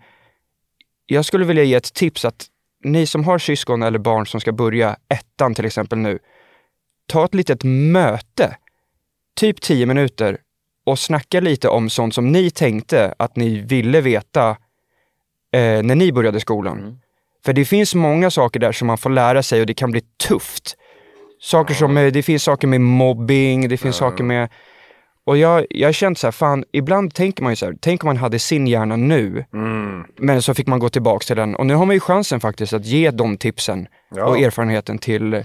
jag 1.05 1.25
skulle 1.25 1.45
vilja 1.45 1.63
ge 1.63 1.75
ett 1.75 1.93
tips 1.93 2.25
att 2.25 2.45
ni 2.83 3.05
som 3.05 3.23
har 3.23 3.37
syskon 3.39 3.83
eller 3.83 3.99
barn 3.99 4.25
som 4.25 4.41
ska 4.41 4.51
börja 4.51 4.97
ettan 5.09 5.55
till 5.55 5.65
exempel 5.65 5.97
nu, 5.99 6.19
ta 7.07 7.25
ett 7.25 7.33
litet 7.33 7.63
möte, 7.63 8.55
typ 9.39 9.61
10 9.61 9.85
minuter 9.85 10.37
och 10.85 10.99
snacka 10.99 11.39
lite 11.39 11.69
om 11.69 11.89
sånt 11.89 12.15
som 12.15 12.31
ni 12.31 12.51
tänkte 12.51 13.13
att 13.19 13.35
ni 13.35 13.59
ville 13.61 14.01
veta 14.01 14.49
eh, 15.53 15.83
när 15.83 15.95
ni 15.95 16.11
började 16.11 16.39
skolan. 16.39 16.77
För 17.45 17.53
det 17.53 17.65
finns 17.65 17.95
många 17.95 18.31
saker 18.31 18.59
där 18.59 18.71
som 18.71 18.87
man 18.87 18.97
får 18.97 19.09
lära 19.09 19.43
sig 19.43 19.61
och 19.61 19.67
det 19.67 19.73
kan 19.73 19.91
bli 19.91 20.01
tufft. 20.27 20.75
Saker 21.41 21.73
som, 21.73 21.95
det 21.95 22.23
finns 22.23 22.43
saker 22.43 22.67
med 22.67 22.81
mobbing, 22.81 23.69
det 23.69 23.77
finns 23.77 23.95
saker 23.95 24.23
med 24.23 24.49
och 25.25 25.37
jag, 25.37 25.65
jag 25.69 25.87
har 25.87 25.93
känt 25.93 26.17
så 26.19 26.27
här, 26.27 26.31
fan, 26.31 26.63
ibland 26.71 27.13
tänker 27.13 27.43
man 27.43 27.51
ju 27.51 27.55
så 27.55 27.65
här, 27.65 27.75
tänk 27.81 28.03
om 28.03 28.07
man 28.07 28.17
hade 28.17 28.39
sin 28.39 28.67
hjärna 28.67 28.95
nu, 28.95 29.45
Mm. 29.53 30.03
men 30.17 30.41
så 30.41 30.53
fick 30.53 30.67
man 30.67 30.79
gå 30.79 30.89
tillbaks 30.89 31.25
till 31.25 31.35
den. 31.35 31.55
Och 31.55 31.65
nu 31.65 31.75
har 31.75 31.85
man 31.85 31.95
ju 31.95 31.99
chansen 31.99 32.39
faktiskt 32.39 32.73
att 32.73 32.85
ge 32.85 33.11
de 33.11 33.37
tipsen 33.37 33.87
Ja. 34.15 34.25
och 34.25 34.39
erfarenheten 34.39 34.97
till, 34.97 35.43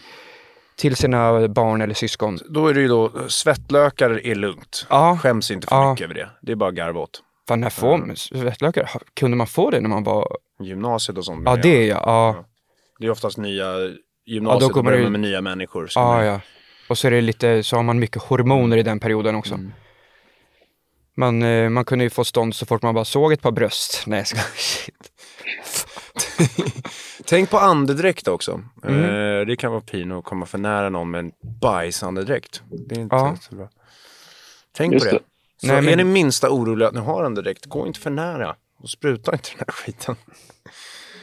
till 0.76 0.96
sina 0.96 1.48
barn 1.48 1.80
eller 1.80 1.94
syskon. 1.94 2.38
Då 2.48 2.66
är 2.68 2.74
det 2.74 2.80
ju 2.80 2.88
då, 2.88 3.12
svettlökar 3.28 4.26
är 4.26 4.34
lugnt. 4.34 4.86
Ja. 4.90 5.18
Skäms 5.22 5.50
inte 5.50 5.66
för 5.66 5.76
Ja. 5.76 5.90
mycket 5.90 6.04
över 6.04 6.14
det. 6.14 6.28
Det 6.42 6.52
är 6.52 6.56
bara 6.56 6.70
garva 6.70 7.00
åt. 7.00 7.22
Fan, 7.48 7.60
när 7.60 7.70
får 7.70 8.14
svettlökar, 8.14 8.84
ha- 8.92 9.00
kunde 9.16 9.36
man 9.36 9.46
få 9.46 9.70
det 9.70 9.80
när 9.80 9.88
man 9.88 10.04
var, 10.04 10.36
Gymnasiet 10.60 11.18
och 11.18 11.24
sånt. 11.24 11.42
ja 11.44 11.56
det 11.56 11.82
är 11.84 11.88
jag, 11.88 12.02
ja. 12.06 12.44
Det 12.98 13.06
är 13.06 13.10
oftast 13.10 13.38
nya, 13.38 13.64
gymnasiet 14.26 14.60
då 14.60 14.68
då 14.68 14.74
kommer 14.74 14.90
börjar 14.90 15.02
man 15.02 15.12
med 15.12 15.20
nya 15.20 15.40
människor. 15.40 15.88
Ja, 15.94 16.20
är- 16.20 16.24
ja. 16.24 16.40
Och 16.88 16.98
så 16.98 17.06
är 17.06 17.10
det 17.10 17.20
lite, 17.20 17.62
så 17.62 17.76
har 17.76 17.82
man 17.82 17.98
mycket 17.98 18.22
hormoner 18.22 18.76
i 18.76 18.82
den 18.82 19.00
perioden 19.00 19.34
också. 19.34 19.60
Man, 21.16 21.42
eh, 21.42 21.68
man 21.70 21.84
kunde 21.84 22.04
ju 22.04 22.10
få 22.10 22.24
stånd 22.24 22.54
så 22.54 22.66
fort 22.66 22.82
man 22.82 22.94
bara 22.94 23.04
såg 23.04 23.32
ett 23.32 23.42
par 23.42 23.50
bröst. 23.52 24.02
Nej, 24.06 24.18
jag 24.18 24.26
ska, 24.26 24.40
shit. 24.56 25.10
Tänk 27.24 27.50
på 27.50 27.58
andedräkt 27.58 28.28
också. 28.28 28.60
Mm. 28.84 29.04
Eh, 29.40 29.46
det 29.46 29.56
kan 29.56 29.70
vara 29.72 29.80
pino 29.80 30.18
att 30.18 30.24
komma 30.24 30.46
för 30.46 30.58
nära 30.58 30.88
någon 30.88 31.10
med 31.10 31.18
en 31.18 31.32
bajsandedräkt. 31.60 32.62
Det 32.88 32.94
är 32.94 32.98
inte 33.00 33.16
Ja. 33.16 33.36
så 33.40 33.54
bra. 33.54 33.68
Tänk 34.76 34.92
Just 34.92 35.06
på 35.06 35.12
det. 35.12 35.18
det. 35.18 35.24
Så 35.60 35.66
Nej, 35.66 35.76
är 35.76 35.82
men- 35.82 35.98
ni 35.98 36.04
minsta 36.04 36.50
oroliga 36.50 36.88
att 36.88 36.94
ni 36.94 37.00
har 37.00 37.24
andedräkt, 37.24 37.66
gå 37.66 37.86
inte 37.86 38.00
för 38.00 38.10
nära. 38.10 38.56
Och 38.78 38.90
spruta 38.90 39.32
inte 39.32 39.48
den 39.50 39.58
här 39.66 39.72
skiten. 39.72 40.16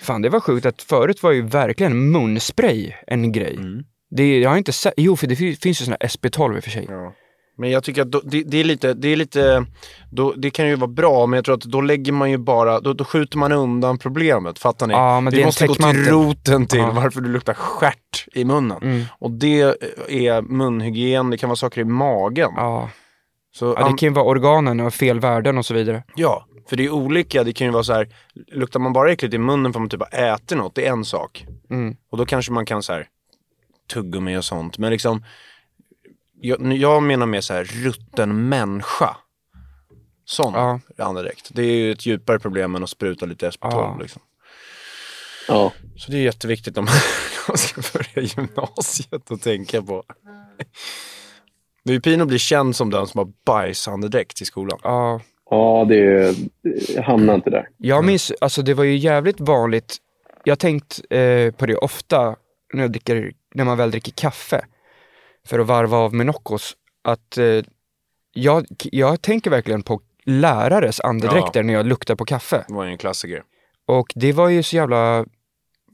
Fan, 0.01 0.21
det 0.21 0.29
var 0.29 0.39
sjukt 0.39 0.65
att 0.65 0.81
förut 0.81 1.23
var 1.23 1.31
ju 1.31 1.41
verkligen 1.41 2.11
munspray 2.11 2.93
en 3.07 3.31
grej. 3.31 3.59
Det, 4.15 4.39
jag 4.39 4.49
har 4.49 4.57
inte 4.57 4.71
sett, 4.71 4.93
jo 4.97 5.15
för 5.15 5.27
det 5.27 5.35
fi- 5.35 5.55
finns 5.55 5.81
ju 5.81 5.85
här 5.85 5.97
SP12 5.97 6.55
i 6.55 6.59
och 6.59 6.63
för 6.63 6.71
sig. 6.71 6.85
Ja. 6.89 7.13
Men 7.57 7.69
jag 7.71 7.83
tycker 7.83 8.01
att 8.01 8.11
då, 8.11 8.21
det, 8.23 8.43
det 8.43 8.57
är 8.57 8.63
lite, 8.63 8.93
det 8.93 9.07
är 9.07 9.15
lite, 9.15 9.65
då, 10.11 10.33
det 10.37 10.49
kan 10.49 10.67
ju 10.67 10.75
vara 10.75 10.87
bra 10.87 11.25
men 11.25 11.37
jag 11.37 11.45
tror 11.45 11.55
att 11.55 11.61
då 11.61 11.81
lägger 11.81 12.11
man 12.11 12.31
ju 12.31 12.37
bara, 12.37 12.79
då, 12.79 12.93
då 12.93 13.03
skjuter 13.05 13.37
man 13.37 13.51
undan 13.51 13.97
problemet. 13.97 14.59
Fattar 14.59 14.87
ni? 14.87 14.93
Ja, 14.93 15.21
men 15.21 15.31
det 15.31 15.37
är 15.37 15.39
Vi 15.39 15.45
måste 15.45 15.67
gå 15.67 15.73
till 15.73 16.05
roten 16.05 16.65
till 16.65 16.79
Ja. 16.79 16.91
varför 16.91 17.21
du 17.21 17.29
luktar 17.29 17.53
stjärt 17.53 18.27
i 18.33 18.45
munnen. 18.45 18.77
Mm. 18.81 19.03
Och 19.19 19.31
det 19.31 19.61
är 20.09 20.41
munhygien, 20.41 21.29
det 21.29 21.37
kan 21.37 21.49
vara 21.49 21.55
saker 21.55 21.81
i 21.81 21.85
magen. 21.85 22.51
Ja. 22.55 22.89
Så, 23.53 23.65
ja, 23.77 23.87
det 23.89 23.97
kan 23.97 24.09
ju 24.09 24.13
vara 24.13 24.25
organen 24.25 24.79
och 24.79 24.93
fel 24.93 25.19
värden 25.19 25.57
och 25.57 25.65
så 25.65 25.73
vidare. 25.73 26.03
Ja, 26.15 26.45
för 26.70 26.76
det 26.76 26.86
är 26.86 26.89
olika. 26.89 27.43
Det 27.43 27.53
kan 27.53 27.68
ju 27.68 27.74
vara 27.74 27.84
så 27.84 27.93
här, 27.93 28.07
luktar 28.47 28.80
man 28.80 28.93
bara 28.93 29.12
äckligt 29.12 29.34
i 29.34 29.38
munnen 29.38 29.74
för 29.74 29.80
att 29.80 29.82
man 29.82 29.89
typ 29.89 30.01
har 30.14 30.20
ätit 30.34 30.57
något, 30.57 30.76
det 30.76 30.88
är 30.88 30.91
en 30.91 31.05
sak. 31.05 31.45
Mm. 31.70 31.95
Och 32.09 32.18
då 32.18 32.26
kanske 32.26 32.51
man 32.51 32.66
kan 32.66 32.84
så 32.84 32.93
här 32.93 33.07
tuggummi 33.93 34.38
och 34.38 34.45
sånt. 34.45 34.78
Men 34.78 34.91
liksom, 34.91 35.24
jag, 36.41 36.74
jag 36.74 37.03
menar 37.03 37.26
mer 37.26 37.41
så 37.41 37.53
här 37.53 37.64
rutten 37.64 38.49
människa. 38.49 39.18
Sån 40.26 40.53
Ja. 40.53 40.80
andedräkt. 40.97 41.49
Det 41.53 41.62
är 41.64 41.76
ju 41.76 41.91
ett 41.91 42.05
djupare 42.05 42.39
problem 42.39 42.76
än 42.76 42.84
att 42.84 42.89
spruta 42.89 43.26
lite 43.26 43.49
SP12 43.49 43.72
Ja. 43.72 43.97
liksom. 44.01 44.22
Ja. 45.47 45.72
Så 45.97 46.12
det 46.12 46.18
är 46.18 46.22
jätteviktigt 46.22 46.78
om 46.78 46.88
man 47.47 47.57
ska 47.57 47.82
börja 47.93 48.28
gymnasiet 48.28 49.32
och 49.32 49.41
tänka 49.41 49.82
på. 49.82 50.03
Det 51.84 51.91
är 51.91 51.93
ju 51.93 52.01
pin 52.01 52.22
att 52.22 52.28
bli 52.28 52.39
känd 52.39 52.76
som 52.76 52.89
den 52.89 53.07
som 53.07 53.18
har 53.18 53.34
bajsandedräkt 53.45 54.41
i 54.41 54.45
skolan. 54.45 54.80
Ja. 54.84 55.22
Ja, 55.53 55.85
det, 55.89 56.35
jag 56.95 57.03
hamnar 57.03 57.35
inte 57.35 57.49
där. 57.49 57.69
Jag 57.77 58.05
minns, 58.05 58.31
alltså 58.41 58.61
det 58.61 58.73
var 58.73 58.83
ju 58.83 58.95
jävligt 58.97 59.39
vanligt, 59.39 59.97
jag 60.43 60.51
har 60.51 60.55
tänkt 60.57 61.01
eh, 61.09 61.51
på 61.51 61.65
det 61.65 61.75
ofta 61.75 62.35
när, 62.73 62.81
jag 62.81 62.91
dricker, 62.91 63.31
när 63.55 63.65
man 63.65 63.77
väl 63.77 63.91
dricker 63.91 64.11
kaffe 64.11 64.65
för 65.47 65.59
att 65.59 65.67
varva 65.67 65.97
av 65.97 66.13
med 66.13 66.25
Noccos, 66.25 66.73
att 67.03 67.37
eh, 67.37 67.45
jag, 68.33 68.65
jag 68.91 69.21
tänker 69.21 69.49
verkligen 69.49 69.83
på 69.83 70.01
lärares 70.25 70.99
andedräkter 70.99 71.63
när 71.63 71.73
jag 71.73 71.85
luktar 71.85 72.15
på 72.15 72.25
kaffe. 72.25 72.65
Det 72.67 72.73
var 72.73 72.83
ju 72.85 72.91
en 72.91 72.97
klassiker. 72.97 73.43
Och 73.87 74.11
det 74.15 74.33
var 74.33 74.49
ju 74.49 74.63
så 74.63 74.75
jävla 74.75 75.25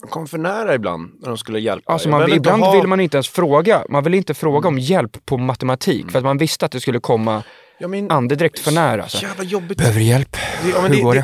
De 0.01 0.07
kom 0.09 0.27
för 0.27 0.37
nära 0.37 0.75
ibland 0.75 1.11
när 1.21 1.27
de 1.27 1.37
skulle 1.37 1.59
hjälpa. 1.59 1.93
Alltså 1.93 2.09
man, 2.09 2.31
ibland 2.33 2.61
ha- 2.63 2.69
Mm. 2.71 2.81
vill 2.81 2.87
man 2.89 2.99
inte 2.99 3.17
ens 3.17 3.29
fråga. 3.29 3.83
Man 3.89 4.03
vill 4.03 4.13
inte 4.13 4.33
fråga 4.33 4.67
om 4.67 4.79
hjälp 4.79 5.25
på 5.25 5.37
matematik 5.37 6.11
för 6.11 6.17
att 6.19 6.25
man 6.25 6.37
visste 6.37 6.65
att 6.65 6.71
det 6.71 6.79
skulle 6.79 6.99
komma 6.99 7.43
Ja, 7.80 7.88
men, 7.88 8.11
andedräkt 8.11 8.59
för 8.59 8.71
nära. 8.71 9.07
Så. 9.07 9.25
Jävla 9.25 9.43
jobbigt. 9.43 9.78
Behöver 9.78 9.99
hjälp? 9.99 10.32
Det, 10.63 10.69
ja, 10.69 10.82
men 10.82 10.91
Hur 10.91 10.97
det, 10.97 11.03
går 11.03 11.15
det, 11.15 11.19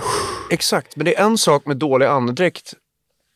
det? 0.49 0.53
Exakt, 0.53 0.95
men 0.95 1.05
det 1.05 1.15
är 1.15 1.25
en 1.25 1.37
sak 1.37 1.65
med 1.65 1.77
dålig 1.77 2.05
andedräkt. 2.05 2.73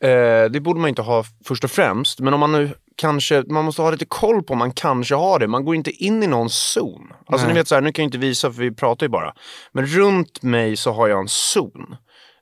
Eh, 0.04 0.10
det 0.52 0.62
borde 0.62 0.80
man 0.80 0.90
inte 0.90 1.02
ha 1.02 1.24
först 1.46 1.64
och 1.64 1.72
främst. 1.72 2.20
Men 2.20 2.34
om 2.34 2.40
man 2.40 2.52
nu 2.52 2.74
kanske, 2.96 3.44
man 3.48 3.66
måste 3.66 3.82
ha 3.82 3.92
lite 3.92 4.06
koll 4.06 4.44
på 4.44 4.54
om 4.54 4.60
man 4.60 4.72
kanske 4.72 5.16
har 5.16 5.40
det. 5.40 5.48
Man 5.48 5.66
går 5.66 5.76
inte 5.76 5.92
in 5.92 6.24
i 6.24 6.28
någon 6.28 6.50
zon. 6.50 7.14
Alltså 7.26 7.48
Nej. 7.48 7.54
ni 7.54 7.60
vet 7.60 7.68
så 7.68 7.76
här, 7.76 7.82
nu 7.82 7.92
kan 7.92 8.04
jag 8.04 8.08
inte 8.08 8.18
visa 8.18 8.52
för 8.52 8.62
vi 8.62 8.72
pratar 8.72 9.06
ju 9.06 9.10
bara. 9.10 9.34
Men 9.72 9.86
runt 9.86 10.42
mig 10.42 10.78
så 10.78 10.92
har 10.92 11.08
jag 11.08 11.20
en 11.20 11.28
zon. 11.28 11.96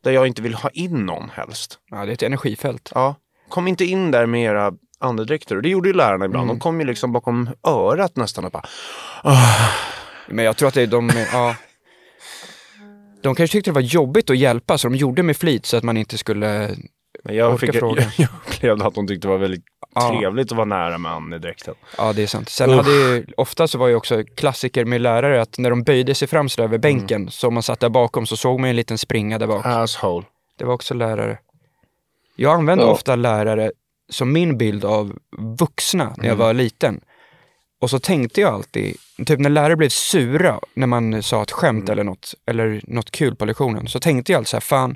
Där 0.04 0.12
jag 0.12 0.28
inte 0.28 0.42
vill 0.42 0.54
ha 0.54 0.70
in 0.70 1.06
någon 1.06 1.30
helst. 1.30 1.80
Ja, 1.92 2.06
det 2.06 2.12
är 2.12 2.14
ett 2.14 2.24
energifält. 2.24 2.92
Ja. 2.96 3.16
Kom 3.50 3.68
inte 3.68 3.86
in 3.86 4.12
där 4.12 4.26
med 4.26 4.44
era 4.44 4.74
andedräkter. 5.00 5.56
Och 5.56 5.62
det 5.62 5.70
gjorde 5.70 5.90
ju 5.90 5.94
lärarna 5.94 6.26
ibland. 6.26 6.44
Mm. 6.44 6.56
De 6.56 6.60
kom 6.60 6.80
ju 6.80 6.86
liksom 6.86 7.12
bakom 7.12 7.50
örat 7.68 8.16
nästan 8.16 8.46
och 8.46 8.52
bara 8.52 8.66
Men 10.28 10.46
jag 10.46 10.58
tror 10.58 10.68
att 10.68 10.74
det 10.74 10.86
de, 10.86 11.12
ja. 11.34 11.56
De 13.22 13.36
kanske 13.36 13.52
tyckte 13.58 13.70
det 13.72 13.76
var 13.76 13.82
jobbigt 13.82 14.30
att 14.30 14.38
hjälpa 14.38 14.78
så 14.78 14.90
de 14.90 14.96
gjorde 14.96 15.24
med 15.24 15.38
flit 15.38 15.66
så 15.66 15.78
att 15.78 15.84
man 15.84 15.98
inte 15.98 16.18
skulle, 16.18 16.76
Men 17.24 17.36
jag, 17.36 17.60
fick, 17.60 17.76
jag, 17.76 17.98
jag 18.18 18.30
upplevde 18.48 18.86
att 18.86 18.96
de 18.96 19.08
tyckte 19.08 19.28
det 19.28 19.32
var 19.32 19.38
väldigt 19.38 19.64
Ja. 19.98 20.10
trevligt 20.20 20.52
att 20.52 20.58
vara 20.58 20.66
nära 20.66 20.98
med 20.98 21.12
andedräkten. 21.12 21.74
ja 21.98 22.14
det 22.14 22.24
är 22.24 22.28
sant. 22.28 22.50
Sen 22.50 22.70
Usch. 22.70 22.76
hade 22.78 22.92
ju, 22.92 23.26
ofta 23.38 23.68
så 23.68 23.78
var 23.78 23.88
ju 23.88 23.96
också 23.96 24.24
klassiker 24.36 24.86
med 24.86 25.02
lärare 25.02 25.42
att 25.42 25.58
när 25.58 25.70
de 25.70 25.84
böjde 25.84 26.16
sig 26.16 26.28
fram 26.28 26.50
så 26.50 26.62
där 26.62 26.68
över 26.68 26.78
bänken 26.78 27.22
Mm. 27.22 27.32
så 27.32 27.48
om 27.48 27.54
man 27.54 27.64
satt 27.64 27.80
där 27.80 27.90
bakom 27.90 28.26
så 28.26 28.38
såg 28.38 28.60
man 28.60 28.70
en 28.70 28.76
liten 28.76 28.98
springa 28.98 29.40
där 29.40 29.48
bak. 29.48 29.66
Asshole. 29.66 30.26
Det 30.58 30.66
var 30.66 30.74
också 30.74 30.94
lärare. 30.94 31.38
Jag 32.36 32.54
använde 32.54 32.84
Ja. 32.84 32.90
ofta 32.92 33.16
lärare 33.16 33.72
som 34.10 34.32
min 34.34 34.58
bild 34.58 34.86
av 34.86 35.18
vuxna 35.60 36.04
när 36.04 36.26
jag 36.26 36.34
Mm. 36.36 36.38
var 36.38 36.54
liten. 36.54 37.02
Och 37.82 37.90
så 37.90 38.00
tänkte 38.00 38.42
jag 38.42 38.54
alltid, 38.54 38.98
typ 39.26 39.40
när 39.40 39.50
lärare 39.50 39.76
blev 39.76 39.90
sura 39.90 40.60
när 40.74 40.88
man 40.88 41.24
sa 41.24 41.44
ett 41.44 41.52
skämt 41.52 41.84
Mm. 41.84 41.92
eller 41.94 42.04
något, 42.04 42.34
eller 42.46 42.82
något 42.88 43.12
kul 43.12 43.36
på 43.36 43.46
lektionen, 43.46 43.88
så 43.88 44.00
tänkte 44.00 44.32
jag 44.32 44.38
alltid 44.40 44.48
så 44.50 44.56
här, 44.56 44.62
fan, 44.62 44.96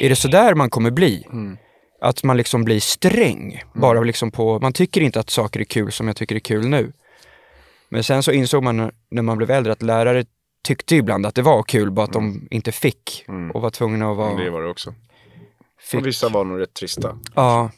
är 0.00 0.08
det 0.08 0.16
så 0.16 0.28
där 0.28 0.54
man 0.54 0.70
kommer 0.70 0.90
bli? 0.90 1.26
Mm. 1.32 1.56
Att 2.00 2.22
man 2.22 2.36
liksom 2.36 2.64
blir 2.64 2.80
sträng, 2.80 3.62
bara 3.74 4.00
liksom 4.00 4.30
på, 4.30 4.58
man 4.60 4.72
tycker 4.72 5.00
inte 5.00 5.20
att 5.20 5.30
saker 5.30 5.60
är 5.60 5.64
kul 5.64 5.92
som 5.92 6.06
jag 6.06 6.16
tycker 6.16 6.34
är 6.34 6.40
kul 6.40 6.68
nu. 6.68 6.92
Men 7.88 8.04
sen 8.04 8.22
så 8.22 8.32
insåg 8.32 8.62
man 8.62 8.90
när- 9.10 9.22
man 9.22 9.36
blev 9.38 9.50
äldre 9.50 9.72
att 9.72 9.82
lärare 9.82 10.24
tyckte 10.64 10.96
ibland 10.96 11.26
att 11.26 11.34
det 11.34 11.42
var 11.42 11.62
kul, 11.62 11.90
bara 11.90 12.04
att 12.04 12.12
de 12.12 12.48
inte 12.50 12.72
fick 12.72 13.24
Mm. 13.28 13.50
och 13.50 13.62
var 13.62 13.70
tvungna 13.70 14.10
att 14.10 14.16
vara... 14.16 14.34
Det 14.34 14.50
var 14.50 14.62
det 14.62 14.68
också. 14.68 14.94
fick. 15.80 16.00
Och 16.00 16.06
vissa 16.06 16.28
var 16.28 16.44
nog 16.44 16.60
rätt 16.60 16.74
trista. 16.74 17.18
Ja. 17.34 17.70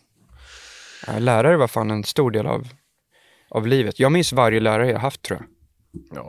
Lärare 1.19 1.57
var 1.57 1.69
fan 1.69 1.91
en 1.91 2.05
stor 2.05 2.31
del 2.31 2.47
av, 2.47 2.69
av 3.55 3.67
livet. 3.67 4.01
Jag 4.01 4.13
minns 4.13 4.33
varje 4.33 4.61
lärare 4.61 4.91
jag 4.91 4.99
haft 4.99 5.23
tror 5.23 5.39
jag. 5.41 5.49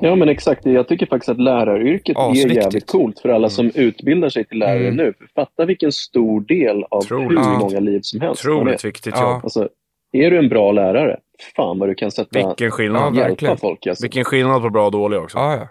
Ja, 0.01 0.15
men 0.15 0.29
exakt. 0.29 0.65
Jag 0.65 0.87
tycker 0.87 1.05
faktiskt 1.05 1.29
att 1.29 1.39
läraryrket 1.41 2.17
är 2.17 2.31
Asviktigt. 2.31 2.55
jävligt 2.55 2.87
coolt 2.87 3.19
för 3.19 3.29
alla 3.29 3.49
som 3.49 3.71
utbildar 3.75 4.29
sig 4.29 4.45
till 4.45 4.57
lärare 4.59 4.87
Mm. 4.87 4.95
nu. 4.95 5.13
Fatta 5.35 5.65
vilken 5.65 5.91
stor 5.91 6.41
del 6.41 6.83
av 6.83 6.97
Otroligt 6.97 7.29
hur 7.31 7.35
viktigt. 7.35 7.59
många 7.59 7.79
liv 7.79 7.99
som 8.03 8.21
helst 8.21 8.45
är. 8.45 8.49
Otroligt 8.51 8.85
viktigt 8.85 9.13
Ja. 9.17 9.33
jobb. 9.33 9.43
Alltså, 9.43 9.69
är 10.11 10.31
du 10.31 10.37
en 10.37 10.49
bra 10.49 10.71
lärare, 10.71 11.17
fan 11.55 11.79
vad 11.79 11.89
du 11.89 11.95
kan 11.95 12.11
sätta, 12.11 12.47
Vilken 12.47 12.71
skillnad. 12.71 13.35
Ja, 13.41 13.57
folk. 13.57 13.87
Alltså. 13.87 14.03
Vilken 14.03 14.23
skillnad 14.23 14.61
på 14.61 14.69
bra 14.69 14.85
och 14.85 14.91
dålig 14.91 15.19
också. 15.19 15.37
Ja, 15.37 15.55
ja. 15.55 15.67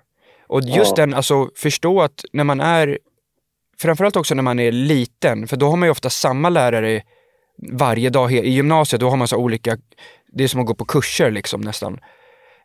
Och 0.47 0.61
just 0.63 0.99
Ja. 0.99 1.07
den, 1.07 1.15
alltså 1.15 1.49
förstå 1.57 2.01
att 2.03 2.25
när 2.33 2.45
man 2.45 2.61
är, 2.61 2.99
framförallt 3.81 4.17
också 4.17 4.35
när 4.35 4.43
man 4.43 4.59
är 4.59 4.73
liten, 4.73 5.47
för 5.47 5.57
då 5.57 5.67
har 5.67 5.77
man 5.77 5.87
ju 5.87 5.91
ofta 5.91 6.11
samma 6.11 6.49
lärare 6.49 7.03
varje 7.73 8.11
dag. 8.11 8.33
I 8.33 8.51
gymnasiet 8.51 9.01
då 9.01 9.09
har 9.11 9.17
man 9.17 9.29
så 9.29 9.37
olika, 9.37 9.77
det 10.35 10.45
är 10.45 10.49
som 10.49 10.61
att 10.61 10.66
gå 10.66 10.74
på 10.74 10.85
kurser 10.85 11.30
liksom 11.30 11.61
nästan. 11.61 12.01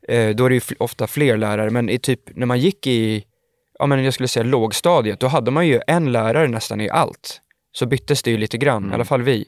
Eh, 0.07 0.30
då 0.36 0.45
är 0.45 0.49
det 0.49 0.55
ju 0.55 0.76
ofta 0.80 1.07
fler 1.07 1.38
lärare, 1.38 1.70
men 1.70 1.89
i 1.89 1.99
typ 1.99 2.22
när 2.36 2.45
man 2.45 2.59
gick 2.59 2.88
i, 2.88 3.24
ja 3.80 3.86
men 3.86 4.03
jag 4.03 4.13
skulle 4.13 4.28
säga 4.28 4.43
lågstadiet, 4.43 5.20
då 5.20 5.28
hade 5.28 5.51
man 5.51 5.67
ju 5.67 5.80
en 5.88 6.11
lärare 6.11 6.47
nästan 6.47 6.82
i 6.82 6.89
allt. 6.89 7.41
Så 7.72 7.86
byttes 7.86 8.24
det 8.24 8.32
ju 8.32 8.38
lite 8.38 8.57
grann, 8.57 8.91
i 8.91 8.93
alla 8.93 9.05
fall 9.05 9.22
vi. 9.22 9.45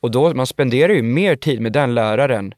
Och 0.00 0.10
då, 0.10 0.34
man 0.34 0.46
spenderar 0.46 0.92
ju 0.92 1.02
mer 1.02 1.36
tid 1.36 1.60
med 1.60 1.72
den 1.72 1.94
läraren 1.94 2.54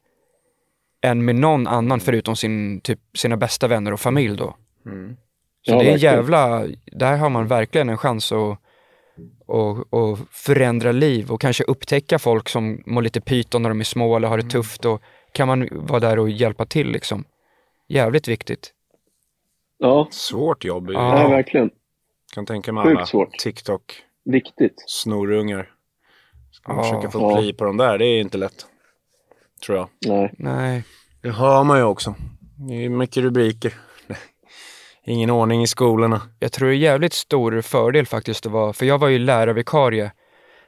än 1.03 1.24
med 1.24 1.34
någon 1.34 1.66
annan 1.66 2.01
förutom 2.01 2.36
sin, 2.36 2.80
typ, 2.80 3.01
sina 3.14 3.36
bästa 3.36 3.68
vänner 3.68 3.93
och 3.93 4.01
familj 4.01 4.36
då. 4.36 4.57
Så 5.62 5.72
Ja, 5.72 5.78
det 5.78 5.84
är 5.84 5.86
en 5.86 5.93
verkligen. 5.93 6.14
jävla, 6.14 6.66
där 6.86 7.16
har 7.16 7.30
man 7.30 7.47
verkligen 7.47 7.88
en 7.88 7.99
chans 7.99 8.32
att 8.32 8.59
och, 9.47 9.93
och 9.93 10.19
förändra 10.31 10.93
liv 10.93 11.31
och 11.31 11.41
kanske 11.41 11.65
upptäcka 11.65 12.19
folk 12.19 12.49
som 12.49 12.83
mår 12.87 13.03
lite 13.03 13.21
pyton 13.21 13.63
när 13.63 13.69
de 13.69 13.81
är 13.81 13.85
små 13.85 14.17
eller 14.17 14.29
har 14.29 14.37
det 14.39 14.51
tufft 14.51 14.85
och 14.85 15.03
kan 15.33 15.49
man 15.49 15.69
vara 15.73 16.01
där 16.01 16.19
och 16.19 16.31
hjälpa 16.31 16.67
till 16.67 16.91
liksom. 16.91 17.25
Jävligt 17.89 18.29
viktigt. 18.29 18.73
Ja, 19.79 20.09
Svårt 20.11 20.65
jobb. 20.65 20.91
Ja. 20.91 21.15
nej, 21.15 21.31
verkligen. 21.31 21.71
Kan 22.35 22.47
tänka 22.47 22.73
mig 22.73 22.83
alla 22.91 23.07
svårt. 23.07 23.29
Viktigt. 23.47 23.67
TikTok-snorungar. 24.25 25.71
Ska 26.53 26.73
man 26.73 26.85
Ja. 26.87 26.91
försöka 26.91 27.11
få 27.11 27.21
Ja. 27.21 27.37
pli 27.37 27.53
på 27.53 27.65
dem 27.65 27.77
där, 27.77 27.99
det 27.99 28.07
är 28.07 28.21
inte 28.21 28.39
lätt. 28.39 28.67
Tror 29.67 29.79
jag. 29.79 29.89
Nej. 30.07 30.35
Nej. 30.39 30.85
Det 31.23 31.31
hör 31.31 31.65
man 31.65 31.79
ju 31.79 31.85
också. 31.85 32.15
Det 32.69 32.85
är 32.85 32.89
mycket 32.89 33.17
rubriker. 33.23 33.75
Ingen 35.07 35.31
ordning 35.31 35.63
i 35.63 35.67
skolorna. 35.67 36.23
Jag 36.39 36.53
tror 36.53 36.69
det 36.69 36.75
är 36.75 36.79
jävligt 36.79 37.13
stor 37.13 37.61
fördel 37.61 38.07
faktiskt 38.07 38.47
att 38.47 38.53
vara, 38.53 38.73
för 38.73 38.87
jag 38.87 38.99
var 38.99 39.09
ju 39.09 39.19
lärarvikarie 39.19 40.13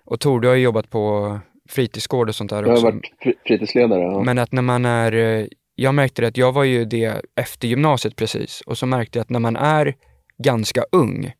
och 0.05 0.21
Tor, 0.21 0.41
du 0.41 0.49
har 0.49 0.55
ju 0.55 0.63
jobbat 0.63 0.91
på 0.91 1.39
fritidsgård 1.69 2.29
och 2.29 2.35
sånt 2.35 2.51
där 2.51 2.57
Jag 2.63 2.67
har 2.69 2.73
också. 2.73 2.85
varit 2.87 3.03
fri- 3.23 3.35
fritidsledare. 3.47 4.01
Ja. 4.03 4.23
Men 4.23 4.39
att 4.39 4.53
när 4.53 4.63
man 4.63 4.85
är, 4.85 5.13
eh, 5.13 5.47
jag 5.75 5.95
märkte 5.95 6.23
det 6.23 6.29
att 6.29 6.37
jag 6.37 6.53
var 6.53 6.65
ju 6.65 6.85
det 6.85 7.23
efter 7.37 7.69
gymnasiet 7.69 8.17
precis 8.17 8.61
och 8.67 8.79
så 8.79 8.87
märkte 8.87 9.19
jag 9.19 9.23
att 9.23 9.31
när 9.31 9.41
man 9.41 9.57
är 9.57 9.95
ganska 10.39 10.85
ung, 10.93 11.33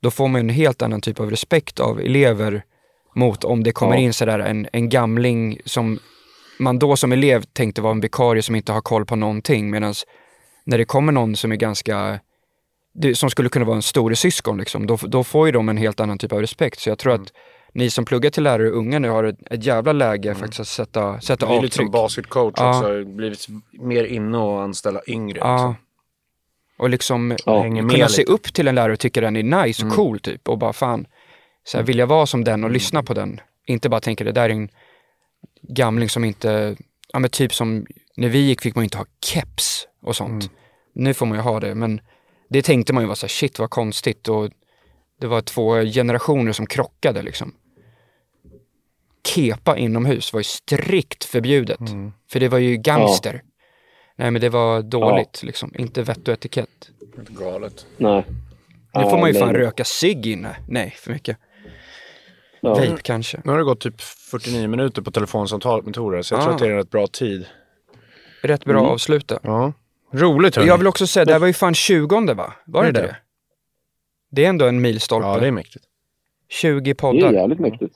då 0.00 0.10
får 0.10 0.28
man 0.28 0.40
en 0.40 0.48
helt 0.48 0.82
annan 0.82 1.00
typ 1.00 1.20
av 1.20 1.30
respekt 1.30 1.80
av 1.80 2.00
elever 2.00 2.62
mot 3.16 3.44
om 3.44 3.62
det 3.64 3.72
kommer 3.72 3.94
Ja. 3.94 4.00
in 4.00 4.12
sådär 4.12 4.38
en, 4.38 4.68
en 4.72 4.88
gamling 4.88 5.60
som 5.64 5.98
man 6.58 6.78
då 6.78 6.96
som 6.96 7.12
elev 7.12 7.42
tänkte 7.42 7.82
var 7.82 7.90
en 7.90 8.00
vikarie 8.00 8.42
som 8.42 8.54
inte 8.54 8.72
har 8.72 8.80
koll 8.80 9.06
på 9.06 9.16
någonting 9.16 9.70
medan 9.70 9.94
när 10.64 10.78
det 10.78 10.84
kommer 10.84 11.12
någon 11.12 11.36
som 11.36 11.52
är 11.52 11.56
ganska, 11.56 12.20
det, 13.00 13.14
som 13.14 13.30
skulle 13.30 13.48
kunna 13.48 13.64
vara 13.64 13.76
en 13.76 13.82
stor 13.82 14.14
syskon 14.14 14.58
liksom, 14.58 14.86
då, 14.86 14.96
då 14.96 15.24
får 15.24 15.46
ju 15.46 15.52
de 15.52 15.68
en 15.68 15.76
helt 15.76 16.00
annan 16.00 16.18
typ 16.18 16.32
av 16.32 16.40
respekt. 16.40 16.80
Så 16.80 16.88
jag 16.88 16.98
tror 16.98 17.12
att 17.14 17.32
ni 17.72 17.90
som 17.90 18.04
pluggar 18.04 18.30
till 18.30 18.42
lärare 18.42 18.70
unga 18.70 18.98
nu 18.98 19.08
har 19.08 19.24
ett, 19.24 19.36
ett 19.50 19.64
jävla 19.64 19.92
läge 19.92 20.34
faktiskt 20.34 20.60
att 20.60 20.68
sätta, 20.68 21.20
sätta 21.20 21.46
Det 21.46 21.56
är 21.56 21.62
lite 21.62 21.76
som 21.76 21.84
avtryck. 21.84 21.92
basketcoach 22.02 22.54
Ja. 22.56 22.78
också. 22.78 23.04
Blivit 23.04 23.46
mer 23.72 24.04
inne 24.04 24.38
att 24.38 24.60
anställa 24.64 25.00
yngre. 25.06 25.38
Ja. 25.38 25.52
Liksom. 25.54 25.74
Och 26.78 26.88
liksom 26.90 27.36
Ja. 27.46 27.62
Med 27.68 27.90
kunna 27.90 28.08
se 28.08 28.20
lite. 28.22 28.32
upp 28.32 28.54
till 28.54 28.68
en 28.68 28.74
lärare 28.74 28.92
och 28.92 28.98
tycka 29.00 29.20
den 29.20 29.36
är 29.36 29.42
nice 29.64 29.82
och 29.82 29.86
Mm. 29.86 29.96
cool 29.96 30.20
typ 30.20 30.48
och 30.48 30.58
bara 30.58 30.72
fan, 30.72 31.06
så 31.64 31.76
här, 31.78 31.84
vill 31.84 31.98
jag 31.98 32.06
vara 32.06 32.26
som 32.26 32.44
den 32.44 32.64
och 32.64 32.70
lyssna 32.70 33.02
på 33.02 33.14
den? 33.14 33.40
Inte 33.66 33.88
bara 33.88 34.00
tänka 34.00 34.24
det 34.24 34.32
där 34.32 34.44
är 34.44 34.50
en 34.50 34.68
gamling 35.62 36.08
som 36.08 36.24
inte, 36.24 36.76
ja 37.12 37.18
men 37.18 37.30
typ 37.30 37.54
som 37.54 37.86
när 38.16 38.28
vi 38.28 38.38
gick 38.38 38.60
fick 38.62 38.74
man 38.74 38.84
inte 38.84 38.98
ha 38.98 39.06
keps 39.24 39.86
och 40.02 40.16
sånt. 40.16 40.44
Mm. 40.44 40.54
Nu 40.94 41.14
får 41.14 41.26
man 41.26 41.38
ju 41.38 41.42
ha 41.42 41.60
det 41.60 41.74
men 41.74 42.00
det 42.48 42.62
tänkte 42.62 42.92
man 42.92 43.02
ju 43.02 43.08
var 43.08 43.14
så 43.14 43.26
här, 43.26 43.28
shit 43.28 43.58
vad 43.58 43.70
konstigt 43.70 44.28
och 44.28 44.50
det 45.20 45.26
var 45.26 45.40
två 45.40 45.82
generationer 45.82 46.52
som 46.52 46.66
krockade 46.66 47.22
liksom. 47.22 47.54
Kepa 49.26 49.76
inomhus 49.76 50.32
var 50.32 50.40
ju 50.40 50.44
strikt 50.44 51.24
förbjudet. 51.24 51.80
Mm. 51.80 52.12
För 52.30 52.40
det 52.40 52.48
var 52.48 52.58
ju 52.58 52.76
gangster. 52.76 53.42
Nej 54.16 54.30
men 54.30 54.40
det 54.40 54.48
var 54.48 54.82
dåligt 54.82 55.42
liksom, 55.42 55.72
inte 55.78 56.02
vett 56.02 56.28
och 56.28 56.34
etikett. 56.34 56.90
Inte 57.18 57.32
galet. 57.32 57.86
Nej. 57.96 58.24
Nu 58.94 59.02
får 59.02 59.10
Ja, 59.12 59.16
man 59.20 59.32
ju 59.32 59.38
fan 59.38 59.54
röka 59.54 59.84
cigg 59.84 60.26
inne. 60.26 60.56
Nej, 60.68 60.94
för 60.98 61.12
mycket. 61.12 61.38
Ja. 62.60 62.70
Vape 62.74 62.96
kanske. 63.02 63.40
Nu 63.44 63.50
har 63.52 63.58
det 63.58 63.64
gått 63.64 63.80
typ 63.80 64.00
49 64.00 64.68
minuter 64.68 65.02
på 65.02 65.10
telefonsamtalet 65.10 65.84
med 65.84 65.94
Tore, 65.94 66.22
så 66.24 66.34
jag 66.34 66.40
tror 66.42 66.52
Ah. 66.52 66.54
att 66.54 66.60
det 66.60 66.66
är 66.66 66.70
en 66.70 66.76
rätt 66.76 66.90
bra 66.90 67.06
tid. 67.06 67.46
Rätt 68.42 68.64
bra 68.64 68.78
Mm. 68.78 68.90
avsluta. 68.90 69.38
Ja. 69.42 69.72
Roligt 70.12 70.56
hörni. 70.56 70.68
Jag 70.68 70.78
vill 70.78 70.86
också 70.86 71.06
säga, 71.06 71.24
det 71.24 71.32
här 71.32 71.40
var 71.40 71.46
ju 71.46 71.52
fan 71.52 71.74
20 71.74 72.34
va? 72.34 72.52
Var 72.66 72.82
det 72.82 72.88
Är 72.88 72.92
det 72.92 73.00
det? 73.00 73.16
Det 74.30 74.44
är 74.44 74.48
ändå 74.48 74.66
en 74.66 74.80
milstolpe. 74.80 75.28
Ja, 75.28 75.38
det 75.38 75.46
är 75.46 75.50
mäktigt. 75.50 75.84
20 76.48 76.80
Det 76.80 76.90
är 76.90 76.94
poddar. 76.94 77.32
jävligt 77.32 77.58
mäktigt. 77.58 77.94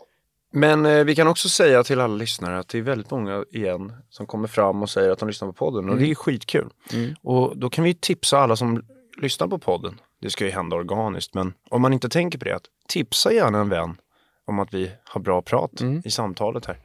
Men 0.55 0.87
eh, 0.87 1.05
vi 1.05 1.15
kan 1.15 1.27
också 1.29 1.49
säga 1.49 1.85
till 1.85 2.01
alla 2.01 2.15
lyssnare 2.17 2.59
att 2.59 2.69
det 2.69 2.79
är 2.79 2.83
väldigt 2.83 3.11
många 3.11 3.45
igen 3.51 3.93
som 4.11 4.27
kommer 4.27 4.49
fram 4.49 4.83
och 4.83 4.91
säger 4.91 5.11
att 5.11 5.19
de 5.19 5.29
lyssnar 5.29 5.49
på 5.49 5.53
podden 5.55 5.91
och 5.91 5.97
det 5.97 6.11
är 6.11 6.15
skitkul. 6.15 6.69
Mm. 6.93 7.15
Och 7.23 7.57
då 7.59 7.71
kan 7.71 7.85
vi 7.85 7.95
tipsa 7.95 8.39
alla 8.39 8.57
som 8.57 8.85
lyssnar 9.23 9.49
på 9.49 9.59
podden. 9.59 10.01
Det 10.21 10.31
ska 10.31 10.45
ju 10.45 10.51
hända 10.51 10.77
organiskt, 10.77 11.35
men 11.35 11.55
om 11.71 11.83
man 11.83 11.93
inte 11.93 12.09
tänker 12.09 12.39
på 12.39 12.45
det, 12.45 12.57
att 12.57 12.65
tipsa 12.89 13.33
gärna 13.33 13.61
en 13.61 13.69
vän 13.69 13.97
om 14.47 14.59
att 14.59 14.75
vi 14.75 14.91
har 15.05 15.21
bra 15.21 15.43
prat 15.43 15.81
Mm. 15.81 16.03
i 16.05 16.11
samtalet 16.11 16.67
här. 16.67 16.77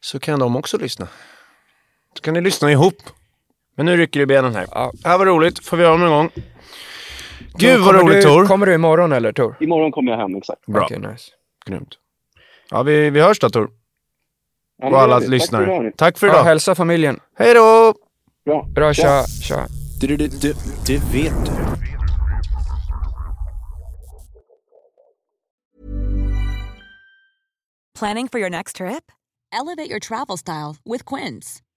Så 0.00 0.20
kan 0.20 0.38
de 0.40 0.56
också 0.56 0.78
lyssna. 0.78 1.08
Så 2.16 2.22
kan 2.22 2.34
ni 2.34 2.40
lyssna 2.40 2.70
ihop. 2.72 2.94
Men 3.74 3.86
nu 3.86 3.96
rycker 3.96 4.20
i 4.20 4.26
benen 4.26 4.54
här. 4.54 4.66
Ja. 4.70 4.92
Det 4.94 5.08
här 5.08 5.18
var 5.18 5.26
roligt. 5.26 5.64
Får 5.66 5.76
vi 5.76 5.82
göra 5.82 5.94
om 5.94 6.02
en 6.02 6.10
gång. 6.10 6.30
Gud 7.54 7.80
vad 7.80 7.94
roligt 7.94 8.16
du, 8.16 8.22
Tor. 8.22 8.46
Kommer 8.46 8.66
du 8.66 8.74
imorgon 8.74 9.12
eller 9.12 9.32
Tor? 9.32 9.56
Imorgon 9.60 9.92
kommer 9.92 10.10
jag 10.12 10.18
hem, 10.18 10.36
exakt. 10.36 10.66
Bra. 10.66 10.84
Okej, 10.84 10.98
nice. 10.98 11.30
Grymt. 11.66 11.94
Ja, 12.70 12.82
vi, 12.82 13.10
vi 13.10 13.20
hörs 13.20 13.38
då 13.38 13.50
Tor. 13.50 13.70
Ja, 14.82 14.88
Och 14.88 15.00
alla 15.00 15.18
vi. 15.18 15.20
Tack 15.20 15.24
för 15.24 15.30
lyssnare. 15.30 15.62
idag. 15.64 15.92
Tack 15.96 16.18
för 16.18 16.26
Ja, 16.26 16.32
idag. 16.32 16.44
hälsa 16.44 16.74
familjen. 16.74 17.20
Hej 17.38 17.54
då! 17.54 17.94
Bra. 18.44 18.62
Bra, 18.74 18.94
tja, 18.94 19.24
tja. 19.42 19.66
Du, 20.00 20.06
du, 20.16 20.28
du, 20.28 20.54
du 20.86 20.98
vet 20.98 21.32
du. 21.46 21.52
Planning 27.94 28.28
for 28.28 28.38
your 28.38 28.50
next 28.50 28.76
trip? 28.76 29.12
Elevate 29.52 29.88
your 29.90 30.00
travel 30.00 30.36
style 30.36 30.76
with 30.84 31.04
Quince. 31.04 31.62